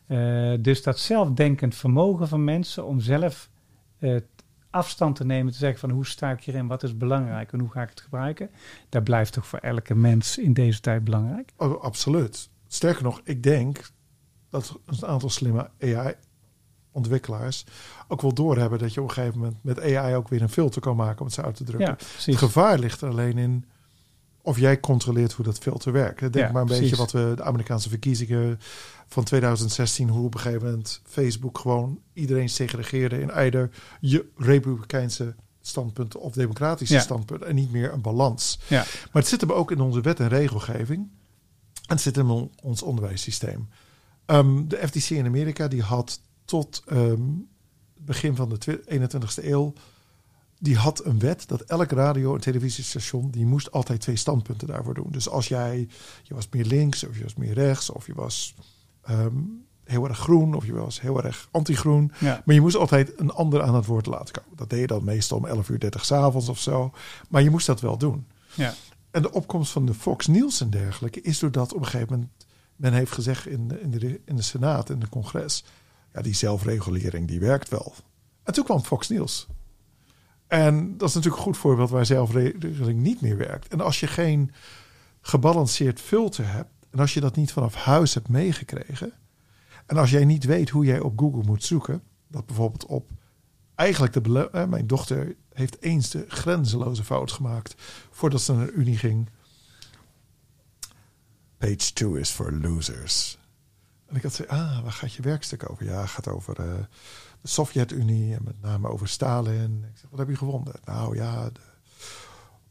Eh, 0.07 0.59
dus 0.61 0.83
dat 0.83 0.99
zelfdenkend 0.99 1.75
vermogen 1.75 2.29
van 2.29 2.45
mensen 2.45 2.87
om 2.87 3.01
zelf 3.01 3.49
eh, 3.99 4.17
afstand 4.71 5.17
te 5.17 5.25
nemen, 5.25 5.53
te 5.53 5.59
zeggen 5.59 5.81
van 5.81 5.91
hoe 5.91 6.07
sta 6.07 6.31
ik 6.31 6.45
hierin, 6.45 6.67
wat 6.67 6.83
is 6.83 6.97
belangrijk 6.97 7.53
en 7.53 7.61
hoe 7.61 7.71
ga 7.71 7.83
ik 7.83 7.89
het 7.89 8.01
gebruiken. 8.01 8.51
Dat 8.89 9.05
blijft 9.05 9.33
toch 9.33 9.47
voor 9.47 9.59
elke 9.59 9.95
mens 9.95 10.39
in 10.39 10.53
deze 10.53 10.81
tijd 10.81 11.05
belangrijk. 11.05 11.53
Oh, 11.57 11.83
absoluut. 11.83 12.49
Sterker 12.69 13.03
nog, 13.03 13.21
ik 13.25 13.43
denk 13.43 13.91
dat 14.51 14.79
een 14.87 15.07
aantal 15.07 15.31
slimme 15.31 15.71
AI-ontwikkelaars 15.81 17.65
ook 18.09 18.21
wel 18.23 18.35
doorhebben 18.35 18.79
dat 18.79 18.95
je 18.95 19.03
op 19.03 19.09
een 19.09 19.15
gegeven 19.15 19.39
moment 19.39 19.57
met 19.63 19.81
AI 19.81 20.15
ook 20.15 20.29
weer 20.29 20.43
een 20.43 20.49
filter 20.49 20.81
kan 20.81 20.97
maken 20.97 21.19
om 21.19 21.27
het 21.27 21.35
zo 21.35 21.43
uit 21.43 21.57
te 21.57 21.65
drukken. 21.65 21.97
Ja, 21.99 22.25
Het 22.25 22.37
gevaar 22.37 22.79
ligt 22.79 23.01
er 23.01 23.09
alleen 23.09 23.39
in 23.39 23.65
of 24.49 24.59
jij 24.59 24.81
controleert 24.81 25.33
hoe 25.33 25.45
dat 25.45 25.59
filter 25.59 25.93
werkt. 25.93 26.21
Denk 26.21 26.35
Ja, 26.35 26.53
maar 26.53 26.61
een 26.61 26.67
precies. 26.67 26.91
beetje 26.91 26.97
wat 27.03 27.13
we 27.13 27.33
de 27.37 27.43
Amerikaanse 27.43 27.89
verkiezingen 27.89 28.59
van 29.07 29.25
2016, 29.25 30.09
hoe 30.09 30.25
op 30.25 30.35
een 30.35 30.41
gegeven 30.41 30.67
moment 30.67 31.01
Facebook 31.05 31.59
gewoon 31.59 31.99
iedereen 32.13 32.49
segregeerde 32.49 33.21
in 33.21 33.31
eider 33.31 33.71
je 34.01 34.25
republikeinse 34.37 35.35
standpunten 35.61 36.21
of 36.21 36.33
democratische 36.33 36.95
Ja. 36.95 37.01
standpunten 37.01 37.47
en 37.49 37.55
niet 37.55 37.73
meer 37.73 37.93
een 37.93 38.01
balans. 38.01 38.59
Ja. 38.67 38.77
Maar 39.13 39.23
het 39.23 39.29
zit 39.29 39.41
hem 39.41 39.53
ook 39.53 39.71
in 39.71 39.81
onze 39.81 40.01
wet 40.01 40.21
en 40.21 40.29
regelgeving. 40.29 40.99
En 41.87 41.95
het 41.95 42.01
zit 42.01 42.17
hem 42.17 42.31
in 42.31 42.51
ons 42.63 42.83
onderwijssysteem. 42.83 43.69
Ehm, 44.27 44.67
de 44.69 44.77
FTC 44.89 45.11
in 45.11 45.27
Amerika 45.27 45.69
die 45.69 45.83
had 45.83 46.21
tot 46.45 46.83
het 46.87 47.19
begin 48.07 48.37
van 48.37 48.49
de 48.49 48.59
twi- 48.59 48.81
21ste 48.87 49.47
eeuw... 49.51 49.73
die 50.59 50.77
had 50.77 51.05
een 51.05 51.19
wet 51.19 51.49
dat 51.49 51.61
elk 51.61 51.91
radio- 51.91 52.35
en 52.35 52.41
televisiestation... 52.41 53.31
die 53.31 53.47
moest 53.47 53.73
altijd 53.73 54.01
twee 54.01 54.17
standpunten 54.17 54.67
daarvoor 54.67 54.95
doen. 54.95 55.09
Dus 55.11 55.29
als 55.29 55.49
jij... 55.49 55.89
je 56.23 56.35
was 56.35 56.49
meer 56.51 56.65
links 56.65 57.05
of 57.05 57.17
je 57.17 57.23
was 57.23 57.35
meer 57.35 57.55
rechts... 57.55 57.91
of 57.91 58.07
je 58.07 58.15
was 58.15 58.55
ehm, 59.03 59.37
heel 59.85 60.09
erg 60.09 60.19
groen 60.19 60.55
of 60.55 60.67
je 60.67 60.73
was 60.73 61.01
heel 61.01 61.23
erg 61.23 61.49
anti-groen... 61.51 62.13
Ja. 62.19 62.43
maar 62.45 62.55
je 62.55 62.61
moest 62.61 62.77
altijd 62.77 63.21
een 63.21 63.31
ander 63.31 63.63
aan 63.63 63.75
het 63.75 63.87
woord 63.87 64.07
laten 64.07 64.35
komen. 64.35 64.57
Dat 64.57 64.71
deed 64.71 64.81
je 64.81 64.87
dan 64.87 65.05
meestal 65.05 65.39
om 65.39 65.47
11 65.47 65.69
uur 65.69 65.79
30 65.79 66.05
s'avonds 66.05 66.49
of 66.49 66.59
zo. 66.59 66.93
Maar 67.29 67.43
je 67.43 67.51
moest 67.51 67.67
dat 67.67 67.81
wel 67.81 67.99
doen. 67.99 68.27
Ja. 68.55 68.75
En 69.11 69.23
de 69.23 69.33
opkomst 69.33 69.73
van 69.73 69.87
de 69.87 69.95
Fox 69.95 70.27
News 70.27 70.61
en 70.61 70.71
dergelijke 70.71 71.21
is 71.21 71.39
doordat 71.39 71.73
op 71.73 71.81
een 71.81 71.87
gegeven 71.87 72.13
moment 72.13 72.31
men 72.79 72.93
heeft 72.93 73.13
gezegd 73.13 73.47
in 73.47 73.69
de, 73.69 73.81
in 73.81 73.91
de, 73.91 74.21
in 74.25 74.37
de 74.37 74.43
Senaat, 74.43 74.91
in 74.91 74.99
de 74.99 75.09
congres, 75.09 75.65
ja, 76.13 76.21
die 76.23 76.35
zelfregulering 76.35 77.29
die 77.29 77.41
werkt 77.41 77.69
wel. 77.69 77.95
En 78.43 78.53
toen 78.53 78.65
kwam 78.65 78.83
Fox 78.83 79.09
News. 79.09 79.47
En 80.49 80.97
dat 80.97 81.09
is 81.09 81.15
natuurlijk 81.15 81.43
een 81.43 81.49
goed 81.49 81.57
voorbeeld 81.57 81.91
waar 81.91 82.07
zelfregulering 82.07 83.01
niet 83.01 83.21
meer 83.21 83.37
werkt. 83.37 83.69
En 83.69 83.81
als 83.81 84.01
je 84.01 84.07
geen 84.07 84.53
gebalanceerd 85.21 86.01
filter 86.01 86.53
hebt, 86.53 86.71
en 86.91 86.99
als 86.99 87.15
je 87.15 87.21
dat 87.21 87.37
niet 87.37 87.53
vanaf 87.53 87.75
huis 87.75 88.15
hebt 88.15 88.29
meegekregen, 88.29 89.13
en 89.87 89.97
als 89.97 90.11
jij 90.11 90.25
niet 90.25 90.45
weet 90.45 90.71
hoe 90.71 90.85
jij 90.85 91.01
op 91.01 91.19
Google 91.19 91.43
moet 91.43 91.65
zoeken, 91.65 92.03
dat 92.29 92.47
bijvoorbeeld 92.47 92.87
op 92.87 93.11
eigenlijk 93.75 94.25
de 94.25 94.51
eh, 94.51 94.67
mijn 94.67 94.87
dochter 94.87 95.37
heeft 95.53 95.83
eens 95.83 96.11
de 96.11 96.25
grenzeloze 96.29 97.05
fout 97.05 97.33
gemaakt 97.33 97.75
voordat 98.11 98.41
ze 98.41 98.53
naar 98.53 98.67
de 98.67 98.73
Unie 98.73 98.99
ging. 98.99 99.29
Page 101.59 101.93
2 101.93 102.21
is 102.21 102.31
for 102.31 102.53
losers. 102.53 103.39
En 104.07 104.17
ik 104.17 104.23
had 104.23 104.31
gezegd, 104.31 104.51
ah, 104.51 104.83
waar 104.83 104.93
gaat 104.93 105.13
je 105.13 105.23
werkstuk 105.23 105.71
over? 105.71 105.85
Ja, 105.85 106.07
gaat 106.07 106.29
over 106.29 106.61
eh, 106.61 106.75
de 107.41 107.49
Sovjet-Unie 107.49 108.35
en 108.35 108.43
met 108.45 108.63
name 108.63 108.89
over 108.89 109.09
Stalin. 109.09 109.85
Ik 109.93 109.99
zeg, 109.99 110.11
wat 110.11 110.19
heb 110.19 110.29
je 110.29 110.37
gevonden? 110.37 110.75
Nou 110.85 111.17
ja, 111.17 111.51
de, 111.51 111.61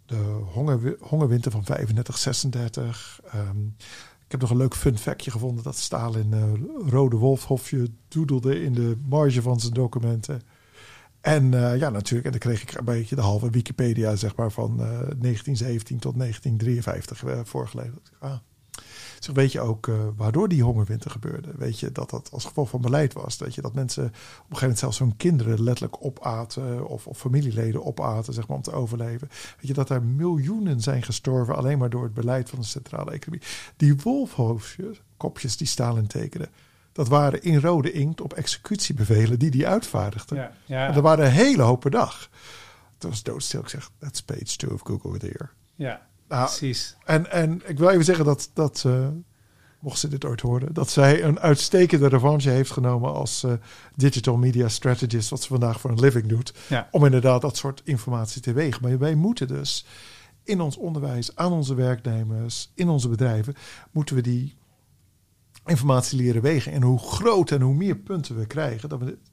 de 0.05 0.15
honger, 0.53 0.95
hongerwinter 0.99 1.51
van 1.51 1.63
35, 1.63 2.18
36. 2.18 3.20
Ehm, 3.32 3.65
ik 4.26 4.32
heb 4.32 4.41
nog 4.41 4.49
een 4.49 4.57
leuk 4.57 4.76
fun 4.76 4.97
factje 4.97 5.32
gevonden 5.32 5.63
dat 5.63 5.76
Stalin 5.76 6.34
eh, 6.34 6.89
rode 6.89 7.15
wolfhofje 7.15 7.91
doedelde 8.07 8.61
in 8.61 8.74
de 8.74 8.97
marge 9.05 9.41
van 9.41 9.59
zijn 9.59 9.74
documenten. 9.74 10.41
En 11.22 11.53
eh, 11.53 11.78
ja, 11.78 11.89
natuurlijk, 11.89 12.26
en 12.26 12.32
dan 12.32 12.39
kreeg 12.39 12.61
ik 12.61 12.74
een 12.74 12.86
beetje 12.86 13.15
de 13.15 13.22
halve 13.22 13.49
Wikipedia, 13.49 14.15
zeg 14.15 14.36
maar, 14.36 14.51
van 14.51 14.72
eh, 14.72 14.88
1917 14.88 15.99
tot 15.99 16.18
1953 16.18 17.24
eh, 17.24 17.39
voorgelezen. 17.43 18.01
Ah. 18.20 18.38
Zeg, 19.20 19.36
weet 19.36 19.51
je 19.51 19.59
ook 19.59 19.88
eh, 19.88 19.95
waardoor 20.15 20.47
die 20.47 20.63
hongerwinter 20.63 21.11
gebeurde? 21.11 21.51
Weet 21.55 21.80
je 21.80 21.91
dat 21.91 22.09
dat 22.09 22.30
als 22.32 22.45
gevolg 22.45 22.70
van 22.70 22.82
beleid 22.82 23.13
was? 23.13 23.38
Weet 23.38 23.55
je 23.55 23.61
dat 23.61 23.74
mensen 23.74 24.03
op 24.03 24.09
een 24.09 24.13
gegeven 24.39 24.59
moment 24.61 24.80
zelfs 24.80 24.99
hun 24.99 25.18
kinderen 25.18 25.63
letterlijk 25.63 26.05
opaten 26.05 26.88
of, 26.88 27.07
of 27.07 27.18
familieleden 27.18 27.86
opaten, 27.86 28.34
zeg 28.34 28.47
maar, 28.47 28.57
om 28.57 28.63
te 28.63 28.72
overleven? 28.72 29.28
Weet 29.30 29.68
je 29.68 29.74
dat 29.74 29.89
er 29.89 30.03
miljoenen 30.03 30.82
zijn 30.82 31.03
gestorven 31.03 31.55
alleen 31.55 31.78
maar 31.78 31.89
door 31.89 32.03
het 32.03 32.13
beleid 32.13 32.49
van 32.49 32.59
de 32.59 32.65
centrale 32.65 33.11
economie? 33.11 33.45
Die 33.78 33.95
wolfhoofdjes, 33.95 35.01
kopjes 35.18 35.57
die 35.57 35.68
Stalin 35.68 36.07
tekende, 36.07 36.49
Dat 36.91 37.07
waren 37.07 37.43
in 37.43 37.59
rode 37.59 37.91
inkt 37.91 38.22
op 38.22 38.34
executiebevelen 38.34 39.39
die 39.39 39.51
die 39.51 39.68
uitvaardigde. 39.68 40.36
Ja, 40.36 40.51
ja, 40.65 40.88
En 40.88 40.93
dat 40.93 41.03
waren 41.03 41.26
een 41.26 41.32
hele 41.32 41.61
hoop 41.61 41.80
per 41.80 41.91
dag. 41.91 42.30
Het 42.93 43.03
was 43.09 43.24
doodstil. 43.24 43.59
Ik 43.59 43.68
zeg, 43.70 43.89
that's 43.99 44.22
page 44.22 44.55
two 44.55 44.74
of 44.74 44.82
Google 44.84 45.18
There. 45.18 45.49
ja, 45.76 46.07
Nou, 46.28 46.45
precies. 46.45 46.95
en, 47.05 47.32
en 47.32 47.61
ik 47.65 47.78
wil 47.78 47.89
even 47.89 48.05
zeggen 48.05 48.25
dat, 48.25 48.49
dat 48.53 48.84
eh, 48.86 49.07
mocht 49.80 49.99
ze 49.99 50.07
dit 50.07 50.25
ooit 50.25 50.41
horen, 50.41 50.73
dat 50.73 50.89
zij 50.89 51.23
een 51.23 51.39
uitstekende 51.39 52.07
revanche 52.07 52.49
heeft 52.49 52.71
genomen 52.71 53.13
als 53.13 53.43
eh, 53.43 53.51
digital 53.95 54.38
media 54.38 54.67
strategist, 54.67 55.30
wat 55.30 55.41
ze 55.41 55.47
vandaag 55.47 55.80
voor 55.80 55.89
een 55.89 55.99
living 55.99 56.25
doet, 56.28 56.53
Ja. 56.69 56.88
om 56.91 57.05
inderdaad 57.05 57.41
dat 57.41 57.57
soort 57.57 57.82
informatie 57.84 58.41
te 58.41 58.53
wegen. 58.53 58.82
Maar 58.84 58.97
wij 58.99 59.15
moeten 59.15 59.47
dus 59.47 59.86
in 60.43 60.61
ons 60.61 60.78
onderwijs, 60.78 61.36
aan 61.36 61.51
onze 61.51 61.75
werknemers, 61.75 62.71
in 62.75 62.89
onze 62.89 63.09
bedrijven, 63.09 63.55
moeten 63.91 64.15
we 64.15 64.21
die 64.21 64.55
informatie 65.65 66.17
leren 66.17 66.41
wegen. 66.41 66.71
En 66.71 66.82
hoe 66.82 66.99
groot 66.99 67.51
en 67.51 67.61
hoe 67.61 67.73
meer 67.73 67.95
punten 67.95 68.38
we 68.38 68.45
krijgen, 68.45 68.89
dat 68.89 68.99
we 68.99 69.05
dit- 69.05 69.30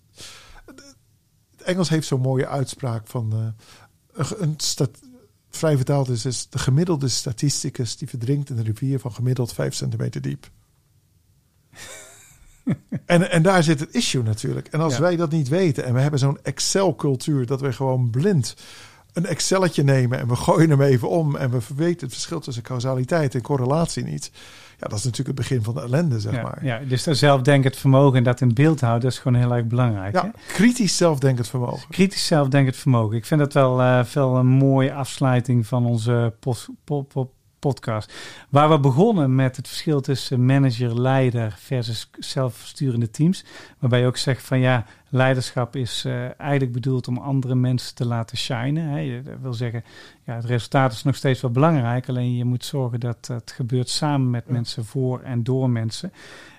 het 1.56 1.62
Engels 1.66 1.88
heeft 1.88 2.06
zo'n 2.06 2.20
mooie 2.20 2.46
uitspraak 2.46 3.06
van 3.06 3.32
eh, 3.32 3.38
een, 4.12 4.42
een 4.42 4.54
stat, 4.56 4.90
vrij 5.56 5.76
vertaald 5.76 6.08
is, 6.08 6.24
is 6.24 6.46
de 6.50 6.58
gemiddelde 6.58 7.08
statisticus 7.08 7.96
die 7.96 8.08
verdrinkt 8.08 8.50
in 8.50 8.58
een 8.58 8.64
rivier 8.64 8.98
van 8.98 9.12
gemiddeld 9.12 9.52
5 9.52 9.74
centimeter 9.74 10.20
diep. 10.20 10.50
en, 13.06 13.30
en 13.30 13.42
daar 13.42 13.62
zit 13.62 13.80
het 13.80 13.94
issue 13.94 14.22
natuurlijk. 14.22 14.68
En 14.68 14.80
als 14.80 14.94
Ja. 14.94 15.00
wij 15.00 15.16
dat 15.16 15.30
niet 15.30 15.48
weten 15.48 15.84
en 15.84 15.94
we 15.94 16.00
hebben 16.00 16.20
zo'n 16.20 16.38
Excel-cultuur 16.42 17.46
dat 17.46 17.60
we 17.60 17.72
gewoon 17.72 18.10
blind 18.10 18.54
een 19.12 19.26
Excelletje 19.26 19.82
nemen 19.82 20.18
en 20.18 20.28
we 20.28 20.36
gooien 20.36 20.70
hem 20.70 20.80
even 20.80 21.08
om 21.08 21.36
en 21.36 21.50
we 21.50 21.58
weten 21.76 22.00
het 22.06 22.12
verschil 22.12 22.40
tussen 22.40 22.62
causaliteit 22.62 23.34
en 23.34 23.42
correlatie 23.42 24.04
niet. 24.04 24.30
Ja, 24.78 24.88
dat 24.88 24.98
is 24.98 25.04
natuurlijk 25.04 25.38
het 25.38 25.48
begin 25.48 25.62
van 25.62 25.74
de 25.74 25.80
ellende, 25.80 26.20
zeg 26.20 26.34
ja, 26.34 26.42
maar. 26.42 26.64
ja, 26.64 26.78
dus 26.88 27.04
dat 27.04 27.16
zelfdenkend 27.16 27.76
vermogen 27.76 28.18
en 28.18 28.24
dat 28.24 28.40
in 28.40 28.54
beeld 28.54 28.80
houden, 28.80 29.02
dat 29.02 29.12
is 29.12 29.18
gewoon 29.18 29.40
heel 29.40 29.54
erg 29.54 29.66
belangrijk. 29.66 30.14
hè? 30.14 30.20
Ja, 30.20 30.32
kritisch 30.46 30.96
zelfdenkend 30.96 31.48
vermogen. 31.48 31.88
Kritisch 31.90 32.26
zelfdenkend 32.26 32.76
vermogen. 32.76 33.16
Ik 33.16 33.24
vind 33.24 33.40
dat 33.40 33.52
wel, 33.52 33.76
wel 34.14 34.36
een 34.36 34.46
mooie 34.46 34.92
afsluiting 34.94 35.66
van 35.66 35.86
onze 35.86 36.34
pos- 36.40 36.68
po- 36.84 37.02
po- 37.02 37.32
podcast. 37.68 38.12
Waar 38.48 38.70
we 38.70 38.80
begonnen 38.80 39.34
met 39.34 39.56
het 39.56 39.68
verschil 39.68 40.00
tussen 40.00 40.46
manager, 40.46 41.00
leider 41.00 41.54
versus 41.58 42.10
zelfsturende 42.18 43.10
teams. 43.10 43.44
Waarbij 43.78 44.00
je 44.00 44.06
ook 44.06 44.16
zegt 44.16 44.42
van 44.42 44.58
ja, 44.58 44.86
leiderschap 45.08 45.76
is 45.76 46.04
eh, 46.04 46.40
eigenlijk 46.40 46.72
bedoeld 46.72 47.08
om 47.08 47.18
andere 47.18 47.54
mensen 47.54 47.94
te 47.94 48.06
laten 48.06 48.36
shinen. 48.36 48.88
Hè. 48.88 49.22
Dat 49.22 49.34
wil 49.42 49.54
zeggen, 49.54 49.84
ja, 50.24 50.34
het 50.34 50.44
resultaat 50.44 50.92
is 50.92 51.02
nog 51.02 51.16
steeds 51.16 51.40
wel 51.40 51.50
belangrijk. 51.50 52.08
Alleen 52.08 52.36
je 52.36 52.44
moet 52.44 52.64
zorgen 52.64 53.00
dat 53.00 53.26
het 53.26 53.52
gebeurt 53.52 53.88
samen 53.88 54.30
met 54.30 54.44
Ja. 54.46 54.52
mensen, 54.52 54.84
voor 54.84 55.20
en 55.20 55.42
door 55.42 55.70
mensen. 55.70 56.12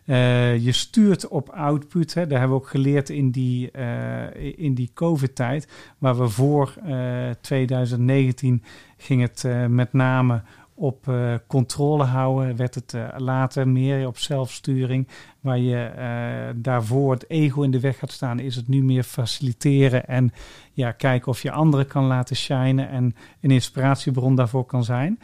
Eh, 0.05 0.57
je 0.57 0.71
stuurt 0.71 1.27
op 1.27 1.49
output. 1.49 2.13
Hè. 2.13 2.27
Daar 2.27 2.39
hebben 2.39 2.57
we 2.57 2.63
ook 2.63 2.69
geleerd 2.69 3.09
in 3.09 3.31
die, 3.31 3.71
eh, 3.71 4.57
in 4.57 4.73
die 4.73 4.91
COVID-tijd. 4.93 5.67
Waar 5.97 6.17
we 6.17 6.29
voor 6.29 6.73
eh, 6.85 7.29
2019 7.41 8.63
ging 8.97 9.21
het 9.21 9.43
met 9.69 9.93
name 9.93 10.41
op 10.75 11.07
eh, 11.07 11.33
controle 11.47 12.03
houden. 12.03 12.55
Werd 12.55 12.75
het 12.75 12.93
eh, 12.93 13.07
later 13.17 13.67
meer 13.67 14.07
op 14.07 14.17
zelfsturing. 14.17 15.07
Waar 15.39 15.57
je 15.57 15.83
eh, 15.83 16.53
daarvoor 16.55 17.11
het 17.11 17.29
ego 17.29 17.61
in 17.61 17.71
de 17.71 17.79
weg 17.79 17.99
gaat 17.99 18.11
staan, 18.11 18.39
is 18.39 18.55
het 18.55 18.67
nu 18.67 18.83
meer 18.83 19.03
faciliteren. 19.03 20.07
En 20.07 20.33
ja, 20.73 20.91
kijken 20.91 21.27
of 21.27 21.41
je 21.41 21.51
anderen 21.51 21.87
kan 21.87 22.03
laten 22.03 22.35
shinen. 22.35 22.89
En 22.89 23.15
een 23.41 23.51
inspiratiebron 23.51 24.35
daarvoor 24.35 24.65
kan 24.65 24.83
zijn. 24.83 25.19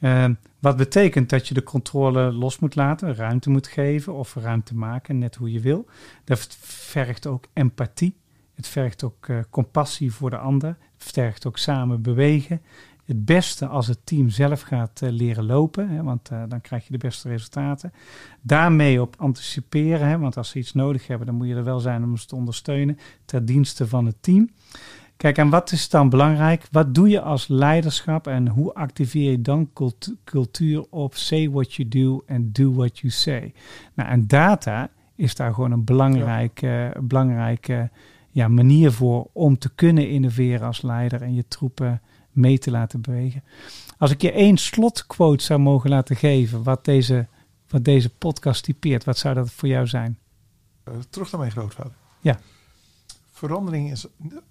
Eh, 0.00 0.24
wat 0.58 0.76
betekent 0.76 1.30
dat 1.30 1.48
je 1.48 1.54
de 1.54 1.62
controle 1.62 2.32
los 2.32 2.58
moet 2.58 2.74
laten, 2.74 3.14
ruimte 3.14 3.50
moet 3.50 3.66
geven 3.66 4.14
of 4.14 4.34
ruimte 4.34 4.74
maken, 4.74 5.18
net 5.18 5.34
hoe 5.34 5.52
je 5.52 5.60
wil. 5.60 5.86
Dat 6.24 6.56
vergt 6.60 7.26
ook 7.26 7.46
empathie. 7.52 8.16
Het 8.54 8.68
vergt 8.68 9.04
ook 9.04 9.26
compassie 9.50 10.12
voor 10.12 10.30
de 10.30 10.38
ander. 10.38 10.76
Het 10.98 11.12
vergt 11.12 11.46
ook 11.46 11.58
samen 11.58 12.02
bewegen. 12.02 12.62
Het 13.08 13.24
beste 13.24 13.66
als 13.66 13.86
het 13.86 13.98
team 14.04 14.28
zelf 14.28 14.60
gaat 14.60 15.02
eh, 15.02 15.10
leren 15.10 15.46
lopen, 15.46 15.88
hè, 15.88 16.02
want 16.02 16.28
eh, 16.28 16.42
dan 16.48 16.60
krijg 16.60 16.86
je 16.86 16.92
de 16.92 16.98
beste 16.98 17.28
resultaten. 17.28 17.92
Daarmee 18.40 19.00
op 19.00 19.14
anticiperen, 19.18 20.08
hè, 20.08 20.18
want 20.18 20.36
als 20.36 20.48
ze 20.48 20.58
iets 20.58 20.72
nodig 20.72 21.06
hebben, 21.06 21.26
dan 21.26 21.36
moet 21.36 21.46
je 21.46 21.54
er 21.54 21.64
wel 21.64 21.80
zijn 21.80 22.04
om 22.04 22.16
ze 22.16 22.26
te 22.26 22.36
ondersteunen 22.36 22.98
ter 23.24 23.44
dienste 23.44 23.88
van 23.88 24.06
het 24.06 24.16
team. 24.20 24.50
Kijk, 25.16 25.38
en 25.38 25.48
wat 25.48 25.72
is 25.72 25.88
dan 25.88 26.08
belangrijk? 26.08 26.66
Wat 26.70 26.94
doe 26.94 27.08
je 27.08 27.20
als 27.20 27.48
leiderschap 27.48 28.26
en 28.26 28.48
hoe 28.48 28.74
activeer 28.74 29.30
je 29.30 29.42
dan 29.42 29.70
cult- 29.72 30.14
cultuur 30.24 30.84
op 30.90 31.14
say 31.14 31.50
what 31.50 31.74
you 31.74 31.88
do 31.88 32.24
and 32.26 32.54
do 32.54 32.72
what 32.72 32.98
you 32.98 33.12
say? 33.12 33.52
Nou, 33.94 34.08
en 34.08 34.26
data 34.26 34.90
is 35.14 35.34
daar 35.34 35.54
gewoon 35.54 35.72
een 35.72 35.84
belangrijke, 35.84 36.92
belangrijke 37.00 37.90
ja, 38.30 38.48
manier 38.48 38.92
voor 38.92 39.28
om 39.32 39.58
te 39.58 39.74
kunnen 39.74 40.08
innoveren 40.08 40.66
als 40.66 40.82
leider 40.82 41.22
en 41.22 41.34
je 41.34 41.48
troepen 41.48 42.00
mee 42.38 42.58
te 42.58 42.70
laten 42.70 43.00
bewegen. 43.00 43.44
Als 43.98 44.10
ik 44.10 44.22
je 44.22 44.32
één 44.32 44.56
slotquote 44.56 45.44
zou 45.44 45.60
mogen 45.60 45.90
laten 45.90 46.16
geven, 46.16 46.62
wat 46.62 46.84
deze, 46.84 47.26
wat 47.68 47.84
deze 47.84 48.10
podcast 48.10 48.62
typeert, 48.64 49.04
wat 49.04 49.18
zou 49.18 49.34
dat 49.34 49.50
voor 49.50 49.68
jou 49.68 49.86
zijn? 49.86 50.18
Eh, 50.84 50.94
terug 51.10 51.30
naar 51.30 51.40
mijn 51.40 51.52
grootvader. 51.52 51.92
Ja. 52.20 52.38
Verandering 53.30 53.90
is 53.90 54.06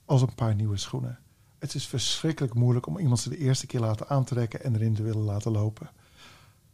als 0.05 0.21
een 0.21 0.35
paar 0.35 0.55
nieuwe 0.55 0.77
schoenen. 0.77 1.19
Het 1.59 1.73
is 1.73 1.87
verschrikkelijk 1.87 2.53
moeilijk 2.53 2.87
om 2.87 2.97
iemand 2.97 3.19
ze 3.19 3.29
de 3.29 3.37
eerste 3.37 3.65
keer 3.65 3.79
laten 3.79 4.09
aantrekken 4.09 4.63
en 4.63 4.75
erin 4.75 4.93
te 4.93 5.03
willen 5.03 5.23
laten 5.23 5.51
lopen. 5.51 5.89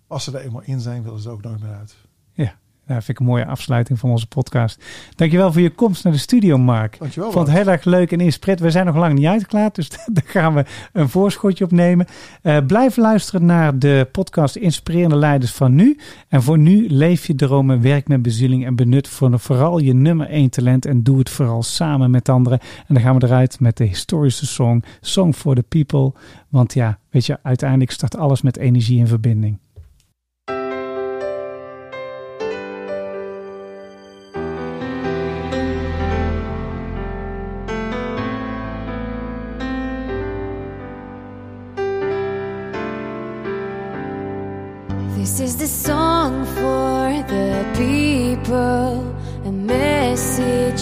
Als 0.08 0.24
ze 0.24 0.38
er 0.38 0.46
eenmaal 0.46 0.62
in 0.62 0.80
zijn, 0.80 1.04
willen 1.04 1.20
ze 1.20 1.28
er 1.28 1.34
ook 1.34 1.42
nooit 1.42 1.62
meer 1.62 1.74
uit. 1.74 1.96
Ja, 2.34 2.60
vind 2.88 3.10
ik 3.10 3.20
een 3.20 3.26
mooie 3.26 3.46
afsluiting 3.46 4.00
van 4.00 4.10
onze 4.10 4.28
podcast. 4.28 4.84
Dankjewel 5.16 5.52
voor 5.52 5.62
je 5.62 5.70
komst 5.70 6.04
naar 6.04 6.14
de 6.14 6.20
studio, 6.20 6.58
Mark. 6.58 6.96
Dankjewel. 7.00 7.30
Ik 7.30 7.36
vond 7.36 7.48
het 7.48 7.58
heel 7.58 7.68
erg 7.68 7.84
leuk 7.84 8.12
en 8.12 8.20
inspirerend. 8.20 8.66
We 8.66 8.72
zijn 8.72 8.86
nog 8.86 8.96
lang 8.96 9.14
niet 9.14 9.26
uitgeklaard, 9.26 9.76
dus 9.76 9.90
daar 10.14 10.24
gaan 10.26 10.54
we 10.54 10.66
een 10.94 11.10
voorschotje 11.10 11.64
op 11.64 11.72
nemen. 11.72 12.08
Eh, 12.42 12.58
blijf 12.68 12.98
luisteren 12.98 13.46
naar 13.46 13.80
de 13.80 14.08
podcast 14.12 14.56
Inspirerende 14.56 15.16
Leiders 15.16 15.52
van 15.52 15.76
Nu. 15.76 15.98
En 16.28 16.44
voor 16.44 16.58
nu 16.58 16.90
leef 16.90 17.28
je 17.28 17.36
dromen, 17.36 17.82
werk 17.82 18.08
met 18.08 18.22
bezieling 18.22 18.66
en 18.66 18.76
benut 18.76 19.08
voor 19.08 19.40
vooral 19.40 19.80
je 19.80 19.94
nummer 19.94 20.28
één 20.28 20.50
talent. 20.50 20.86
En 20.86 21.04
doe 21.04 21.18
het 21.18 21.30
vooral 21.30 21.64
samen 21.64 22.12
met 22.12 22.30
anderen. 22.30 22.60
En 22.60 22.94
dan 22.94 23.04
gaan 23.04 23.20
we 23.20 23.26
eruit 23.26 23.60
met 23.60 23.78
de 23.78 23.86
historische 23.86 24.46
song, 24.46 24.84
Song 25.02 25.34
for 25.34 25.56
the 25.56 25.64
People. 25.64 26.14
Want 26.50 26.74
ja, 26.74 27.00
weet 27.10 27.26
je, 27.26 27.38
uiteindelijk 27.44 27.92
start 27.92 28.18
alles 28.18 28.42
met 28.42 28.58
energie 28.58 29.00
en 29.00 29.08
verbinding. 29.08 29.58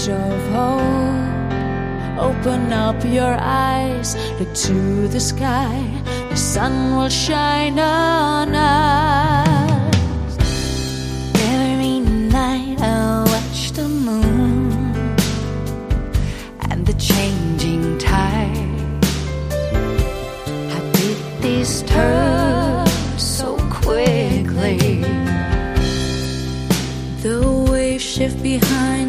Message 0.01 0.13
of 0.13 0.41
hope. 0.51 0.81
Open 2.19 2.73
up 2.73 3.03
your 3.05 3.35
eyes, 3.39 4.15
look 4.39 4.53
to 4.53 5.07
the 5.07 5.19
sky, 5.19 5.83
the 6.29 6.35
sun 6.35 6.95
will 6.95 7.09
shine 7.09 7.79
on 7.79 8.53
us. 8.53 10.37
Every 11.35 11.99
night 11.99 12.79
I 12.79 13.23
watch 13.25 13.71
the 13.71 13.87
moon 13.87 14.71
and 16.69 16.85
the 16.85 16.93
changing 16.93 17.97
tide. 17.97 18.93
How 20.71 20.81
did 20.93 21.17
this 21.41 21.81
turn 21.83 22.87
so 23.17 23.57
quickly? 23.69 25.03
The 27.21 27.67
waves 27.69 28.03
shift 28.03 28.41
behind 28.41 29.00